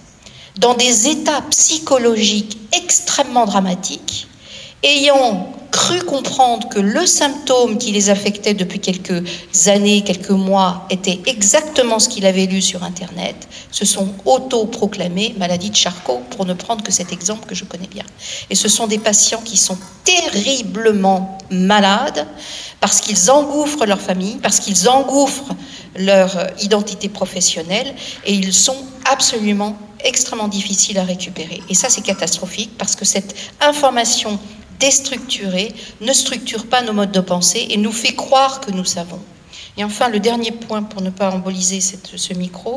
dans 0.58 0.74
des 0.74 1.06
états 1.06 1.40
psychologiques 1.50 2.58
extrêmement 2.72 3.46
dramatiques, 3.46 4.26
ayant 4.82 5.52
cru 5.70 6.00
comprendre 6.00 6.68
que 6.68 6.78
le 6.78 7.06
symptôme 7.06 7.78
qui 7.78 7.92
les 7.92 8.10
affectait 8.10 8.52
depuis 8.52 8.78
quelques 8.78 9.22
années, 9.66 10.02
quelques 10.02 10.30
mois, 10.30 10.86
était 10.90 11.20
exactement 11.26 11.98
ce 11.98 12.10
qu'il 12.10 12.26
avait 12.26 12.44
lu 12.44 12.60
sur 12.60 12.82
Internet, 12.82 13.48
se 13.70 13.86
sont 13.86 14.08
auto-proclamés 14.26 15.34
maladie 15.38 15.70
de 15.70 15.76
Charcot, 15.76 16.20
pour 16.30 16.44
ne 16.44 16.52
prendre 16.52 16.84
que 16.84 16.92
cet 16.92 17.10
exemple 17.10 17.46
que 17.46 17.54
je 17.54 17.64
connais 17.64 17.86
bien. 17.86 18.04
Et 18.50 18.54
ce 18.54 18.68
sont 18.68 18.86
des 18.86 18.98
patients 18.98 19.40
qui 19.42 19.56
sont 19.56 19.78
terriblement 20.04 21.38
malades 21.50 22.26
parce 22.80 23.00
qu'ils 23.00 23.30
engouffrent 23.30 23.86
leur 23.86 24.00
famille, 24.00 24.36
parce 24.42 24.60
qu'ils 24.60 24.88
engouffrent 24.88 25.54
leur 25.96 26.48
identité 26.60 27.08
professionnelle, 27.08 27.94
et 28.26 28.34
ils 28.34 28.52
sont 28.52 28.76
absolument 29.10 29.78
extrêmement 30.04 30.48
difficiles 30.48 30.98
à 30.98 31.04
récupérer. 31.04 31.62
Et 31.68 31.74
ça, 31.74 31.88
c'est 31.88 32.02
catastrophique 32.02 32.72
parce 32.76 32.96
que 32.96 33.04
cette 33.04 33.34
information 33.60 34.38
déstructuré, 34.82 35.72
ne 36.00 36.12
structure 36.12 36.66
pas 36.66 36.82
nos 36.82 36.92
modes 36.92 37.12
de 37.12 37.20
pensée 37.20 37.68
et 37.70 37.76
nous 37.76 37.92
fait 37.92 38.16
croire 38.16 38.60
que 38.60 38.72
nous 38.72 38.84
savons. 38.84 39.22
Et 39.76 39.84
enfin, 39.84 40.08
le 40.08 40.18
dernier 40.18 40.50
point 40.50 40.82
pour 40.82 41.02
ne 41.02 41.10
pas 41.10 41.30
emboliser 41.30 41.80
ce 41.80 42.34
micro, 42.34 42.76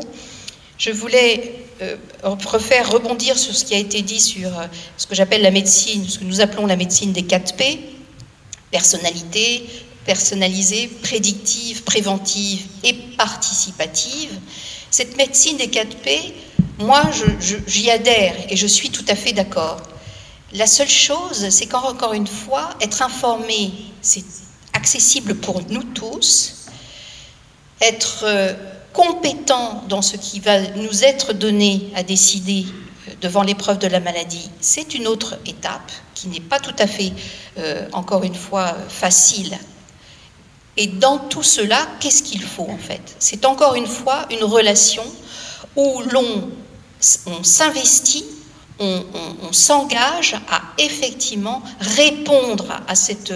je 0.78 0.92
voulais 0.92 1.66
euh, 1.82 1.96
refaire 2.22 2.88
rebondir 2.90 3.36
sur 3.36 3.56
ce 3.56 3.64
qui 3.64 3.74
a 3.74 3.78
été 3.78 4.02
dit 4.02 4.20
sur 4.20 4.56
euh, 4.56 4.66
ce 4.96 5.08
que 5.08 5.16
j'appelle 5.16 5.42
la 5.42 5.50
médecine, 5.50 6.08
ce 6.08 6.20
que 6.20 6.24
nous 6.24 6.40
appelons 6.40 6.66
la 6.66 6.76
médecine 6.76 7.12
des 7.12 7.24
4 7.24 7.56
P, 7.56 7.80
personnalité, 8.70 9.66
personnalisée, 10.04 10.88
prédictive, 11.02 11.82
préventive 11.82 12.62
et 12.84 12.92
participative. 13.18 14.30
Cette 14.92 15.16
médecine 15.16 15.56
des 15.56 15.68
4 15.68 15.96
P, 15.96 16.34
moi, 16.78 17.02
j'y 17.66 17.90
adhère 17.90 18.36
et 18.48 18.56
je 18.56 18.66
suis 18.68 18.90
tout 18.90 19.04
à 19.08 19.16
fait 19.16 19.32
d'accord. 19.32 19.82
La 20.52 20.66
seule 20.68 20.88
chose, 20.88 21.48
c'est 21.50 21.66
qu'encore 21.66 22.12
une 22.12 22.26
fois, 22.26 22.70
être 22.80 23.02
informé, 23.02 23.72
c'est 24.00 24.24
accessible 24.74 25.34
pour 25.34 25.60
nous 25.68 25.82
tous. 25.82 26.66
Être 27.80 28.24
euh, 28.24 28.54
compétent 28.92 29.82
dans 29.88 30.02
ce 30.02 30.16
qui 30.16 30.38
va 30.38 30.60
nous 30.60 31.04
être 31.04 31.32
donné 31.32 31.90
à 31.96 32.04
décider 32.04 32.64
euh, 33.08 33.12
devant 33.20 33.42
l'épreuve 33.42 33.78
de 33.78 33.88
la 33.88 33.98
maladie, 33.98 34.48
c'est 34.60 34.94
une 34.94 35.08
autre 35.08 35.36
étape 35.46 35.90
qui 36.14 36.28
n'est 36.28 36.40
pas 36.40 36.60
tout 36.60 36.76
à 36.78 36.86
fait, 36.86 37.12
euh, 37.58 37.88
encore 37.92 38.22
une 38.22 38.34
fois, 38.36 38.76
facile. 38.88 39.58
Et 40.76 40.86
dans 40.86 41.18
tout 41.18 41.42
cela, 41.42 41.88
qu'est-ce 41.98 42.22
qu'il 42.22 42.42
faut 42.42 42.68
en 42.70 42.78
fait? 42.78 43.16
C'est 43.18 43.46
encore 43.46 43.74
une 43.74 43.86
fois 43.86 44.26
une 44.30 44.44
relation 44.44 45.04
où 45.74 46.02
l'on 46.12 46.50
s'investit 47.00 48.24
on, 48.78 49.52
s'engage 49.52 50.34
à 50.50 50.60
effectivement 50.78 51.62
répondre 51.80 52.66
à 52.86 52.94
cette, 52.94 53.32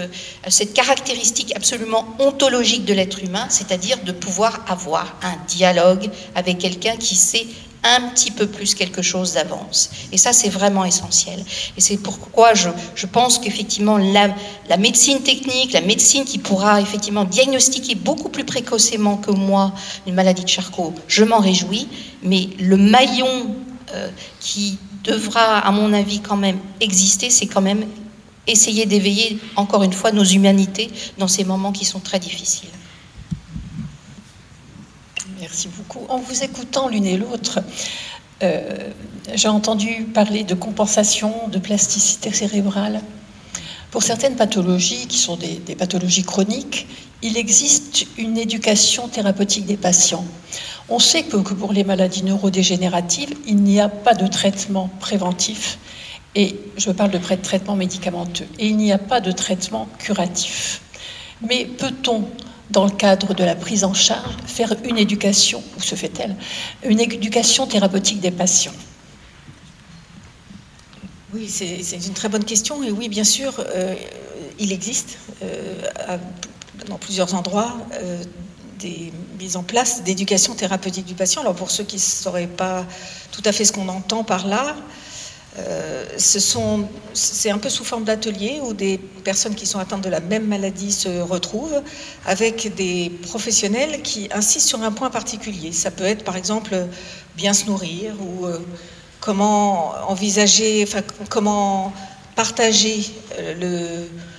caractéristique 0.73 1.55
absolument 1.55 2.05
ontologique 2.19 2.85
de 2.85 2.93
l'être 2.93 3.23
humain, 3.23 3.47
c'est-à-dire 3.49 3.97
de 4.03 4.11
pouvoir 4.11 4.63
avoir 4.67 5.15
un 5.23 5.35
dialogue 5.47 6.09
avec 6.35 6.59
quelqu'un 6.59 6.95
qui 6.97 7.15
sait 7.15 7.47
un 7.83 8.09
petit 8.09 8.29
peu 8.29 8.45
plus 8.45 8.75
quelque 8.75 9.01
chose 9.01 9.33
d'avance. 9.33 9.89
Et 10.11 10.17
ça, 10.19 10.33
c'est 10.33 10.49
vraiment 10.49 10.85
essentiel. 10.85 11.43
Et 11.75 11.81
c'est 11.81 11.97
pourquoi 11.97 12.53
je, 12.53 12.69
pense 13.07 13.39
qu'effectivement, 13.39 13.97
la, 13.97 14.35
la, 14.69 14.77
médecine 14.77 15.21
technique, 15.23 15.73
la 15.73 15.81
médecine 15.81 16.23
qui 16.23 16.37
pourra 16.37 16.79
effectivement 16.79 17.23
diagnostiquer 17.23 17.95
beaucoup 17.95 18.29
plus 18.29 18.43
précocement 18.43 19.17
que 19.17 19.31
moi 19.31 19.73
une 20.05 20.13
maladie 20.13 20.43
de 20.43 20.49
Charcot, 20.49 20.93
je 21.07 21.23
m'en 21.23 21.39
réjouis, 21.39 21.87
mais 22.21 22.49
le 22.59 22.77
maillon 22.77 23.55
euh, 23.93 24.09
qui 24.39 24.77
devra, 25.03 25.59
à 25.59 25.71
mon 25.71 25.93
avis, 25.93 26.19
quand 26.19 26.37
même 26.37 26.59
exister, 26.79 27.29
c'est 27.29 27.47
quand 27.47 27.61
même 27.61 27.85
essayer 28.47 28.85
d'éveiller, 28.85 29.39
encore 29.55 29.83
une 29.83 29.93
fois, 29.93 30.11
nos 30.11 30.23
humanités 30.23 30.89
dans 31.17 31.27
ces 31.27 31.43
moments 31.43 31.71
qui 31.71 31.85
sont 31.85 31.99
très 31.99 32.19
difficiles. 32.19 32.69
Merci 35.39 35.69
beaucoup. 35.75 36.05
En 36.09 36.19
vous 36.19 36.43
écoutant 36.43 36.87
l'une 36.87 37.05
et 37.05 37.17
l'autre, 37.17 37.59
euh, 38.43 38.89
j'ai 39.33 39.47
entendu 39.47 40.07
parler 40.13 40.43
de 40.43 40.55
compensation, 40.55 41.47
de 41.49 41.59
plasticité 41.59 42.31
cérébrale. 42.31 43.01
Pour 43.91 44.03
certaines 44.03 44.35
pathologies 44.35 45.07
qui 45.07 45.17
sont 45.17 45.35
des, 45.35 45.55
des 45.57 45.75
pathologies 45.75 46.23
chroniques, 46.23 46.87
il 47.21 47.37
existe 47.37 48.07
une 48.17 48.37
éducation 48.37 49.07
thérapeutique 49.07 49.65
des 49.65 49.77
patients. 49.77 50.25
On 50.93 50.99
sait 50.99 51.23
que, 51.23 51.37
pour 51.37 51.71
les 51.71 51.85
maladies 51.85 52.21
neurodégénératives, 52.23 53.33
il 53.47 53.63
n'y 53.63 53.79
a 53.79 53.87
pas 53.87 54.13
de 54.13 54.27
traitement 54.27 54.89
préventif, 54.99 55.79
et 56.35 56.59
je 56.75 56.91
parle 56.91 57.11
de 57.11 57.17
traitement 57.17 57.77
médicamenteux, 57.77 58.45
et 58.59 58.67
il 58.67 58.75
n'y 58.75 58.91
a 58.91 58.97
pas 58.97 59.21
de 59.21 59.31
traitement 59.31 59.87
curatif. 59.99 60.81
Mais 61.47 61.63
peut-on, 61.63 62.27
dans 62.71 62.83
le 62.83 62.91
cadre 62.91 63.33
de 63.33 63.45
la 63.45 63.55
prise 63.55 63.85
en 63.85 63.93
charge, 63.93 64.35
faire 64.45 64.75
une 64.83 64.97
éducation, 64.97 65.63
ou 65.77 65.81
se 65.81 65.95
fait-elle, 65.95 66.35
une 66.83 66.99
éducation 66.99 67.67
thérapeutique 67.67 68.19
des 68.19 68.31
patients? 68.31 68.75
Oui, 71.33 71.47
c'est 71.47 72.05
une 72.05 72.13
très 72.13 72.27
bonne 72.27 72.43
question, 72.43 72.83
et 72.83 72.91
oui, 72.91 73.07
bien 73.07 73.23
sûr, 73.23 73.53
euh, 73.59 73.95
il 74.59 74.73
existe. 74.73 75.19
Euh, 75.41 76.17
dans 76.87 76.97
plusieurs 76.97 77.35
endroits 77.35 77.77
des 78.81 79.13
mises 79.39 79.55
en 79.55 79.63
place 79.63 80.03
d'éducation 80.03 80.55
thérapeutique 80.55 81.05
du 81.05 81.15
patient. 81.15 81.41
Alors 81.41 81.55
pour 81.55 81.71
ceux 81.71 81.83
qui 81.83 81.97
ne 81.97 82.01
sauraient 82.01 82.47
pas 82.47 82.85
tout 83.31 83.41
à 83.45 83.51
fait 83.51 83.65
ce 83.65 83.71
qu'on 83.71 83.87
entend 83.87 84.23
par 84.23 84.47
là, 84.47 84.75
euh, 85.57 86.05
c'est 86.17 87.49
un 87.49 87.57
peu 87.57 87.69
sous 87.69 87.83
forme 87.83 88.05
d'atelier 88.05 88.61
où 88.63 88.73
des 88.73 88.97
personnes 88.97 89.53
qui 89.53 89.65
sont 89.65 89.79
atteintes 89.79 90.03
de 90.03 90.09
la 90.09 90.21
même 90.21 90.47
maladie 90.47 90.93
se 90.93 91.19
retrouvent 91.19 91.81
avec 92.25 92.73
des 92.75 93.11
professionnels 93.23 94.01
qui 94.01 94.29
insistent 94.33 94.69
sur 94.69 94.81
un 94.81 94.91
point 94.91 95.09
particulier. 95.09 95.73
Ça 95.73 95.91
peut 95.91 96.05
être 96.05 96.23
par 96.23 96.37
exemple 96.37 96.87
bien 97.35 97.53
se 97.53 97.65
nourrir 97.65 98.15
ou 98.21 98.45
euh, 98.45 98.59
comment 99.19 99.93
envisager, 100.07 100.87
comment 101.29 101.93
partager 102.35 103.05
euh, 103.37 103.53
le 103.59 104.30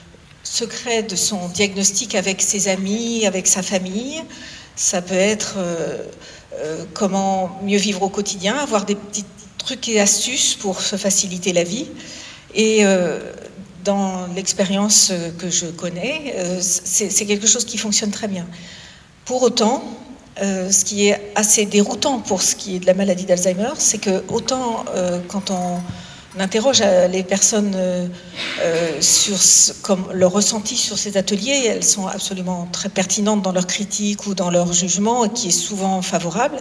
secret 0.43 1.03
de 1.03 1.17
son 1.17 1.49
diagnostic 1.49 2.15
avec 2.15 2.43
ses 2.43 2.69
amis, 2.69 3.27
avec 3.27 3.47
sa 3.47 3.63
famille. 3.63 4.23
Ça 4.77 5.03
peut 5.03 5.15
être 5.15 5.57
comment 6.95 7.59
mieux 7.63 7.79
vivre 7.79 8.03
au 8.03 8.09
quotidien, 8.09 8.57
avoir 8.57 8.85
des 8.85 8.95
petites 8.95 9.27
trucs 9.59 9.89
et 9.89 10.01
astuces 10.01 10.55
pour 10.55 10.81
se 10.81 10.97
faciliter 10.97 11.53
la 11.53 11.65
vie. 11.65 11.87
Et 12.55 12.85
euh, 12.85 13.19
dans 13.85 14.27
l'expérience 14.35 15.13
que 15.39 15.51
je 15.51 15.67
connais, 15.67 16.35
euh, 16.37 16.59
c'est 16.61 17.27
quelque 17.27 17.47
chose 17.47 17.65
qui 17.65 17.79
fonctionne 17.79 18.11
très 18.11 18.29
bien. 18.29 18.47
Pour 19.25 19.43
autant, 19.43 19.83
euh, 20.43 20.71
ce 20.71 20.85
qui 20.85 21.09
est 21.09 21.33
assez 21.35 21.67
déroutant 21.67 22.19
pour 22.19 22.43
ce 22.43 22.55
qui 22.55 22.77
est 22.77 22.79
de 22.81 22.87
la 22.87 22.95
maladie 22.95 23.25
d'Alzheimer, 23.25 23.73
c'est 23.79 23.99
que 23.99 24.23
autant 24.29 24.85
quand 25.29 25.51
on 25.51 25.81
interroge 26.39 26.83
les 27.11 27.23
personnes 27.23 27.77
sur 29.01 29.37
comme 29.83 30.11
leur 30.13 30.33
ressenti 30.33 30.77
sur 30.77 30.99
ces 30.99 31.17
ateliers, 31.17 31.67
elles 31.67 31.85
sont 31.85 32.07
absolument 32.07 32.69
très 32.73 32.89
pertinentes 32.89 33.43
dans 33.43 33.53
leur 33.53 33.67
critique 33.67 34.27
ou 34.27 34.35
dans 34.35 34.51
leur 34.51 34.73
jugement, 34.73 35.29
qui 35.29 35.49
est 35.49 35.51
souvent 35.51 36.03
favorable. 36.03 36.59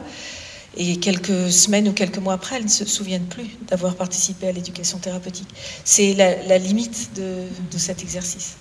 Et 0.78 0.98
quelques 0.98 1.52
semaines 1.52 1.90
ou 1.90 1.94
quelques 1.94 2.18
mois 2.18 2.34
après, 2.34 2.56
elles 2.56 2.64
ne 2.64 2.70
se 2.70 2.86
souviennent 2.86 3.26
plus 3.26 3.48
d'avoir 3.68 3.96
participé 3.96 4.48
à 4.48 4.52
l'éducation 4.54 5.00
thérapeutique. 5.00 5.50
C'est 5.84 6.14
la, 6.14 6.58
limite 6.58 7.12
de, 7.16 7.78
cet 7.78 8.02
exercice. 8.02 8.56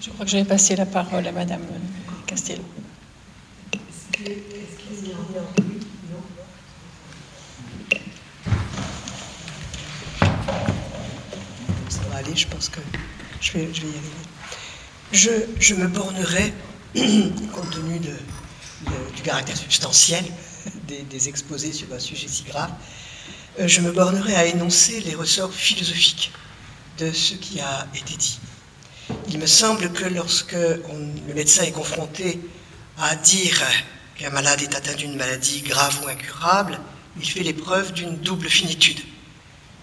Je 0.00 0.10
crois 0.10 0.24
que 0.24 0.30
je 0.30 0.36
vais 0.36 0.44
passer 0.44 0.74
la 0.74 0.86
parole 0.86 1.26
à 1.26 1.32
Madame 1.32 1.62
Castello. 2.26 2.62
Ça 3.72 4.20
va 5.34 5.63
je 12.34 12.46
pense 12.46 12.68
que 12.68 12.80
je 13.40 13.52
vais, 13.52 13.64
y 13.64 13.66
arriver. 13.66 15.46
Je, 15.60 15.74
me 15.74 15.86
bornerai, 15.86 16.52
compte 17.52 17.70
tenu 17.70 17.98
du 17.98 19.22
caractère 19.22 19.56
substantiel 19.56 20.24
des, 20.88 21.28
exposés 21.28 21.72
sur 21.72 21.92
un 21.92 21.98
sujet 21.98 22.28
si 22.28 22.44
grave, 22.44 22.70
euh, 23.60 23.68
je 23.68 23.80
me 23.80 23.92
bornerai 23.92 24.34
à 24.34 24.46
énoncer 24.46 25.00
les 25.00 25.14
ressorts 25.14 25.52
philosophiques 25.52 26.32
de 26.98 27.12
ce 27.12 27.34
qui 27.34 27.60
a 27.60 27.86
été 27.94 28.16
dit. 28.16 28.38
Il 29.28 29.38
me 29.38 29.46
semble 29.46 29.92
que 29.92 30.04
lorsque 30.04 30.52
le 30.52 31.34
médecin 31.34 31.64
est 31.64 31.72
confronté 31.72 32.40
à 32.98 33.14
dire 33.16 33.62
qu'un 34.16 34.30
malade 34.30 34.62
est 34.62 34.74
atteint 34.74 34.94
d'une 34.94 35.16
maladie 35.16 35.60
grave 35.62 36.00
ou 36.04 36.08
incurable, 36.08 36.78
il 37.20 37.28
fait 37.28 37.42
l'épreuve 37.42 37.92
d'une 37.92 38.16
double 38.16 38.48
finitude. 38.48 39.00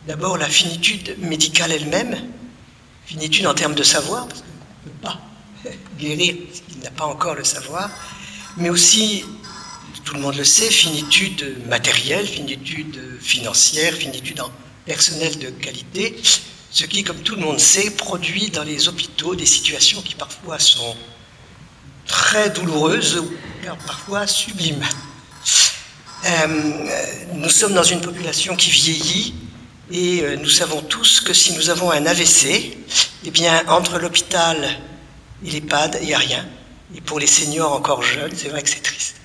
D'abord 0.07 0.37
la 0.37 0.47
finitude 0.47 1.15
médicale 1.19 1.71
elle-même, 1.71 2.17
finitude 3.05 3.45
en 3.45 3.53
termes 3.53 3.75
de 3.75 3.83
savoir, 3.83 4.27
parce 4.27 4.41
qu'on 4.41 4.89
ne 4.89 4.91
peut 4.91 4.99
pas 5.01 5.21
guérir 5.99 6.35
s'il 6.51 6.81
n'a 6.81 6.89
pas 6.89 7.05
encore 7.05 7.35
le 7.35 7.43
savoir, 7.43 7.89
mais 8.57 8.69
aussi, 8.69 9.23
tout 10.03 10.15
le 10.15 10.21
monde 10.21 10.35
le 10.35 10.43
sait, 10.43 10.71
finitude 10.71 11.55
matérielle, 11.67 12.25
finitude 12.25 12.99
financière, 13.21 13.93
finitude 13.93 14.41
en 14.41 14.49
personnel 14.85 15.37
de 15.37 15.49
qualité, 15.49 16.15
ce 16.71 16.85
qui, 16.85 17.03
comme 17.03 17.19
tout 17.19 17.35
le 17.35 17.41
monde 17.41 17.59
sait, 17.59 17.91
produit 17.91 18.49
dans 18.49 18.63
les 18.63 18.87
hôpitaux 18.87 19.35
des 19.35 19.45
situations 19.45 20.01
qui 20.01 20.15
parfois 20.15 20.57
sont 20.57 20.95
très 22.07 22.49
douloureuses 22.49 23.17
ou 23.17 23.31
parfois 23.85 24.25
sublimes. 24.25 24.83
Euh, 26.25 26.47
nous 27.33 27.49
sommes 27.49 27.73
dans 27.73 27.83
une 27.83 28.01
population 28.01 28.55
qui 28.55 28.71
vieillit 28.71 29.35
et 29.91 30.21
euh, 30.21 30.37
nous 30.37 30.49
savons 30.49 30.81
tous 30.81 31.19
que 31.19 31.33
si 31.33 31.53
nous 31.53 31.69
avons 31.69 31.91
un 31.91 32.05
AVC, 32.05 32.77
eh 33.25 33.31
bien, 33.31 33.63
entre 33.67 33.99
l'hôpital 33.99 34.57
et 35.45 35.51
l'EHPAD, 35.51 35.99
il 36.01 36.07
n'y 36.07 36.13
a 36.13 36.17
rien. 36.17 36.45
Et 36.95 37.01
pour 37.01 37.19
les 37.19 37.27
seniors 37.27 37.73
encore 37.73 38.01
jeunes, 38.01 38.31
c'est 38.35 38.49
vrai 38.49 38.61
que 38.61 38.69
c'est 38.69 38.81
triste. 38.81 39.15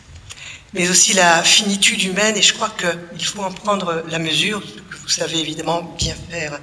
Mais 0.75 0.89
aussi 0.89 1.13
la 1.13 1.43
finitude 1.43 2.03
humaine, 2.03 2.37
et 2.37 2.43
je 2.43 2.53
crois 2.53 2.71
qu'il 2.71 3.25
faut 3.25 3.43
en 3.43 3.53
prendre 3.53 4.05
la 4.09 4.19
mesure, 4.19 4.61
que 4.91 4.97
vous 4.97 5.09
savez 5.09 5.39
évidemment 5.39 5.83
bien 5.97 6.17
faire. 6.31 6.59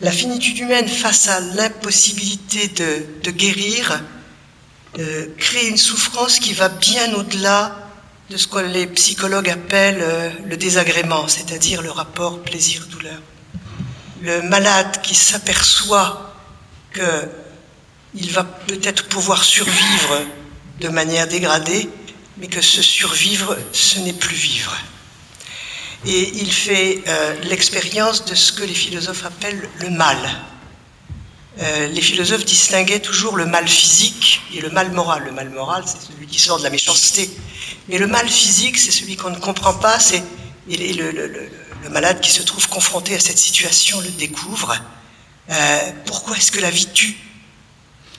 La 0.00 0.10
finitude 0.10 0.58
humaine 0.58 0.88
face 0.88 1.28
à 1.28 1.40
l'impossibilité 1.40 2.68
de, 2.68 3.30
guérir 3.30 4.02
euh, 4.98 5.26
crée 5.38 5.68
une 5.68 5.76
souffrance 5.76 6.38
qui 6.38 6.52
va 6.54 6.68
bien 6.68 7.14
au-delà 7.14 7.85
de 8.30 8.36
ce 8.36 8.46
que 8.46 8.58
les 8.58 8.86
psychologues 8.88 9.50
appellent 9.50 10.02
euh, 10.02 10.30
le 10.46 10.56
désagrément, 10.56 11.28
c'est-à-dire 11.28 11.82
le 11.82 11.90
rapport 11.90 12.42
plaisir-douleur. 12.42 13.20
Le 14.22 14.42
malade 14.42 15.00
qui 15.02 15.14
s'aperçoit 15.14 16.34
que 16.92 17.28
il 18.14 18.30
va 18.30 18.44
peut-être 18.44 19.08
pouvoir 19.08 19.44
survivre 19.44 20.22
de 20.80 20.88
manière 20.88 21.28
dégradée, 21.28 21.88
mais 22.38 22.46
que 22.46 22.62
ce 22.62 22.82
survivre, 22.82 23.56
ce 23.72 23.98
n'est 24.00 24.12
plus 24.14 24.34
vivre. 24.34 24.74
Et 26.06 26.32
il 26.36 26.52
fait 26.52 27.02
euh, 27.08 27.34
l'expérience 27.44 28.24
de 28.24 28.34
ce 28.34 28.52
que 28.52 28.62
les 28.62 28.74
philosophes 28.74 29.24
appellent 29.26 29.68
le 29.80 29.90
mal. 29.90 30.18
Euh, 31.58 31.86
les 31.86 32.02
philosophes 32.02 32.44
distinguaient 32.44 33.00
toujours 33.00 33.36
le 33.36 33.46
mal 33.46 33.66
physique 33.66 34.42
et 34.54 34.60
le 34.60 34.68
mal 34.70 34.92
moral. 34.92 35.24
Le 35.24 35.32
mal 35.32 35.48
moral, 35.48 35.84
c'est 35.86 36.12
celui 36.12 36.26
qui 36.26 36.38
sort 36.38 36.58
de 36.58 36.64
la 36.64 36.70
méchanceté. 36.70 37.30
Mais 37.88 37.98
le 37.98 38.06
mal 38.06 38.28
physique, 38.28 38.76
c'est 38.78 38.90
celui 38.90 39.16
qu'on 39.16 39.30
ne 39.30 39.38
comprend 39.38 39.72
pas, 39.72 39.98
c'est 39.98 40.22
le, 40.68 41.50
malade 41.90 42.20
qui 42.20 42.30
se 42.30 42.42
trouve 42.42 42.68
confronté 42.68 43.14
à 43.14 43.20
cette 43.20 43.38
situation 43.38 44.00
le 44.00 44.10
découvre. 44.10 44.76
Euh, 45.50 45.92
pourquoi 46.04 46.36
est-ce 46.36 46.52
que 46.52 46.60
la 46.60 46.70
vie 46.70 46.88
tue? 46.92 47.16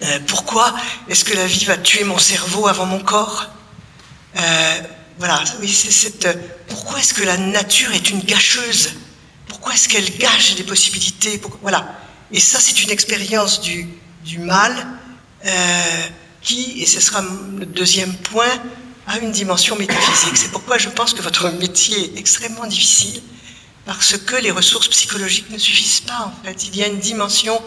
Euh, 0.02 0.20
pourquoi 0.28 0.74
est-ce 1.08 1.26
que 1.26 1.34
la 1.34 1.46
vie 1.46 1.66
va 1.66 1.78
tuer 1.78 2.06
mon 2.06 2.18
cerveau 2.18 2.68
avant 2.68 2.86
mon 2.86 3.00
corps? 3.00 3.50
Voilà, 5.20 5.44
oui, 5.60 5.68
c'est 5.68 5.92
cette. 5.92 6.28
Pourquoi 6.68 7.00
est-ce 7.00 7.16
que 7.16 7.24
la 7.24 7.38
nature 7.38 7.92
est 7.94 8.12
une 8.12 8.20
gâcheuse? 8.20 8.92
Pourquoi 9.48 9.74
est-ce 9.74 9.90
qu'elle 9.90 10.16
gâche 10.18 10.54
des 10.56 10.64
possibilités? 10.64 11.42
Voilà. 11.64 12.07
Et 12.32 12.40
ça, 12.40 12.60
c'est 12.60 12.84
une 12.84 12.90
expérience 12.90 13.62
du, 13.62 13.88
mal 14.40 14.74
euh, 15.46 15.50
qui, 16.42 16.82
et 16.82 16.86
ce 16.86 17.00
sera 17.00 17.22
le 17.58 17.66
deuxième 17.66 18.14
point, 18.16 18.52
a 19.08 19.20
une 19.20 19.32
dimension 19.32 19.78
métaphysique. 19.78 20.36
C'est 20.36 20.52
pourquoi 20.52 20.78
je 20.78 20.90
pense 20.90 21.14
que 21.14 21.22
votre 21.22 21.50
métier 21.52 21.98
est 21.98 22.20
extrêmement 22.20 22.66
difficile, 22.66 23.22
parce 23.86 24.18
que 24.18 24.36
les 24.36 24.52
ressources 24.52 24.90
psychologiques 24.90 25.50
ne 25.50 25.58
suffisent 25.58 26.02
pas, 26.02 26.26
en 26.26 26.46
fait. 26.46 26.68
Il 26.68 26.76
y 26.76 26.84
a 26.84 26.88
une 26.88 27.00
dimension 27.00 27.62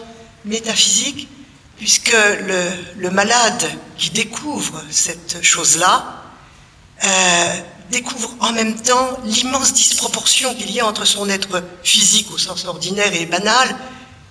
métaphysique 0.45 1.27
puisque 1.81 2.15
le, 2.95 3.09
malade 3.09 3.67
qui 3.97 4.11
découvre 4.11 4.83
cette 4.91 5.41
chose-là 5.41 6.21
euh, 7.03 7.59
découvre 7.89 8.35
en 8.39 8.51
même 8.51 8.79
temps 8.79 9.17
l'immense 9.25 9.73
disproportion 9.73 10.53
qu'il 10.53 10.69
y 10.69 10.79
a 10.79 10.85
entre 10.85 11.05
son 11.05 11.27
être 11.27 11.63
physique 11.83 12.27
au 12.31 12.37
sens 12.37 12.65
ordinaire 12.65 13.11
et 13.15 13.25
banal 13.25 13.75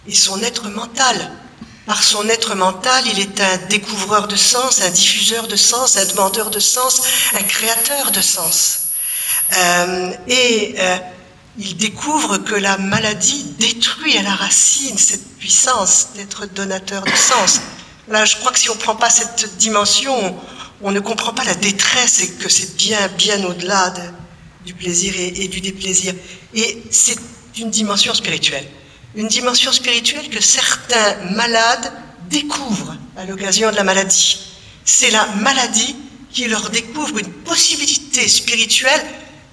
et 0.06 0.14
son 0.14 0.40
être 0.42 0.68
mental. 0.68 1.32
Par 1.86 2.02
son 2.02 2.28
être 2.28 2.54
mental, 2.54 3.04
il 3.06 3.18
est 3.18 3.40
un 3.40 3.56
découvreur 3.68 4.28
de 4.28 4.36
sens, 4.36 4.80
un 4.80 4.90
diffuseur 4.90 5.48
de 5.48 5.56
sens, 5.56 5.96
un 5.96 6.04
demandeur 6.06 6.50
de 6.50 6.60
sens, 6.60 7.02
un 7.34 7.42
créateur 7.42 8.10
de 8.12 8.20
sens. 8.20 8.80
Euh, 9.56 10.12
et 10.28 10.74
euh, 10.78 10.96
il 11.58 11.76
découvre 11.76 12.38
que 12.38 12.54
la 12.54 12.78
maladie 12.78 13.54
détruit 13.58 14.16
à 14.16 14.22
la 14.22 14.34
racine 14.34 14.96
cette 14.98 15.36
puissance 15.38 16.08
d'être 16.14 16.46
donateur 16.46 17.02
de 17.02 17.16
sens. 17.16 17.60
Là, 18.08 18.24
je 18.24 18.36
crois 18.36 18.52
que 18.52 18.58
si 18.58 18.70
on 18.70 18.74
ne 18.74 18.80
prend 18.80 18.96
pas 18.96 19.10
cette 19.10 19.56
dimension, 19.56 20.36
on, 20.80 20.90
ne 20.90 21.00
comprend 21.00 21.32
pas 21.32 21.44
la 21.44 21.54
détresse 21.54 22.20
et 22.20 22.30
que 22.34 22.48
c'est 22.48 22.76
bien, 22.76 23.08
bien 23.18 23.44
au-delà 23.44 23.92
du 24.64 24.74
plaisir 24.74 25.14
et, 25.16 25.48
du 25.48 25.60
déplaisir. 25.60 26.14
Et 26.54 26.82
c'est 26.90 27.18
une 27.56 27.70
dimension 27.70 28.14
spirituelle. 28.14 28.66
Une 29.16 29.26
dimension 29.26 29.72
spirituelle 29.72 30.28
que 30.28 30.40
certains 30.40 31.16
malades 31.32 31.92
découvrent 32.28 32.96
à 33.16 33.24
l'occasion 33.24 33.70
de 33.70 33.76
la 33.76 33.82
maladie. 33.82 34.38
C'est 34.84 35.10
la 35.10 35.26
maladie 35.42 35.96
qui 36.32 36.46
leur 36.46 36.70
découvre 36.70 37.18
une 37.18 37.30
possibilité 37.30 38.28
spirituelle 38.28 39.04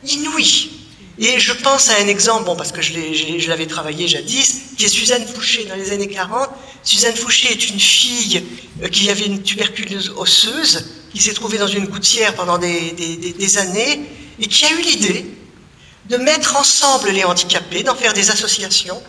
inouïe 0.06 0.70
Et 1.18 1.40
je 1.40 1.54
pense 1.54 1.90
à 1.90 1.98
un 1.98 2.08
exemple, 2.08 2.52
parce 2.56 2.72
que 2.72 2.84
je 2.84 3.50
l'avais 3.50 3.66
travaillé 3.66 4.08
jadis, 4.08 4.62
qui 4.78 4.86
est 4.86 4.90
Suzanne 4.90 5.26
Fouché 5.26 5.66
dans 5.66 5.76
les 5.76 5.92
années 5.92 6.08
40. 6.08 6.50
Suzanne 6.84 7.16
Fouché 7.16 7.52
est 7.52 7.70
une 7.70 7.80
fille 7.80 8.44
euh, 8.84 8.88
qui 8.90 9.10
avait 9.10 9.26
une 9.26 9.42
tuberculose 9.42 10.14
osseuse, 10.16 10.86
qui 11.12 11.20
s'est 11.20 11.34
trouvée 11.34 11.58
dans 11.58 11.68
une 11.68 11.86
gouttière 11.86 12.36
pendant 12.36 12.60
des 12.60 13.58
années, 13.58 14.02
et 14.40 14.46
qui 14.46 14.66
a 14.66 14.72
eu 14.72 14.82
l'idée 14.84 15.26
de 16.10 16.18
mettre 16.18 16.56
ensemble 16.58 17.10
les 17.10 17.24
handicapés, 17.24 17.84
d'en 17.84 17.96
faire 17.96 18.14
des 18.14 18.32
associations, 18.32 19.02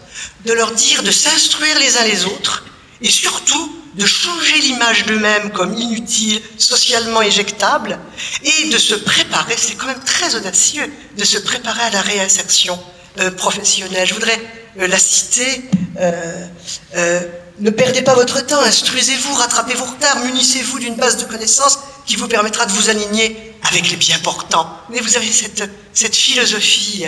de 0.44 0.52
leur 0.52 0.72
dire 0.72 1.02
de 1.02 1.10
s'instruire 1.10 1.78
les 1.78 1.96
uns 1.96 2.04
les 2.04 2.24
autres, 2.24 2.64
et 3.00 3.10
surtout 3.10 3.76
de 3.94 4.06
changer 4.06 4.58
l'image 4.60 5.06
d'eux-mêmes 5.06 5.50
comme 5.50 5.74
inutiles, 5.74 6.40
socialement 6.56 7.22
éjectables, 7.22 7.98
et 8.42 8.68
de 8.68 8.78
se 8.78 8.94
préparer, 8.94 9.54
c'est 9.56 9.74
quand 9.74 9.86
même 9.86 10.02
très 10.04 10.34
audacieux, 10.34 10.92
de 11.16 11.24
se 11.24 11.38
préparer 11.38 11.82
à 11.82 11.90
la 11.90 12.00
réinsertion 12.00 12.78
euh, 13.18 13.30
professionnelle. 13.30 14.06
Je 14.06 14.14
voudrais 14.14 14.40
euh, 14.78 14.86
la 14.86 14.98
citer. 14.98 15.64
Euh, 16.00 17.20
ne 17.60 17.70
perdez 17.70 18.02
pas 18.02 18.14
votre 18.14 18.46
temps, 18.46 18.60
instruisez-vous, 18.60 19.34
rattrapez 19.34 19.74
vos 19.74 19.86
retards, 19.86 20.20
munissez-vous 20.20 20.78
d'une 20.78 20.94
base 20.94 21.16
de 21.16 21.24
connaissances 21.24 21.80
qui 22.08 22.16
vous 22.16 22.26
permettra 22.26 22.66
de 22.66 22.72
vous 22.72 22.90
aligner 22.90 23.54
avec 23.62 23.88
les 23.88 23.96
bien 23.96 24.18
portants. 24.18 24.68
Mais 24.90 24.98
vous 24.98 25.16
avez 25.16 25.30
cette, 25.30 25.70
cette 25.92 26.16
philosophie. 26.16 27.04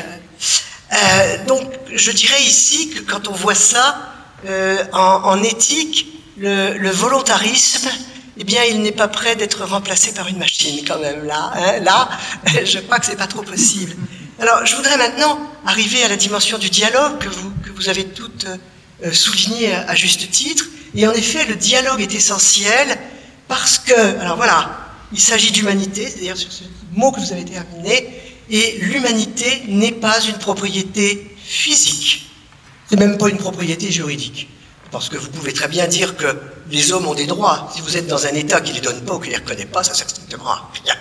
donc, 1.48 1.64
je 1.92 2.12
dirais 2.12 2.42
ici 2.42 2.90
que 2.90 3.01
quand 3.01 3.26
on 3.26 3.32
voit 3.32 3.57
ça 3.57 3.98
en, 4.92 5.20
en 5.24 5.42
éthique, 5.42 6.07
le, 6.40 6.90
volontarisme, 6.90 7.88
eh 8.38 8.44
bien, 8.44 8.62
il 8.64 8.82
n'est 8.82 8.92
pas 8.92 9.09
prêt 9.09 9.36
d'être 9.36 9.64
remplacé 9.64 10.12
par 10.12 10.28
une 10.28 10.38
machine 10.38 10.84
quand 10.86 10.98
même. 10.98 11.24
Là, 11.24 11.53
hein, 11.55 11.80
là, 11.80 12.09
je 12.64 12.78
crois 12.78 12.98
que 12.98 13.07
c'est 13.07 13.16
pas 13.16 13.26
trop 13.26 13.42
possible. 13.42 13.94
Alors, 14.40 14.64
je 14.64 14.74
voudrais 14.74 14.96
maintenant 14.96 15.38
arriver 15.66 16.03
à 16.03 16.09
la 16.09 16.16
dimension 16.16 16.57
du 16.57 16.70
dialogue 16.70 17.18
que 17.18 17.28
vous, 17.28 17.51
que 17.64 17.70
vous 17.70 17.88
avez 17.88 18.07
toutes 18.07 18.46
euh, 19.05 19.12
souligné 19.12 19.74
à, 19.74 19.94
juste 19.94 20.30
titre. 20.30 20.64
Et 20.94 21.07
en 21.07 21.12
effet, 21.12 21.44
le 21.44 21.57
dialogue 21.57 22.01
est 22.01 22.14
essentiel 22.14 22.96
parce 23.48 23.78
que, 23.78 24.18
alors 24.20 24.36
voilà, 24.36 24.70
il 25.13 25.21
s'agit 25.21 25.51
d'humanité, 25.51 26.09
c'est-à-dire 26.09 26.37
sur 26.37 26.53
ce 26.53 26.65
mot 26.93 27.11
que 27.13 27.21
vous 27.21 27.33
avez 27.33 27.45
terminé, 27.45 28.09
et 28.49 28.79
l'humanité 28.83 29.63
n'est 29.69 29.93
pas 29.93 30.21
une 30.21 30.39
propriété 30.39 31.37
physique. 31.39 32.31
C'est 32.89 32.99
même 32.99 33.19
pas 33.19 33.29
une 33.29 33.39
propriété 33.39 33.91
juridique. 33.91 34.49
Parce 34.91 35.09
que 35.09 35.17
vous 35.17 35.29
pouvez 35.29 35.53
très 35.53 35.69
bien 35.69 35.87
dire 35.87 36.17
que 36.17 36.37
les 36.69 36.93
hommes 36.93 37.07
ont 37.07 37.15
des 37.15 37.27
droits. 37.27 37.71
Si 37.75 37.81
vous 37.81 37.97
êtes 37.97 38.09
dans 38.09 38.27
un 38.27 38.31
État 38.31 38.61
qui 38.61 38.71
ne 38.71 38.77
les 38.77 38.81
donne 38.81 39.01
pas 39.05 39.15
ou 39.15 39.21
qui 39.21 39.29
ne 39.29 39.35
les 39.35 39.41
reconnaît 39.41 39.67
pas, 39.67 39.85
ça 39.85 39.95
sert 39.95 40.11
strictement 40.11 40.57
rien. 40.85 40.95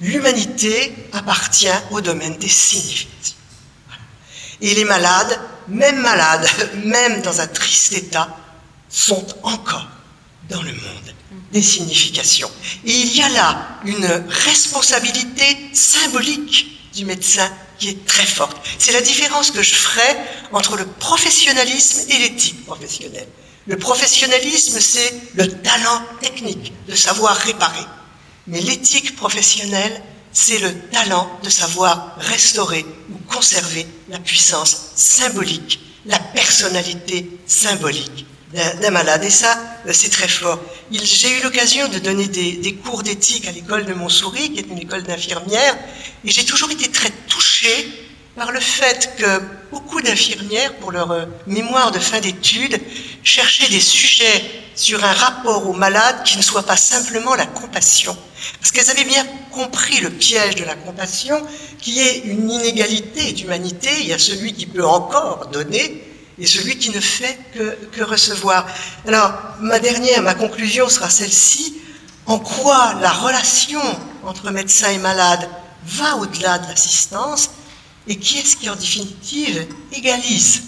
L'humanité 0.00 0.94
appartient 1.12 1.68
au 1.90 2.00
domaine 2.02 2.36
des 2.36 2.48
significations. 2.48 3.36
Et 4.60 4.74
les 4.74 4.84
malades, 4.84 5.40
même 5.68 6.00
malades, 6.00 6.46
même 6.84 7.22
dans 7.22 7.40
un 7.40 7.46
triste 7.46 7.94
état, 7.94 8.36
sont 8.90 9.26
encore 9.42 9.88
dans 10.50 10.62
le 10.62 10.72
monde 10.72 11.14
des 11.52 11.62
significations. 11.62 12.50
Et 12.84 12.92
il 12.92 13.16
y 13.16 13.22
a 13.22 13.28
là 13.30 13.78
une 13.84 14.06
responsabilité 14.28 15.56
symbolique 15.72 16.92
du 16.94 17.04
médecin 17.04 17.50
qui 17.78 17.88
est 17.88 18.06
très 18.06 18.26
forte. 18.26 18.56
C'est 18.78 18.92
la 18.92 19.00
différence 19.00 19.50
que 19.50 19.62
je 19.62 19.74
ferai 19.74 20.16
entre 20.52 20.76
le 20.76 20.86
professionnalisme 20.86 22.10
et 22.10 22.18
l'éthique 22.18 22.64
professionnelle. 22.66 23.28
Le 23.66 23.76
professionnalisme, 23.76 24.80
c'est 24.80 25.14
le 25.34 25.48
talent 25.48 26.02
technique 26.20 26.72
de 26.88 26.94
savoir 26.94 27.36
réparer. 27.36 27.84
Mais 28.46 28.60
l'éthique 28.60 29.16
professionnelle, 29.16 30.02
c'est 30.32 30.58
le 30.58 30.72
talent 30.90 31.30
de 31.42 31.50
savoir 31.50 32.16
restaurer 32.18 32.84
ou 33.12 33.32
conserver 33.32 33.86
la 34.08 34.18
puissance 34.18 34.92
symbolique, 34.94 35.80
la 36.06 36.18
personnalité 36.18 37.28
symbolique 37.46 38.26
d'un 38.52 38.90
malade. 38.90 39.24
Et 39.24 39.30
ça, 39.30 39.58
c'est 39.92 40.10
très 40.10 40.28
fort. 40.28 40.58
J'ai 40.90 41.38
eu 41.38 41.42
l'occasion 41.42 41.88
de 41.88 41.98
donner 41.98 42.26
des, 42.26 42.74
cours 42.74 43.02
d'éthique 43.02 43.46
à 43.46 43.52
l'école 43.52 43.86
de 43.86 43.94
Montsouris, 43.94 44.52
qui 44.52 44.60
est 44.60 44.68
une 44.68 44.78
école 44.78 45.02
d'infirmières, 45.04 45.76
et 46.24 46.30
j'ai 46.30 46.44
toujours 46.44 46.70
été 46.70 46.90
très 46.90 47.10
touchée 47.28 47.88
par 48.36 48.52
le 48.52 48.60
fait 48.60 49.16
que 49.18 49.42
beaucoup 49.70 50.00
d'infirmières, 50.00 50.74
pour 50.76 50.92
leur 50.92 51.10
euh, 51.10 51.26
mémoire 51.46 51.90
de 51.90 51.98
fin 51.98 52.20
d'études, 52.20 52.80
cherchaient 53.22 53.68
des 53.68 53.80
sujets 53.80 54.44
sur 54.74 55.04
un 55.04 55.12
rapport 55.12 55.68
au 55.68 55.72
malade 55.72 56.22
qui 56.24 56.38
ne 56.38 56.42
soit 56.42 56.62
pas 56.62 56.76
simplement 56.76 57.34
la 57.34 57.46
compassion. 57.46 58.16
Parce 58.58 58.72
qu'elles 58.72 58.88
avaient 58.90 59.04
bien 59.04 59.26
compris 59.50 60.00
le 60.00 60.10
piège 60.10 60.54
de 60.54 60.64
la 60.64 60.74
compassion, 60.74 61.44
qui 61.78 62.00
est 62.00 62.18
une 62.24 62.50
inégalité 62.50 63.32
d'humanité. 63.32 63.90
Il 64.00 64.06
y 64.06 64.12
a 64.12 64.18
celui 64.18 64.54
qui 64.54 64.66
peut 64.66 64.86
encore 64.86 65.48
donner, 65.48 66.02
et 66.38 66.46
celui 66.46 66.78
qui 66.78 66.90
ne 66.90 67.00
fait 67.00 67.38
que, 67.54 68.02
recevoir. 68.02 68.66
Alors, 69.06 69.32
ma 69.60 69.78
dernière, 69.78 70.22
ma 70.22 70.34
conclusion 70.34 70.88
sera 70.88 71.10
celle-ci. 71.10 71.76
En 72.26 72.38
quoi 72.38 72.94
la 73.00 73.10
relation 73.10 73.80
entre 74.24 74.50
médecin 74.50 74.90
et 74.90 74.98
malade 74.98 75.48
va 75.84 76.16
au-delà 76.16 76.58
de 76.58 76.68
l'assistance 76.68 77.50
et 78.06 78.16
qui 78.16 78.38
est-ce 78.38 78.56
qui, 78.56 78.70
en 78.70 78.76
définitive, 78.76 79.66
égalise 79.92 80.62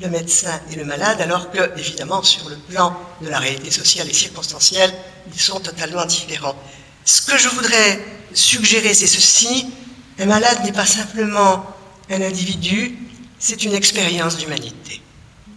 le 0.00 0.08
médecin 0.08 0.60
et 0.72 0.76
le 0.76 0.84
malade, 0.84 1.20
alors 1.20 1.50
que, 1.50 1.78
évidemment, 1.78 2.22
sur 2.22 2.48
le 2.48 2.56
plan 2.56 2.96
de 3.20 3.28
la 3.28 3.38
réalité 3.38 3.70
sociale 3.70 4.08
et 4.08 4.12
circonstancielle, 4.12 4.92
ils 5.32 5.40
sont 5.40 5.60
totalement 5.60 6.04
différents. 6.04 6.56
Ce 7.04 7.22
que 7.22 7.38
je 7.38 7.48
voudrais 7.48 8.04
suggérer, 8.32 8.94
c'est 8.94 9.06
ceci. 9.06 9.66
Un 10.18 10.26
malade 10.26 10.64
n'est 10.64 10.72
pas 10.72 10.86
simplement 10.86 11.64
un 12.10 12.22
individu, 12.22 12.98
c'est 13.44 13.62
une 13.62 13.74
expérience 13.74 14.38
d'humanité. 14.38 15.02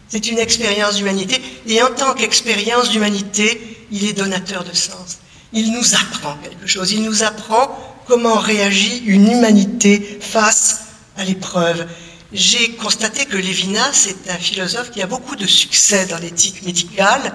C'est 0.10 0.28
une 0.28 0.40
expérience 0.40 0.98
d'humanité, 0.98 1.42
et 1.68 1.82
en 1.82 1.90
tant 1.90 2.14
qu'expérience 2.14 2.90
d'humanité, 2.90 3.88
il 3.92 4.04
est 4.06 4.12
donateur 4.12 4.66
de 4.66 4.76
sens. 4.76 5.20
Il 5.54 5.72
nous 5.72 5.96
apprend 5.96 6.36
quelque 6.44 6.68
chose, 6.68 6.92
il 6.92 7.04
nous 7.04 7.24
apprend 7.24 7.96
comment 8.06 8.40
réagit 8.40 9.04
une 9.06 9.32
humanité 9.32 10.20
face 10.20 10.82
à 11.16 11.24
l'épreuve. 11.24 11.88
J'ai 12.34 12.72
constaté 12.72 13.26
que 13.26 13.38
Lévinas 13.38 14.08
est 14.10 14.30
un 14.30 14.38
philosophe 14.38 14.92
qui 14.92 15.02
a 15.02 15.08
beaucoup 15.08 15.38
de 15.38 15.48
succès 15.48 16.08
dans 16.08 16.18
l'éthique 16.18 16.64
médicale, 16.64 17.34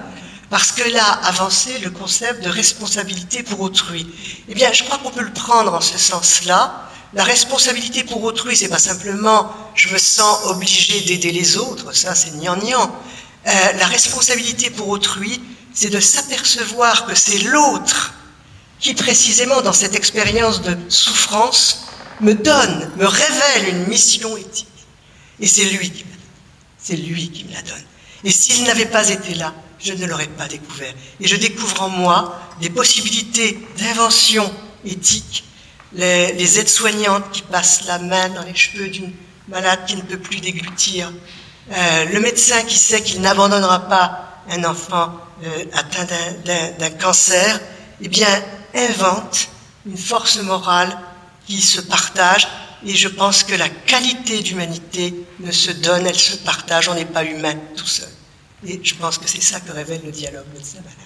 parce 0.51 0.71
qu'il 0.71 0.95
a 0.97 1.13
avancé 1.25 1.79
le 1.79 1.89
concept 1.89 2.43
de 2.43 2.49
responsabilité 2.49 3.41
pour 3.41 3.59
autrui. 3.61 4.05
Eh 4.47 4.53
bien, 4.53 4.71
je 4.71 4.83
crois 4.83 4.99
qu'on 4.99 5.09
peut 5.09 5.23
le 5.23 5.33
prendre 5.33 5.73
en 5.73 5.81
ce 5.81 5.97
sens-là, 5.97 6.91
la 7.15 7.23
responsabilité 7.23 8.03
pour 8.03 8.23
autrui, 8.23 8.57
c'est 8.57 8.69
pas 8.69 8.79
simplement 8.79 9.51
je 9.75 9.89
me 9.89 9.97
sens 9.97 10.45
obligé 10.45 11.01
d'aider 11.01 11.31
les 11.31 11.57
autres, 11.57 11.93
ça 11.95 12.15
c'est 12.15 12.31
gnangnan. 12.37 12.91
Euh, 13.45 13.73
la 13.73 13.87
responsabilité 13.87 14.69
pour 14.69 14.87
autrui, 14.89 15.41
c'est 15.73 15.89
de 15.89 15.99
s'apercevoir 15.99 17.05
que 17.05 17.15
c'est 17.15 17.39
l'autre 17.39 18.13
qui 18.79 18.93
précisément 18.93 19.61
dans 19.61 19.73
cette 19.73 19.95
expérience 19.95 20.61
de 20.61 20.77
souffrance 20.89 21.85
me 22.19 22.33
donne, 22.33 22.91
me 22.97 23.05
révèle 23.05 23.69
une 23.69 23.87
mission 23.87 24.35
éthique. 24.37 24.67
Et 25.39 25.47
c'est 25.47 25.65
lui. 25.65 26.05
C'est 26.77 26.95
lui 26.95 27.29
qui 27.29 27.45
me 27.45 27.53
la 27.53 27.61
donne. 27.61 27.83
Et 28.23 28.31
s'il 28.31 28.63
n'avait 28.63 28.85
pas 28.85 29.09
été 29.09 29.35
là, 29.35 29.53
je 29.79 29.93
ne 29.93 30.05
l'aurais 30.05 30.27
pas 30.27 30.47
découvert. 30.47 30.93
Et 31.19 31.27
je 31.27 31.35
découvre 31.35 31.83
en 31.83 31.89
moi 31.89 32.39
des 32.61 32.69
possibilités 32.69 33.59
d'invention 33.77 34.51
éthique 34.85 35.43
les, 35.95 36.59
aides-soignantes 36.59 37.31
qui 37.31 37.41
passent 37.41 37.85
la 37.85 37.99
main 37.99 38.29
dans 38.29 38.43
les 38.43 38.55
cheveux 38.55 38.89
d'une 38.89 39.13
malade 39.47 39.79
qui 39.85 39.95
ne 39.95 40.01
peut 40.01 40.17
plus 40.17 40.39
déglutir, 40.39 41.11
euh, 41.71 42.05
le 42.05 42.19
médecin 42.19 42.61
qui 42.63 42.77
sait 42.77 43.01
qu'il 43.01 43.21
n'abandonnera 43.21 43.87
pas 43.87 44.41
un 44.49 44.63
enfant 44.65 45.13
euh, 45.43 45.65
atteint 45.73 46.05
d'un 46.77 46.89
cancer, 46.91 47.59
eh 48.01 48.07
bien, 48.07 48.43
invente 48.75 49.47
une 49.85 49.97
force 49.97 50.37
morale 50.41 50.97
qui 51.45 51.61
se 51.61 51.81
partage. 51.81 52.47
Et 52.85 52.95
je 52.95 53.07
pense 53.07 53.43
que 53.43 53.55
la 53.55 53.69
qualité 53.69 54.41
d'humanité 54.41 55.13
ne 55.39 55.51
se 55.51 55.71
donne, 55.71 56.05
elle 56.05 56.19
se 56.19 56.35
partage. 56.37 56.89
On 56.89 56.95
n'est 56.95 57.05
pas 57.05 57.23
humain 57.23 57.55
tout 57.77 57.87
seul. 57.87 58.09
Et 58.65 58.79
je 58.83 58.95
pense 58.95 59.17
que 59.17 59.29
c'est 59.29 59.41
ça 59.41 59.59
que 59.61 59.71
révèle 59.71 60.01
le 60.03 60.11
dialogue 60.11 60.45
médecin-malade. 60.53 60.97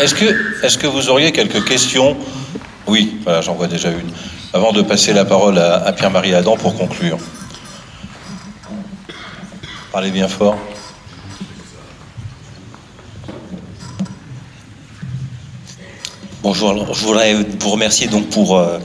Est-ce 0.00 0.78
que, 0.78 0.86
vous 0.86 1.10
auriez 1.10 1.30
quelques 1.30 1.64
questions? 1.64 2.16
Oui, 2.86 3.18
voilà, 3.22 3.42
j'en 3.42 3.54
vois 3.54 3.66
déjà 3.66 3.90
une. 3.90 4.10
Avant 4.54 4.72
de 4.72 4.80
passer 4.82 5.12
la 5.12 5.26
parole 5.26 5.58
à, 5.58 5.92
Pierre-Marie 5.92 6.34
Adam 6.34 6.56
pour 6.56 6.74
conclure. 6.74 7.18
Parlez 9.92 10.10
bien 10.10 10.28
fort. 10.28 10.56
Bonjour, 16.42 16.94
je 16.94 17.04
voudrais 17.04 17.34
vous 17.34 17.68
remercier 17.68 18.06
donc 18.06 18.30
pour 18.30 18.56
euh, 18.56 18.78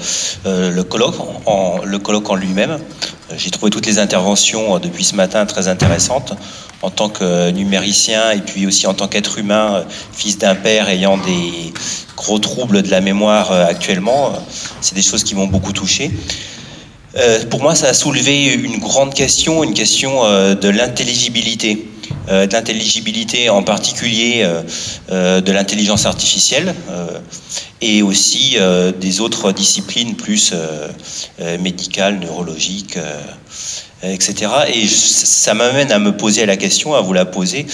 euh, 0.45 0.72
le 0.72 0.84
colloque 0.84 1.16
en, 1.45 1.80
le 1.86 1.99
colloque 1.99 2.30
en 2.30 2.36
lui-même. 2.36 2.72
Euh, 2.72 3.36
j'ai 3.38 3.49
trouvé 3.49 3.70
toutes 3.70 3.86
les 3.86 3.97
interventions 3.97 4.78
depuis 4.78 5.06
ce 5.06 5.16
matin 5.16 5.45
très 5.45 5.70
intéressantes 5.70 6.34
en 6.82 6.89
tant 6.89 7.08
que 7.08 7.51
numéricien 7.51 8.32
et 8.32 8.41
puis 8.41 8.68
aussi 8.68 8.88
en 8.88 8.93
tant 8.93 9.08
qu'être 9.08 9.38
humain, 9.38 9.86
fils 10.12 10.38
d'un 10.38 10.53
père 10.53 10.89
ayant 10.89 11.16
des 11.16 11.72
gros 12.18 12.39
troubles 12.39 12.82
de 12.82 12.91
la 12.91 12.99
mémoire 12.99 13.53
actuellement. 13.53 14.34
C'est 14.82 14.95
des 14.95 15.01
choses 15.01 15.24
qui 15.24 15.34
m'ont 15.34 15.47
beaucoup 15.47 15.72
touché. 15.72 16.12
pour 17.49 17.62
moi, 17.62 17.74
ça 17.74 17.88
a 17.88 17.93
soulevé 17.93 18.53
une 18.53 18.80
grande 18.80 19.14
question, 19.14 19.64
une 19.64 19.74
question 19.74 20.24
de 20.53 20.68
l'intelligibilité. 20.68 21.88
Euh, 22.30 22.47
de 22.47 22.53
l'intelligibilité 22.53 23.49
en 23.49 23.62
particulier 23.62 24.41
euh, 24.43 24.62
euh, 25.12 25.41
de 25.41 25.51
l'intelligence 25.51 26.06
artificielle 26.06 26.74
et 27.82 28.01
aussi 28.01 28.58
des 28.99 29.22
autres 29.22 29.51
disciplines 29.51 30.16
plus 30.16 30.53
médicales, 31.60 32.20
neurologiques, 32.20 32.97
etc. 34.01 34.51
Et 34.74 34.88
ça 34.88 35.53
m'amène 35.53 35.91
à 35.91 35.99
me 35.99 36.16
poser 36.16 36.45
la 36.47 36.58
question, 36.58 36.95
à 36.95 37.01
vous 37.01 37.14
la 37.14 37.26
poser. 37.26 37.68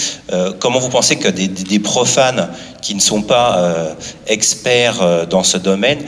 comment 0.60 0.80
vous 0.80 0.90
pensez 0.90 1.18
que 1.18 1.30
des, 1.30 1.48
des 1.48 1.80
profanes 1.80 2.50
qui 2.82 2.94
ne 2.96 3.00
sont 3.00 3.22
pas 3.22 3.96
experts 4.28 5.28
dans 5.28 5.44
ce 5.44 5.58
domaine 5.58 6.00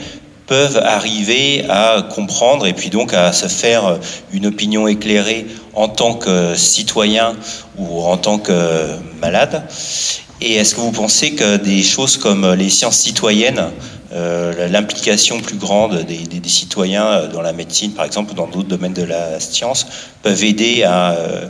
peuvent 0.46 0.80
arriver 0.82 1.64
à 1.68 2.02
comprendre 2.14 2.66
et 2.66 2.72
puis 2.72 2.90
donc 2.90 3.14
à 3.14 3.32
se 3.32 3.46
faire 3.46 3.98
une 4.32 4.46
opinion 4.46 4.86
éclairée 4.86 5.46
en 5.74 5.88
tant 5.88 6.14
que 6.14 6.54
citoyen 6.54 7.34
ou 7.78 8.02
en 8.02 8.16
tant 8.16 8.38
que 8.38 8.88
malade. 9.20 9.62
Et 10.40 10.54
est-ce 10.54 10.74
que 10.74 10.80
vous 10.80 10.92
pensez 10.92 11.34
que 11.34 11.56
des 11.56 11.82
choses 11.82 12.16
comme 12.18 12.52
les 12.54 12.68
sciences 12.68 12.98
citoyennes, 12.98 13.70
euh, 14.12 14.68
l'implication 14.68 15.40
plus 15.40 15.56
grande 15.56 16.04
des, 16.04 16.48
citoyens 16.48 17.28
dans 17.32 17.40
la 17.40 17.52
médecine, 17.52 17.92
par 17.92 18.04
exemple, 18.04 18.32
ou 18.32 18.34
dans 18.34 18.46
d'autres 18.46 18.68
domaines 18.68 18.92
de 18.92 19.04
la 19.04 19.40
science, 19.40 19.86
peuvent 20.22 20.44
aider 20.44 20.82
à, 20.82 21.12
euh, 21.12 21.48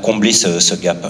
combler 0.00 0.32
ce 0.32 0.74
gap? 0.76 1.06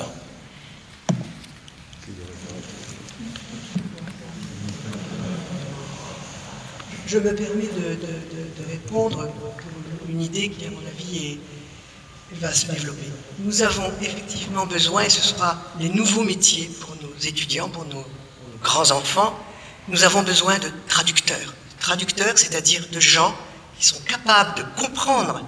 Je 7.12 7.18
me 7.18 7.34
permets 7.34 7.68
de, 7.68 8.70
répondre 8.70 9.28
pour 9.28 10.08
une 10.08 10.22
idée 10.22 10.48
qui, 10.48 10.64
à 10.64 10.70
mon 10.70 10.78
avis, 10.78 11.38
va 12.40 12.50
se 12.50 12.64
développer. 12.64 13.04
Nous 13.40 13.60
avons 13.60 13.92
effectivement 14.00 14.64
besoin, 14.64 15.02
et 15.02 15.10
ce 15.10 15.20
sera 15.20 15.62
les 15.78 15.90
nouveaux 15.90 16.24
métiers 16.24 16.70
pour 16.80 16.96
nos 17.02 17.14
étudiants, 17.22 17.68
pour 17.68 17.84
nos 17.84 18.06
grands-enfants, 18.62 19.38
nous 19.88 20.04
avons 20.04 20.22
besoin 20.22 20.58
de 20.58 20.70
traducteurs. 20.88 21.54
Traducteurs, 21.80 22.38
c'est-à-dire 22.38 22.88
de 22.90 23.00
gens 23.00 23.36
qui 23.78 23.86
sont 23.86 24.00
capables 24.08 24.56
de 24.56 24.64
comprendre 24.80 25.44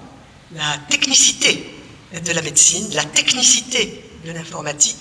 la 0.55 0.77
technicité 0.91 1.67
de 2.13 2.33
la 2.33 2.43
médecine, 2.43 2.87
la 2.93 3.05
technicité 3.05 4.05
de 4.27 4.33
l'informatique, 4.33 4.99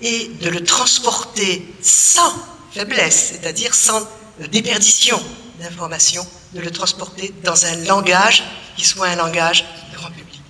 et 0.00 0.28
de 0.40 0.50
le 0.50 0.62
transporter 0.62 1.66
sans 1.82 2.32
faiblesse, 2.70 3.32
c'est-à-dire 3.32 3.74
sans 3.74 4.06
déperdition 4.50 5.20
d'information, 5.60 6.26
de 6.54 6.60
le 6.60 6.70
transporter 6.70 7.32
dans 7.44 7.64
un 7.66 7.76
langage 7.84 8.44
qui 8.76 8.84
soit 8.84 9.08
un 9.08 9.16
langage 9.16 9.64
grand 9.94 10.10
public. 10.10 10.40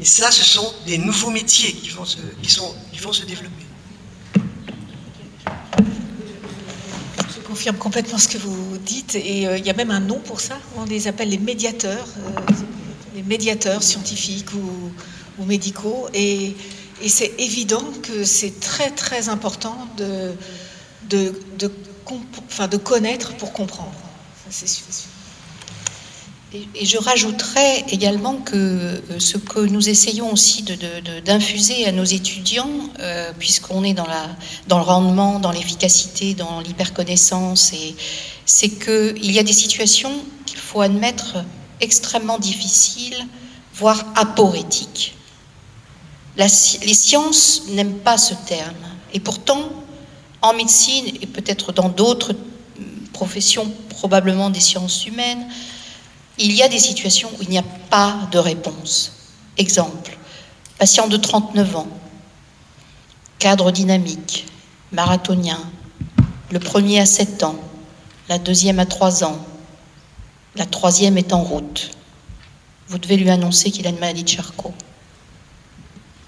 Et 0.00 0.04
ça, 0.04 0.30
ce 0.30 0.44
sont 0.44 0.72
des 0.86 0.98
nouveaux 0.98 1.30
métiers 1.30 1.72
qui 1.72 1.90
vont 1.90 2.04
se, 2.04 2.18
qui 2.42 2.50
sont, 2.50 2.74
qui 2.92 3.00
vont 3.00 3.12
se 3.12 3.24
développer. 3.24 3.64
Je 7.34 7.40
confirme 7.46 7.76
complètement 7.76 8.18
ce 8.18 8.28
que 8.28 8.38
vous 8.38 8.78
dites, 8.78 9.14
et 9.14 9.46
euh, 9.46 9.58
il 9.58 9.66
y 9.66 9.70
a 9.70 9.74
même 9.74 9.90
un 9.90 10.00
nom 10.00 10.18
pour 10.20 10.40
ça. 10.40 10.58
On 10.76 10.84
les 10.84 11.06
appelle 11.06 11.28
les 11.28 11.38
médiateurs, 11.38 12.06
euh, 12.18 12.40
les 13.14 13.22
médiateurs 13.22 13.82
scientifiques 13.82 14.52
ou, 14.54 15.44
médicaux. 15.44 16.08
Et, 16.14 16.54
c'est 17.08 17.34
évident 17.38 17.84
que 18.02 18.22
c'est 18.22 18.60
très 18.60 18.90
très 18.90 19.28
important 19.28 19.88
de, 19.96 20.32
de, 21.10 21.34
de 22.70 22.76
connaître 22.76 23.36
pour 23.36 23.52
comprendre. 23.52 23.92
Et, 26.54 26.84
je 26.84 26.98
rajouterais 26.98 27.84
également 27.88 28.36
que 28.36 28.56
euh, 28.56 29.00
ce 29.18 29.38
que 29.38 29.60
nous 29.60 29.88
essayons 29.88 30.30
aussi 30.30 30.64
d'infuser 31.24 31.86
à 31.86 31.92
nos 31.92 32.04
étudiants, 32.04 32.68
euh, 33.00 33.32
puisqu'on 33.38 33.84
est 33.84 33.94
dans 33.94 34.06
le 34.06 34.84
rendement, 34.84 35.38
dans 35.38 35.50
l'efficacité, 35.50 36.34
dans 36.34 36.60
l'hyperconnaissance, 36.60 37.72
c'est 38.44 38.68
qu'il 38.68 39.30
y 39.30 39.38
a 39.38 39.42
des 39.42 39.52
situations 39.54 40.12
qu'il 40.44 40.58
faut 40.58 40.82
admettre 40.82 41.38
extrêmement 41.80 42.38
difficiles, 42.38 43.26
voire 43.74 44.04
aporétiques. 44.14 45.14
les 46.36 46.48
sciences 46.48 47.62
n'aiment 47.70 47.98
pas 47.98 48.18
ce 48.18 48.34
terme. 48.46 48.74
Et 49.14 49.20
pourtant, 49.20 49.81
en 50.42 50.52
médecine 50.54 51.06
et 51.20 51.26
peut-être 51.26 51.72
dans 51.72 51.88
d'autres 51.88 52.34
professions 53.12 53.72
probablement 53.88 54.50
des 54.50 54.60
sciences 54.60 55.06
humaines, 55.06 55.46
il 56.38 56.52
y 56.52 56.62
a 56.62 56.68
des 56.68 56.78
situations 56.78 57.30
où 57.38 57.42
il 57.42 57.48
n'y 57.48 57.58
a 57.58 57.64
pas 57.90 58.16
de 58.32 58.38
réponse. 58.38 59.12
Exemple, 59.56 60.18
patient 60.78 61.06
de 61.06 61.16
39 61.16 61.76
ans, 61.76 61.88
cadre 63.38 63.70
dynamique, 63.70 64.46
marathonien, 64.90 65.60
le 66.50 66.58
premier 66.58 67.00
à 67.00 67.06
7 67.06 67.44
ans, 67.44 67.56
la 68.28 68.38
deuxième 68.38 68.80
à 68.80 68.86
3 68.86 69.24
ans, 69.24 69.38
la 70.56 70.66
troisième 70.66 71.16
est 71.16 71.32
en 71.32 71.42
route. 71.42 71.90
Vous 72.88 72.98
devez 72.98 73.16
lui 73.16 73.30
annoncer 73.30 73.70
qu'il 73.70 73.86
a 73.86 73.90
une 73.90 73.98
maladie 73.98 74.24
de 74.24 74.28
Charcot. 74.28 74.74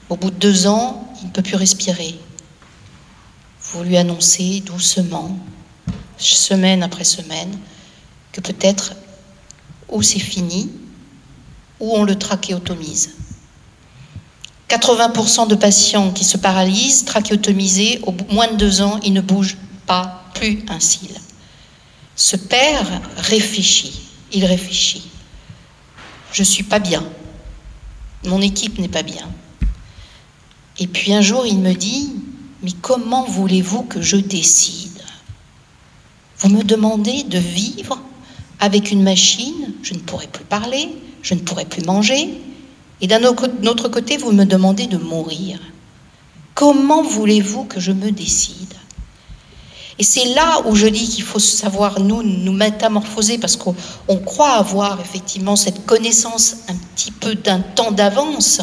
Au 0.08 0.16
bout 0.16 0.30
de 0.30 0.36
deux 0.36 0.66
ans, 0.66 1.12
il 1.20 1.26
ne 1.26 1.32
peut 1.32 1.42
plus 1.42 1.56
respirer. 1.56 2.14
Vous 3.74 3.82
lui 3.82 3.96
annoncez 3.96 4.60
doucement 4.60 5.36
semaine 6.16 6.84
après 6.84 7.02
semaine, 7.02 7.58
que 8.30 8.40
peut-être 8.40 8.94
ou 9.88 10.00
c'est 10.00 10.20
fini, 10.20 10.70
ou 11.80 11.96
on 11.96 12.04
le 12.04 12.16
trachéotomise. 12.16 13.16
80% 14.68 15.48
de 15.48 15.56
patients 15.56 16.12
qui 16.12 16.22
se 16.22 16.36
paralysent, 16.36 17.04
trachéotomisés, 17.04 17.98
au 18.04 18.14
moins 18.32 18.46
de 18.46 18.56
deux 18.56 18.80
ans, 18.80 19.00
ils 19.02 19.12
ne 19.12 19.20
bougent 19.20 19.56
pas 19.86 20.22
plus 20.34 20.64
un 20.68 20.78
cil. 20.78 21.10
Ce 22.14 22.36
père 22.36 23.00
réfléchit, 23.16 24.02
il 24.32 24.44
réfléchit. 24.44 25.10
Je 26.30 26.42
ne 26.42 26.46
suis 26.46 26.62
pas 26.62 26.78
bien, 26.78 27.02
mon 28.24 28.40
équipe 28.40 28.78
n'est 28.78 28.86
pas 28.86 29.02
bien. 29.02 29.28
Et 30.78 30.86
puis 30.86 31.12
un 31.12 31.22
jour, 31.22 31.44
il 31.44 31.58
me 31.58 31.74
dit, 31.74 32.12
mais 32.64 32.72
comment 32.80 33.24
voulez-vous 33.24 33.82
que 33.82 34.00
je 34.00 34.16
décide? 34.16 35.02
Vous 36.38 36.48
me 36.48 36.62
demandez 36.62 37.22
de 37.22 37.38
vivre 37.38 38.00
avec 38.58 38.90
une 38.90 39.02
machine, 39.02 39.74
je 39.82 39.92
ne 39.94 39.98
pourrai 39.98 40.26
plus 40.26 40.44
parler, 40.44 40.88
je 41.22 41.34
ne 41.34 41.40
pourrai 41.40 41.66
plus 41.66 41.84
manger, 41.84 42.40
et 43.00 43.06
d'un 43.06 43.22
autre 43.24 43.88
côté, 43.88 44.16
vous 44.16 44.32
me 44.32 44.44
demandez 44.44 44.86
de 44.86 44.96
mourir. 44.96 45.60
Comment 46.54 47.02
voulez-vous 47.02 47.64
que 47.64 47.80
je 47.80 47.92
me 47.92 48.10
décide? 48.10 48.72
Et 49.98 50.04
c'est 50.04 50.34
là 50.34 50.62
où 50.66 50.74
je 50.74 50.86
dis 50.86 51.08
qu'il 51.08 51.24
faut 51.24 51.38
savoir 51.38 52.00
nous 52.00 52.22
nous 52.22 52.52
métamorphoser 52.52 53.38
parce 53.38 53.56
qu'on 53.56 53.74
croit 54.24 54.52
avoir 54.52 55.00
effectivement 55.00 55.54
cette 55.54 55.84
connaissance 55.84 56.56
un 56.68 56.74
petit 56.94 57.10
peu 57.12 57.34
d'un 57.34 57.60
temps 57.60 57.92
d'avance. 57.92 58.60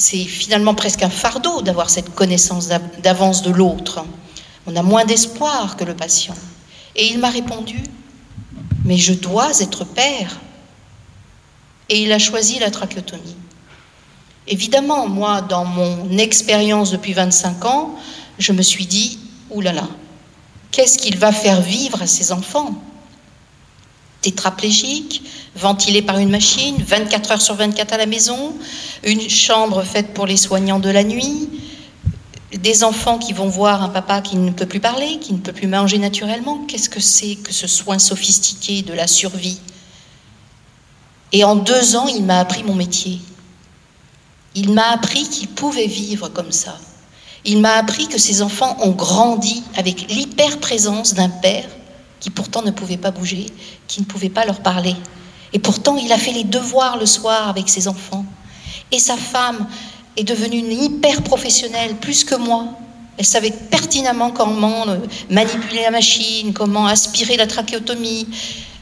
C'est 0.00 0.24
finalement 0.24 0.74
presque 0.74 1.02
un 1.02 1.10
fardeau 1.10 1.60
d'avoir 1.60 1.90
cette 1.90 2.14
connaissance 2.14 2.68
d'avance 3.02 3.42
de 3.42 3.50
l'autre. 3.50 4.02
On 4.66 4.74
a 4.74 4.82
moins 4.82 5.04
d'espoir 5.04 5.76
que 5.76 5.84
le 5.84 5.94
patient. 5.94 6.34
Et 6.96 7.08
il 7.08 7.18
m'a 7.18 7.28
répondu, 7.28 7.82
mais 8.86 8.96
je 8.96 9.12
dois 9.12 9.60
être 9.60 9.84
père. 9.84 10.40
Et 11.90 12.02
il 12.02 12.12
a 12.12 12.18
choisi 12.18 12.58
la 12.58 12.70
trachéotomie. 12.70 13.36
Évidemment, 14.48 15.06
moi, 15.06 15.42
dans 15.42 15.66
mon 15.66 16.16
expérience 16.16 16.92
depuis 16.92 17.12
25 17.12 17.66
ans, 17.66 17.94
je 18.38 18.52
me 18.52 18.62
suis 18.62 18.86
dit, 18.86 19.18
oulala, 19.50 19.86
qu'est-ce 20.70 20.96
qu'il 20.96 21.18
va 21.18 21.30
faire 21.30 21.60
vivre 21.60 22.00
à 22.00 22.06
ses 22.06 22.32
enfants? 22.32 22.74
Tétraplégique, 24.22 25.22
ventilé 25.56 26.02
par 26.02 26.18
une 26.18 26.30
machine, 26.30 26.76
24 26.78 27.32
heures 27.32 27.42
sur 27.42 27.54
24 27.54 27.94
à 27.94 27.96
la 27.96 28.06
maison, 28.06 28.54
une 29.02 29.28
chambre 29.28 29.82
faite 29.82 30.12
pour 30.12 30.26
les 30.26 30.36
soignants 30.36 30.78
de 30.78 30.90
la 30.90 31.04
nuit, 31.04 31.48
des 32.52 32.84
enfants 32.84 33.18
qui 33.18 33.32
vont 33.32 33.48
voir 33.48 33.82
un 33.82 33.88
papa 33.88 34.20
qui 34.20 34.36
ne 34.36 34.50
peut 34.50 34.66
plus 34.66 34.80
parler, 34.80 35.18
qui 35.20 35.32
ne 35.32 35.38
peut 35.38 35.52
plus 35.52 35.68
manger 35.68 35.98
naturellement. 35.98 36.64
Qu'est-ce 36.66 36.90
que 36.90 37.00
c'est 37.00 37.36
que 37.36 37.52
ce 37.52 37.66
soin 37.66 37.98
sophistiqué 37.98 38.82
de 38.82 38.92
la 38.92 39.06
survie? 39.06 39.60
Et 41.32 41.44
en 41.44 41.56
deux 41.56 41.96
ans, 41.96 42.08
il 42.08 42.24
m'a 42.24 42.40
appris 42.40 42.64
mon 42.64 42.74
métier. 42.74 43.20
Il 44.54 44.72
m'a 44.72 44.90
appris 44.90 45.28
qu'il 45.28 45.48
pouvait 45.48 45.86
vivre 45.86 46.28
comme 46.28 46.50
ça. 46.50 46.76
Il 47.44 47.60
m'a 47.60 47.74
appris 47.74 48.08
que 48.08 48.18
ces 48.18 48.42
enfants 48.42 48.76
ont 48.80 48.90
grandi 48.90 49.62
avec 49.76 50.10
l'hyper-présence 50.10 51.14
d'un 51.14 51.28
père 51.28 51.68
qui 52.20 52.30
pourtant 52.30 52.62
ne 52.62 52.70
pouvait 52.70 52.98
pas 52.98 53.10
bouger, 53.10 53.46
qui 53.88 54.00
ne 54.00 54.06
pouvait 54.06 54.28
pas 54.28 54.44
leur 54.44 54.60
parler. 54.60 54.94
Et 55.52 55.58
pourtant, 55.58 55.96
il 55.96 56.12
a 56.12 56.18
fait 56.18 56.32
les 56.32 56.44
devoirs 56.44 56.96
le 56.96 57.06
soir 57.06 57.48
avec 57.48 57.68
ses 57.68 57.88
enfants. 57.88 58.24
Et 58.92 58.98
sa 58.98 59.16
femme 59.16 59.66
est 60.16 60.24
devenue 60.24 60.58
hyper 60.58 61.22
professionnelle, 61.22 61.96
plus 61.96 62.24
que 62.24 62.34
moi. 62.34 62.66
Elle 63.16 63.26
savait 63.26 63.50
pertinemment 63.50 64.30
comment 64.30 64.88
euh, 64.88 64.98
manipuler 65.28 65.82
la 65.82 65.90
machine, 65.90 66.52
comment 66.52 66.86
aspirer 66.86 67.36
la 67.36 67.46
trachéotomie. 67.46 68.28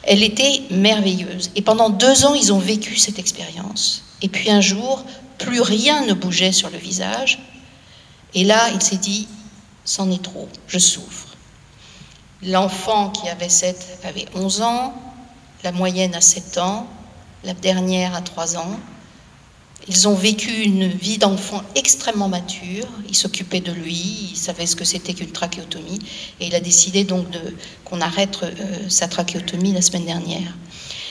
Elle 0.03 0.23
était 0.23 0.63
merveilleuse. 0.71 1.51
Et 1.57 1.63
pendant 1.63 1.91
deux 1.91 2.25
ans, 2.25 2.35
ils 2.35 2.53
ont 2.53 2.59
vécu 2.59 2.97
cette 2.97 3.19
expérience. 3.19 4.05
Et 4.23 4.29
puis 4.29 4.51
un 4.51 4.61
jour, 4.61 5.05
plus 5.39 5.61
rien 5.61 6.05
ne 6.07 6.13
bougeait 6.13 6.53
sur 6.53 6.71
le 6.71 6.79
visage. 6.79 7.39
Et 8.35 8.45
là, 8.45 8.71
il 8.75 8.83
s'est 8.83 8.97
dit, 8.97 9.29
c'en 9.85 10.11
est 10.11 10.23
trop, 10.23 10.49
je 10.67 10.79
souffre. 10.79 11.28
L'enfant 12.43 13.11
qui 13.11 13.29
avait 13.29 13.49
7 13.49 13.99
avait 14.05 14.27
11 14.35 14.63
ans, 14.63 14.95
la 15.65 15.73
moyenne 15.73 16.15
à 16.15 16.21
7 16.21 16.59
ans, 16.59 16.87
la 17.43 17.53
dernière 17.53 18.15
à 18.15 18.21
3 18.21 18.57
ans. 18.57 18.79
Ils 19.89 20.07
ont 20.07 20.15
vécu 20.15 20.51
une 20.63 20.87
vie 20.87 21.19
d'enfant 21.19 21.63
extrêmement 21.75 22.29
mature. 22.29 22.87
Il 23.09 23.17
s'occupait 23.17 23.61
de 23.61 23.73
lui, 23.73 24.31
il 24.33 24.37
savait 24.37 24.67
ce 24.67 24.77
que 24.77 24.85
c'était 24.85 25.15
qu'une 25.15 25.33
trachéotomie, 25.33 25.99
et 26.41 26.47
il 26.47 26.55
a 26.55 26.61
décidé 26.61 27.05
donc 27.05 27.27
qu'on 27.85 28.01
arrête 28.01 28.39
euh, 28.43 28.53
sa 28.89 29.09
trachéotomie 29.09 29.73
la 29.73 29.83
semaine 29.83 30.05
dernière. 30.05 30.55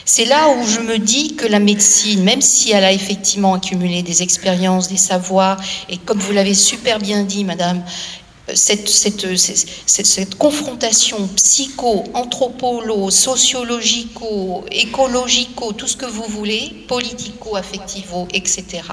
C'est 0.05 0.25
là 0.25 0.49
où 0.49 0.65
je 0.65 0.80
me 0.80 0.99
dis 0.99 1.36
que 1.36 1.45
la 1.45 1.59
médecine, 1.59 2.23
même 2.23 2.41
si 2.41 2.71
elle 2.71 2.86
a 2.86 2.93
effectivement 2.93 3.55
accumulé 3.55 4.03
des 4.03 4.23
expériences, 4.23 4.88
des 4.88 4.95
savoirs, 4.95 5.57
et 5.89 5.97
comme 5.97 6.19
vous 6.19 6.32
l'avez 6.32 6.53
super 6.53 6.99
bien 6.99 7.23
dit, 7.23 7.43
Madame, 7.43 7.84
cette, 8.53 8.87
cette, 8.87 9.37
cette, 9.37 10.05
cette, 10.05 10.35
confrontation 10.35 11.27
psycho, 11.35 12.03
anthropolo, 12.13 13.09
sociologico, 13.11 14.65
écologico, 14.71 15.73
tout 15.73 15.87
ce 15.87 15.97
que 15.97 16.05
vous 16.05 16.23
voulez, 16.23 16.85
politico, 16.87 17.55
affectivo, 17.55 18.27
etc. 18.33 18.83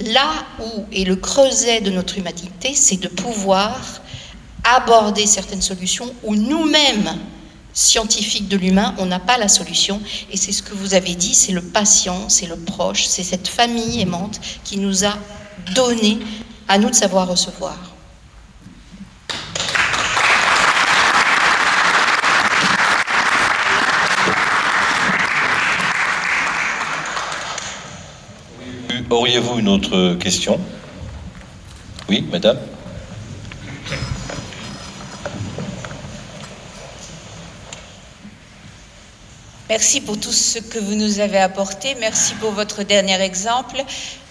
Là 0.00 0.46
où 0.60 0.84
est 0.92 1.04
le 1.04 1.16
creuset 1.16 1.80
de 1.80 1.90
notre 1.90 2.18
humanité, 2.18 2.74
c'est 2.74 2.96
de 2.96 3.08
pouvoir 3.08 4.02
aborder 4.64 5.26
certaines 5.26 5.62
solutions 5.62 6.12
où 6.24 6.34
nous-mêmes, 6.34 7.18
scientifiques 7.74 8.48
de 8.48 8.56
l'humain, 8.56 8.94
on 8.98 9.06
n'a 9.06 9.20
pas 9.20 9.38
la 9.38 9.48
solution. 9.48 10.00
Et 10.30 10.36
c'est 10.36 10.52
ce 10.52 10.62
que 10.62 10.74
vous 10.74 10.94
avez 10.94 11.14
dit, 11.14 11.34
c'est 11.34 11.52
le 11.52 11.62
patient, 11.62 12.28
c'est 12.28 12.46
le 12.46 12.56
proche, 12.56 13.06
c'est 13.06 13.22
cette 13.22 13.48
famille 13.48 14.00
aimante 14.00 14.40
qui 14.64 14.78
nous 14.78 15.04
a 15.04 15.16
donné 15.74 16.18
à 16.68 16.78
nous 16.78 16.90
de 16.90 16.94
savoir 16.94 17.28
recevoir. 17.28 17.91
Auriez-vous 29.12 29.58
une 29.58 29.68
autre 29.68 30.14
question? 30.14 30.58
Oui, 32.08 32.24
madame? 32.32 32.58
Merci 39.68 40.00
pour 40.00 40.18
tout 40.18 40.32
ce 40.32 40.60
que 40.60 40.78
vous 40.78 40.94
nous 40.94 41.20
avez 41.20 41.36
apporté. 41.36 41.94
Merci 42.00 42.32
pour 42.36 42.52
votre 42.52 42.84
dernier 42.84 43.20
exemple. 43.20 43.84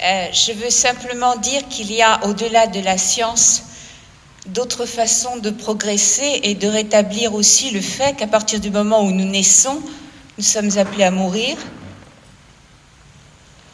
Euh, 0.03 0.25
je 0.33 0.51
veux 0.53 0.71
simplement 0.71 1.35
dire 1.35 1.67
qu'il 1.69 1.91
y 1.91 2.01
a, 2.01 2.25
au-delà 2.25 2.65
de 2.65 2.79
la 2.79 2.97
science, 2.97 3.61
d'autres 4.47 4.87
façons 4.87 5.37
de 5.37 5.51
progresser 5.51 6.39
et 6.41 6.55
de 6.55 6.67
rétablir 6.67 7.35
aussi 7.35 7.69
le 7.69 7.81
fait 7.81 8.17
qu'à 8.17 8.25
partir 8.25 8.59
du 8.59 8.71
moment 8.71 9.03
où 9.03 9.11
nous 9.11 9.29
naissons, 9.29 9.79
nous 10.39 10.43
sommes 10.43 10.75
appelés 10.79 11.03
à 11.03 11.11
mourir 11.11 11.55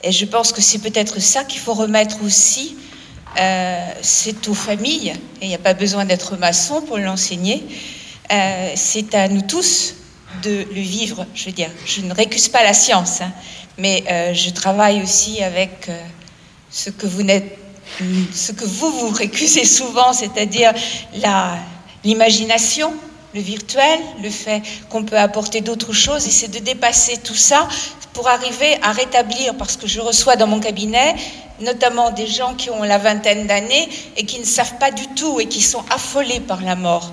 et 0.03 0.11
je 0.11 0.25
pense 0.25 0.51
que 0.51 0.61
c'est 0.61 0.79
peut-être 0.79 1.19
ça 1.19 1.43
qu'il 1.43 1.59
faut 1.59 1.73
remettre 1.73 2.23
aussi. 2.23 2.75
Euh, 3.39 3.87
c'est 4.01 4.47
aux 4.47 4.53
familles, 4.53 5.09
et 5.41 5.45
il 5.45 5.47
n'y 5.47 5.55
a 5.55 5.59
pas 5.59 5.75
besoin 5.75 6.05
d'être 6.05 6.37
maçon 6.37 6.81
pour 6.81 6.97
l'enseigner. 6.97 7.63
Euh, 8.31 8.71
c'est 8.75 9.13
à 9.13 9.27
nous 9.27 9.41
tous 9.41 9.95
de 10.43 10.65
le 10.73 10.81
vivre. 10.81 11.25
Je 11.35 11.45
veux 11.45 11.51
dire, 11.51 11.69
je 11.85 12.01
ne 12.01 12.13
récuse 12.13 12.47
pas 12.47 12.63
la 12.63 12.73
science, 12.73 13.21
hein, 13.21 13.31
mais 13.77 14.03
euh, 14.09 14.33
je 14.33 14.49
travaille 14.49 15.03
aussi 15.03 15.43
avec 15.43 15.89
ce 16.71 16.89
que 16.89 17.05
vous 18.65 18.91
vous 18.91 19.09
récusez 19.09 19.65
souvent, 19.65 20.13
c'est-à-dire 20.13 20.73
l'imagination, 22.03 22.93
le 23.33 23.41
virtuel, 23.41 23.99
le 24.23 24.29
fait 24.29 24.61
qu'on 24.89 25.03
peut 25.03 25.17
apporter 25.17 25.61
d'autres 25.61 25.93
choses, 25.93 26.27
et 26.27 26.31
c'est 26.31 26.47
de 26.47 26.59
dépasser 26.59 27.17
tout 27.17 27.35
ça 27.35 27.67
pour 28.13 28.27
arriver 28.27 28.77
à 28.81 28.91
rétablir, 28.91 29.55
parce 29.55 29.77
que 29.77 29.87
je 29.87 29.99
reçois 29.99 30.35
dans 30.35 30.47
mon 30.47 30.59
cabinet 30.59 31.15
notamment 31.59 32.11
des 32.11 32.27
gens 32.27 32.53
qui 32.53 32.69
ont 32.69 32.83
la 32.83 32.97
vingtaine 32.97 33.47
d'années 33.47 33.89
et 34.15 34.25
qui 34.25 34.39
ne 34.39 34.45
savent 34.45 34.77
pas 34.77 34.91
du 34.91 35.07
tout 35.15 35.39
et 35.39 35.47
qui 35.47 35.61
sont 35.61 35.83
affolés 35.89 36.39
par 36.39 36.61
la 36.61 36.75
mort. 36.75 37.11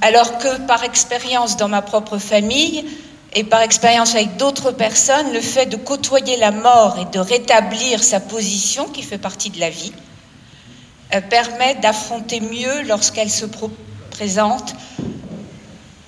Alors 0.00 0.38
que 0.38 0.58
par 0.66 0.84
expérience 0.84 1.56
dans 1.56 1.68
ma 1.68 1.82
propre 1.82 2.18
famille 2.18 2.84
et 3.32 3.42
par 3.42 3.62
expérience 3.62 4.14
avec 4.14 4.36
d'autres 4.36 4.70
personnes, 4.70 5.32
le 5.32 5.40
fait 5.40 5.66
de 5.66 5.76
côtoyer 5.76 6.36
la 6.36 6.50
mort 6.50 6.98
et 7.00 7.04
de 7.06 7.18
rétablir 7.18 8.02
sa 8.02 8.20
position, 8.20 8.86
qui 8.86 9.02
fait 9.02 9.18
partie 9.18 9.50
de 9.50 9.58
la 9.58 9.70
vie, 9.70 9.92
permet 11.30 11.74
d'affronter 11.76 12.40
mieux 12.40 12.82
lorsqu'elle 12.82 13.30
se 13.30 13.46
présente 14.10 14.74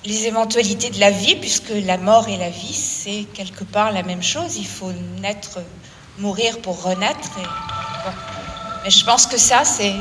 les 0.05 0.25
éventualités 0.25 0.89
de 0.89 0.99
la 0.99 1.11
vie, 1.11 1.35
puisque 1.35 1.71
la 1.85 1.97
mort 1.97 2.29
et 2.29 2.37
la 2.37 2.49
vie, 2.49 2.73
c'est 2.73 3.25
quelque 3.33 3.63
part 3.63 3.91
la 3.91 4.03
même 4.03 4.23
chose. 4.23 4.57
Il 4.57 4.67
faut 4.67 4.91
naître, 5.21 5.59
mourir 6.17 6.59
pour 6.59 6.81
renaître. 6.83 7.29
Mais 8.83 8.89
je 8.89 9.03
pense 9.03 9.27
que 9.27 9.37
ça, 9.37 9.65
c'est... 9.65 9.95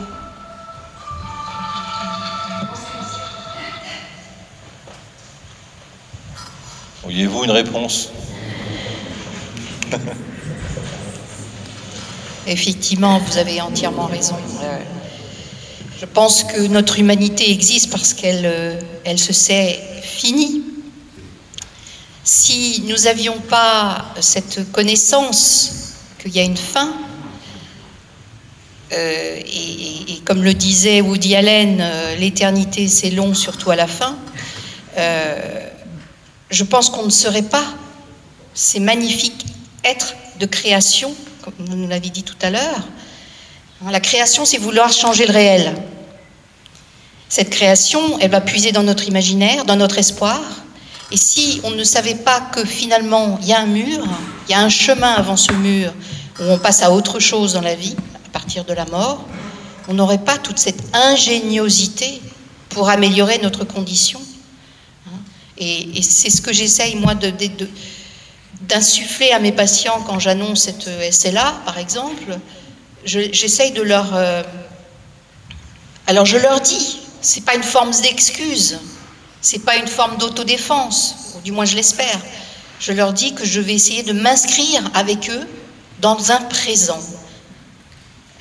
Auriez-vous 7.05 7.45
une 7.45 7.51
réponse? 7.51 8.11
Effectivement, 12.47 13.19
vous 13.19 13.39
avez 13.39 13.61
entièrement 13.61 14.07
raison. 14.07 14.37
Euh, 14.63 14.79
je 15.99 16.07
pense 16.07 16.45
que 16.45 16.61
notre 16.69 17.01
humanité 17.01 17.51
existe 17.51 17.91
parce 17.91 18.15
qu'elle 18.15 18.47
euh, 18.47 19.17
se 19.17 19.33
sait 19.33 19.81
finie. 20.01 20.63
Si 22.23 22.85
nous 22.87 23.05
n'avions 23.05 23.41
pas 23.41 24.15
cette 24.21 24.71
connaissance 24.71 25.95
qu'il 26.21 26.37
y 26.37 26.39
a 26.39 26.45
une 26.45 26.57
fin, 26.57 26.95
euh, 28.93 29.41
et, 29.45 30.21
comme 30.25 30.45
le 30.45 30.55
disait 30.55 31.01
Woody 31.01 31.35
Allen, 31.35 31.83
l'éternité 32.19 32.87
c'est 32.87 33.11
long, 33.11 33.35
surtout 33.35 33.71
à 33.73 33.77
la 33.77 33.87
fin, 33.87 34.17
je 36.51 36.65
pense 36.65 36.91
qu'on 36.91 37.05
ne 37.05 37.11
serait 37.11 37.43
pas 37.43 37.65
ces 38.55 38.81
magnifiques 38.81 39.47
êtres 39.85 40.15
de 40.41 40.47
création, 40.47 41.15
comme 41.47 41.67
vous 41.67 41.77
nous 41.77 41.87
l'avez 41.87 42.11
dit 42.11 42.25
tout 42.25 42.37
à 42.43 42.51
l'heure, 42.51 42.89
la 43.89 44.01
création, 44.01 44.45
c'est 44.45 44.59
vouloir 44.59 44.93
changer 44.93 45.27
le 45.27 45.33
réel. 45.33 45.75
Cette 47.29 47.51
création, 47.51 48.19
elle 48.19 48.31
va 48.33 48.41
puiser 48.41 48.73
dans 48.73 48.83
notre 48.83 49.07
imaginaire, 49.07 49.65
dans 49.65 49.77
notre 49.77 49.99
espoir. 49.99 50.41
Et 51.13 51.17
si 51.17 51.61
on 51.63 51.71
ne 51.71 51.85
savait 51.85 52.17
pas 52.17 52.41
que 52.41 52.65
finalement, 52.65 53.39
il 53.43 53.49
y 53.49 53.53
a 53.53 53.61
un 53.61 53.67
mur, 53.67 54.05
il 54.49 54.53
y 54.53 54.55
a 54.55 54.61
un 54.61 54.69
chemin 54.69 55.13
avant 55.13 55.37
ce 55.37 55.53
mur, 55.53 55.93
où 56.41 56.45
on 56.45 56.59
passe 56.59 56.83
à 56.83 56.91
autre 56.91 57.21
chose 57.21 57.53
dans 57.53 57.61
la 57.61 57.77
vie, 57.77 57.95
à 58.27 58.31
partir 58.31 58.65
de 58.65 58.73
la 58.73 58.85
mort, 58.87 59.25
on 59.87 59.95
n'aurait 59.95 60.25
pas 60.25 60.39
toute 60.39 60.59
cette 60.59 60.83
ingéniosité 60.97 62.21
pour 62.71 62.89
améliorer 62.89 63.39
notre 63.39 63.65
condition. 63.65 64.21
Et, 65.59 65.99
et 65.99 66.03
c'est 66.03 66.31
ce 66.31 66.41
que 66.43 66.53
j'essaye, 66.53 66.97
moi, 66.97 67.15
de, 67.15 67.31
d'insuffler 68.63 69.31
à 69.33 69.39
mes 69.39 69.53
patients 69.53 70.03
quand 70.07 70.19
j'annonce 70.19 70.63
cette 70.63 70.89
SLA, 71.13 71.55
par 71.65 71.79
exemple 71.79 72.39
j'essaye 73.07 73.73
de 73.73 73.83
leur... 73.83 74.15
Euh... 74.15 74.43
Alors 76.07 76.27
je 76.27 76.37
leur 76.37 76.61
dis, 76.61 76.99
c'est 77.21 77.45
pas 77.45 77.55
une 77.55 77.63
forme 77.63 77.91
d'excuse, 78.03 78.79
c'est 79.41 79.61
pas 79.61 79.77
une 79.77 79.87
forme 79.87 80.19
d'autodéfense, 80.19 81.35
ou 81.37 81.41
du 81.41 81.53
moins 81.53 81.65
je 81.65 81.77
l'espère. 81.77 82.21
Je 82.79 82.93
leur 82.93 83.13
dis 83.13 83.35
que 83.35 83.45
je 83.45 83.61
vais 83.61 83.75
essayer 83.75 84.03
de 84.03 84.13
m'inscrire 84.13 84.83
avec 84.95 85.31
eux 85.31 85.49
dans 86.01 86.31
un 86.31 86.41
présent. 86.43 87.01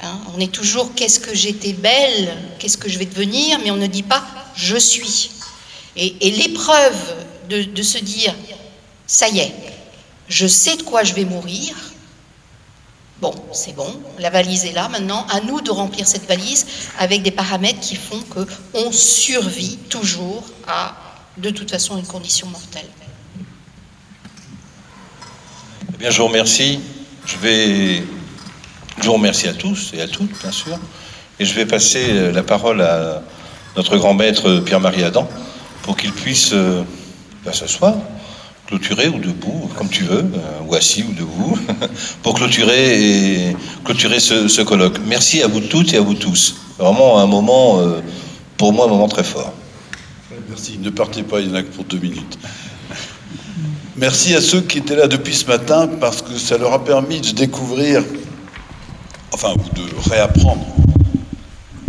Hein, 0.03 0.19
on 0.35 0.39
est 0.39 0.51
toujours 0.51 0.93
qu'est-ce 0.93 1.19
que 1.19 1.33
j'étais 1.33 1.73
belle, 1.73 2.35
qu'est-ce 2.59 2.77
que 2.77 2.89
je 2.89 2.99
vais 2.99 3.05
devenir, 3.05 3.59
mais 3.63 3.71
on 3.71 3.77
ne 3.77 3.87
dit 3.87 4.03
pas 4.03 4.23
je 4.55 4.77
suis. 4.77 5.31
Et, 5.97 6.31
l'épreuve 6.31 7.15
de 7.49 7.83
se 7.83 7.97
dire 7.97 8.33
ça 9.07 9.29
y 9.29 9.39
est, 9.39 9.53
je 10.27 10.47
sais 10.47 10.75
de 10.77 10.83
quoi 10.83 11.03
je 11.03 11.13
vais 11.13 11.25
mourir, 11.25 11.75
Bon, 13.21 13.33
c'est 13.53 13.73
bon, 13.73 13.87
la 14.19 14.29
valise 14.29 14.65
est 14.65 14.73
là 14.73 14.89
maintenant. 14.89 15.25
À 15.29 15.39
nous 15.39 15.61
de 15.61 15.71
remplir 15.71 16.05
cette 16.05 16.27
valise 16.27 16.65
avec 16.99 17.21
des 17.21 17.31
paramètres 17.31 17.79
qui 17.79 17.95
font 17.95 18.19
qu'on 18.19 18.91
survit 18.91 19.77
toujours 19.89 20.43
à, 20.67 20.95
de 21.37 21.49
toute 21.49 21.71
façon, 21.71 21.97
une 21.97 22.05
condition 22.05 22.47
mortelle. 22.47 22.89
Eh 25.93 25.97
bien, 25.97 26.09
je 26.09 26.17
vous 26.17 26.27
remercie. 26.27 26.81
Je 27.25 27.37
vais. 27.37 28.03
Je 29.01 29.05
vous 29.05 29.13
remercie 29.13 29.47
à 29.47 29.53
tous 29.53 29.91
et 29.93 30.01
à 30.01 30.07
toutes, 30.07 30.37
bien 30.41 30.51
sûr. 30.51 30.77
Et 31.39 31.45
je 31.45 31.53
vais 31.53 31.65
passer 31.65 32.07
euh, 32.09 32.31
la 32.31 32.43
parole 32.43 32.81
à 32.81 33.21
notre 33.75 33.97
grand 33.97 34.13
maître 34.13 34.59
Pierre-Marie 34.59 35.03
Adam 35.03 35.27
pour 35.83 35.97
qu'il 35.97 36.11
puisse 36.11 36.51
euh, 36.53 36.83
ben, 37.43 37.51
s'asseoir, 37.51 37.95
clôturer 38.67 39.09
ou 39.09 39.19
debout, 39.19 39.69
comme 39.77 39.89
tu 39.89 40.03
veux, 40.03 40.19
euh, 40.19 40.67
ou 40.67 40.75
assis 40.75 41.03
ou 41.03 41.13
debout, 41.13 41.57
pour 42.23 42.33
clôturer, 42.33 43.55
ce, 43.85 44.61
colloque. 44.63 44.99
Merci 45.05 45.43
à 45.43 45.47
vous 45.47 45.61
toutes 45.61 45.93
et 45.93 45.97
à 45.97 46.01
vous 46.01 46.15
tous. 46.15 46.55
Vraiment 46.79 47.19
un 47.19 47.27
moment, 47.27 47.79
euh, 47.79 48.01
pour 48.57 48.73
moi, 48.73 48.85
un 48.85 48.89
moment 48.89 49.07
très 49.07 49.23
fort. 49.23 49.53
Merci. 50.49 50.77
Ne 50.79 50.89
partez 50.89 51.23
pas, 51.23 51.39
il 51.39 51.47
n'y 51.47 51.53
en 51.53 51.55
a 51.55 51.63
que 51.63 51.71
pour 51.71 51.85
deux 51.85 51.99
minutes. 51.99 52.37
Merci 53.97 54.35
à 54.35 54.41
ceux 54.41 54.61
qui 54.61 54.79
étaient 54.79 54.95
là 54.95 55.07
depuis 55.07 55.33
ce 55.33 55.45
matin 55.45 55.87
parce 55.99 56.21
que 56.21 56.37
ça 56.37 56.57
leur 56.57 56.73
a 56.73 56.83
permis 56.83 57.21
de 57.21 57.31
découvrir, 57.31 58.03
enfin, 59.31 59.53
de 59.75 60.09
réapprendre 60.09 60.65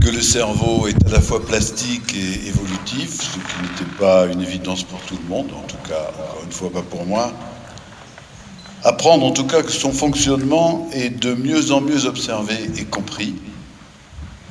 que 0.06 0.12
le 0.12 0.22
cerveau 0.22 0.86
est 0.86 1.04
à 1.04 1.10
la 1.10 1.20
fois 1.20 1.44
plastique 1.44 2.14
et 2.14 2.46
évolutif, 2.46 3.22
ce 3.22 3.38
qui 3.38 3.62
n'était 3.62 3.92
pas 3.98 4.26
une 4.26 4.40
évidence 4.40 4.84
pour 4.84 5.00
tout 5.00 5.18
le 5.20 5.28
monde, 5.28 5.50
en 5.52 5.66
tout 5.66 5.78
cas, 5.88 6.12
encore 6.16 6.44
une 6.44 6.52
fois, 6.52 6.70
pas 6.70 6.82
pour 6.82 7.04
moi. 7.04 7.32
Apprendre 8.84 9.26
en 9.26 9.32
tout 9.32 9.48
cas 9.48 9.64
que 9.64 9.72
son 9.72 9.90
fonctionnement 9.90 10.88
est 10.92 11.10
de 11.10 11.34
mieux 11.34 11.72
en 11.72 11.80
mieux 11.80 12.06
observé 12.06 12.54
et 12.78 12.84
compris, 12.84 13.34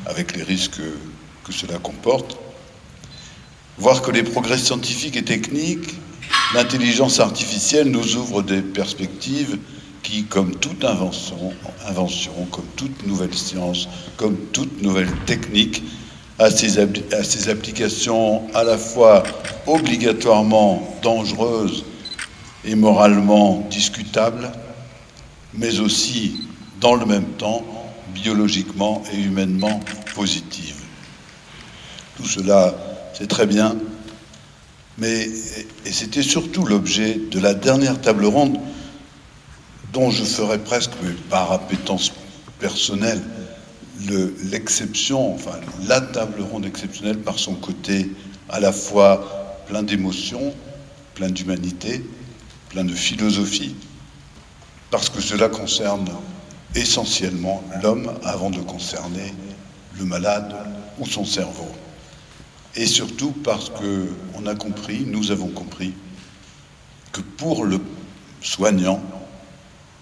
avec 0.06 0.36
les 0.36 0.44
risques 0.44 0.82
que 1.46 1.54
cela 1.54 1.78
comporte. 1.78 2.38
Voir 3.78 4.02
que 4.02 4.12
les 4.12 4.24
progrès 4.24 4.58
scientifiques 4.58 5.16
et 5.16 5.24
techniques, 5.24 5.96
l'intelligence 6.54 7.22
artificielle 7.22 7.88
nous 7.88 8.18
ouvrent 8.18 8.44
des 8.44 8.62
perspectives 8.62 9.58
qui, 10.06 10.24
comme 10.26 10.56
toute 10.56 10.86
invention, 10.86 11.54
invention, 11.88 12.32
comme 12.52 12.66
toute 12.76 13.06
nouvelle 13.08 13.34
science, 13.34 13.90
comme 14.18 14.38
toute 14.54 14.82
nouvelle 14.84 15.12
technique, 15.26 15.84
a 16.38 16.52
ses, 16.52 17.50
applications 17.50 18.44
à 18.54 18.64
la 18.64 18.78
fois 18.78 19.24
obligatoirement 19.66 20.96
dangereuses 21.02 21.86
et 22.66 22.76
moralement 22.76 23.66
discutables, 23.72 24.52
mais 25.54 25.80
aussi, 25.80 26.42
dans 26.82 26.96
le 26.96 27.06
même 27.06 27.30
temps, 27.38 27.64
biologiquement 28.14 29.02
et 29.12 29.20
humainement 29.20 29.80
positives. 30.14 30.84
Tout 32.18 32.28
cela, 32.28 32.76
c'est 33.14 33.28
très 33.28 33.48
bien, 33.48 33.76
mais 34.98 35.28
et 35.86 35.92
c'était 35.92 36.22
surtout 36.22 36.66
l'objet 36.66 37.20
de 37.32 37.40
la 37.40 37.54
dernière 37.54 38.00
table 38.00 38.26
ronde 38.26 38.60
dont 39.96 40.12
je 40.12 40.26
ferai 40.26 40.60
presque, 40.60 40.92
mais 41.02 41.14
par 41.30 41.54
appétence 41.54 42.12
personnelle, 42.60 43.22
l'exception, 44.52 45.34
enfin 45.34 45.58
la 45.88 46.02
table 46.02 46.42
ronde 46.42 46.66
exceptionnelle 46.66 47.20
par 47.20 47.40
son 47.40 47.56
côté 47.56 48.12
à 48.50 48.60
la 48.60 48.74
fois 48.74 49.64
plein 49.68 49.84
d'émotions, 49.84 50.54
plein 51.14 51.30
d'humanité, 51.30 52.04
plein 52.70 52.84
de 52.84 52.94
philosophie, 52.94 53.74
parce 54.92 55.10
que 55.10 55.22
cela 55.22 55.48
concerne 55.48 56.10
essentiellement 56.76 57.64
l'homme 57.82 58.12
avant 58.26 58.50
de 58.50 58.60
concerner 58.60 59.34
le 59.98 60.04
malade 60.04 60.54
ou 61.00 61.08
son 61.08 61.24
cerveau. 61.24 61.72
Et 62.76 62.86
surtout 62.86 63.32
parce 63.46 63.70
que 63.70 64.10
on 64.34 64.46
a 64.46 64.56
compris, 64.56 65.06
nous 65.08 65.32
avons 65.32 65.48
compris, 65.48 65.94
que 67.14 67.22
pour 67.22 67.64
le 67.64 67.80
soignant, 68.42 69.02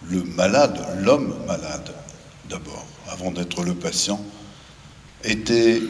le 0.09 0.23
malade, 0.23 0.79
l'homme 1.01 1.35
malade 1.47 1.93
d'abord, 2.49 2.85
avant 3.09 3.31
d'être 3.31 3.63
le 3.63 3.73
patient, 3.73 4.23
était 5.23 5.81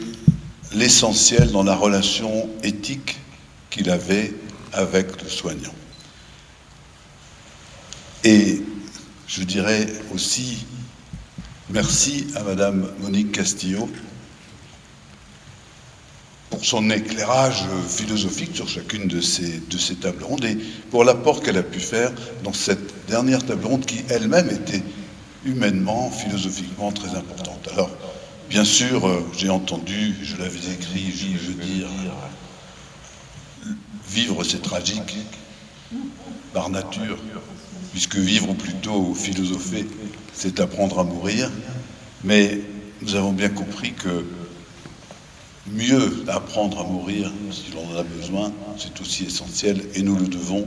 l'essentiel 0.72 1.50
dans 1.50 1.62
la 1.62 1.74
relation 1.74 2.48
éthique 2.62 3.18
qu'il 3.70 3.90
avait 3.90 4.32
avec 4.72 5.22
le 5.22 5.28
soignant. 5.28 5.74
Et 8.22 8.62
je 9.26 9.42
dirais 9.42 9.86
aussi 10.12 10.64
merci 11.70 12.26
à 12.36 12.42
Madame 12.42 12.90
Monique 13.00 13.32
Castillo 13.32 13.88
pour 16.54 16.64
son 16.64 16.88
éclairage 16.88 17.64
philosophique 17.88 18.54
sur 18.54 18.68
chacune 18.68 19.08
de 19.08 19.20
ces, 19.20 19.58
de 19.58 19.76
ces 19.76 19.96
tables 19.96 20.22
rondes 20.22 20.44
et 20.44 20.56
pour 20.90 21.02
l'apport 21.02 21.42
qu'elle 21.42 21.56
a 21.56 21.64
pu 21.64 21.80
faire 21.80 22.12
dans 22.44 22.52
cette 22.52 23.08
dernière 23.08 23.44
table 23.44 23.66
ronde 23.66 23.84
qui 23.84 24.04
elle-même 24.08 24.48
était 24.50 24.82
humainement, 25.44 26.10
philosophiquement 26.12 26.92
très 26.92 27.16
importante. 27.16 27.68
Alors, 27.72 27.90
bien 28.48 28.64
sûr, 28.64 29.04
euh, 29.04 29.26
j'ai 29.36 29.50
entendu, 29.50 30.14
je 30.22 30.36
l'avais 30.36 30.72
écrit, 30.72 31.12
je 31.12 31.48
veux 31.48 31.64
dire, 31.64 31.88
vivre 34.08 34.44
c'est 34.44 34.62
tragique 34.62 35.16
par 36.52 36.70
nature, 36.70 37.18
puisque 37.90 38.16
vivre 38.16 38.50
ou 38.50 38.54
plutôt 38.54 39.12
philosopher, 39.12 39.86
c'est 40.32 40.60
apprendre 40.60 41.00
à 41.00 41.04
mourir. 41.04 41.50
Mais 42.22 42.60
nous 43.02 43.16
avons 43.16 43.32
bien 43.32 43.48
compris 43.48 43.92
que 43.92 44.24
mieux 45.66 46.24
apprendre 46.28 46.80
à 46.80 46.84
mourir 46.84 47.30
si 47.50 47.72
l'on 47.72 47.94
en 47.94 47.98
a 47.98 48.02
besoin, 48.02 48.52
c'est 48.78 49.00
aussi 49.00 49.24
essentiel 49.24 49.82
et 49.94 50.02
nous 50.02 50.16
le 50.16 50.26
devons 50.26 50.66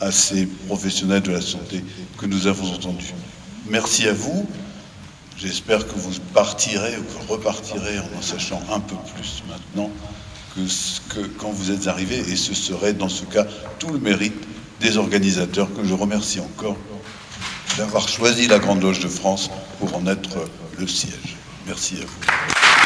à 0.00 0.12
ces 0.12 0.46
professionnels 0.66 1.22
de 1.22 1.32
la 1.32 1.40
santé 1.40 1.82
que 2.18 2.26
nous 2.26 2.46
avons 2.46 2.66
entendus. 2.72 3.14
Merci 3.68 4.06
à 4.08 4.12
vous. 4.12 4.46
J'espère 5.38 5.86
que 5.86 5.94
vous 5.94 6.12
partirez 6.32 6.96
ou 6.98 7.02
que 7.02 7.32
repartirez 7.32 7.98
en 7.98 8.18
en 8.18 8.22
sachant 8.22 8.62
un 8.72 8.80
peu 8.80 8.96
plus 9.14 9.42
maintenant 9.48 9.90
que, 10.54 10.66
ce 10.66 11.00
que 11.00 11.20
quand 11.38 11.50
vous 11.50 11.70
êtes 11.70 11.86
arrivés 11.88 12.18
et 12.18 12.36
ce 12.36 12.54
serait 12.54 12.94
dans 12.94 13.08
ce 13.08 13.24
cas 13.24 13.46
tout 13.78 13.88
le 13.88 13.98
mérite 13.98 14.36
des 14.80 14.96
organisateurs 14.96 15.72
que 15.74 15.84
je 15.84 15.94
remercie 15.94 16.40
encore 16.40 16.76
d'avoir 17.76 18.08
choisi 18.08 18.46
la 18.46 18.58
Grande 18.58 18.82
Loge 18.82 19.00
de 19.00 19.08
France 19.08 19.50
pour 19.78 19.94
en 19.94 20.06
être 20.06 20.38
le 20.78 20.86
siège. 20.86 21.36
Merci 21.66 21.96
à 21.96 22.06
vous. 22.06 22.85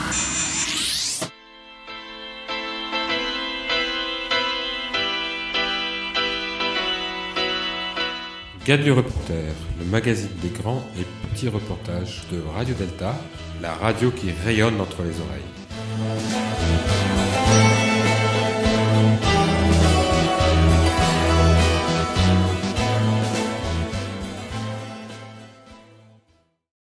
Gadlu 8.71 8.93
Reporter, 8.93 9.53
le 9.79 9.85
magazine 9.85 10.29
des 10.41 10.47
grands 10.47 10.81
et 10.97 11.03
petits 11.27 11.49
reportages 11.49 12.23
de 12.31 12.41
Radio 12.55 12.73
Delta, 12.73 13.13
la 13.61 13.73
radio 13.73 14.11
qui 14.11 14.31
rayonne 14.45 14.79
entre 14.79 15.03
les 15.03 15.19
oreilles. 15.19 16.90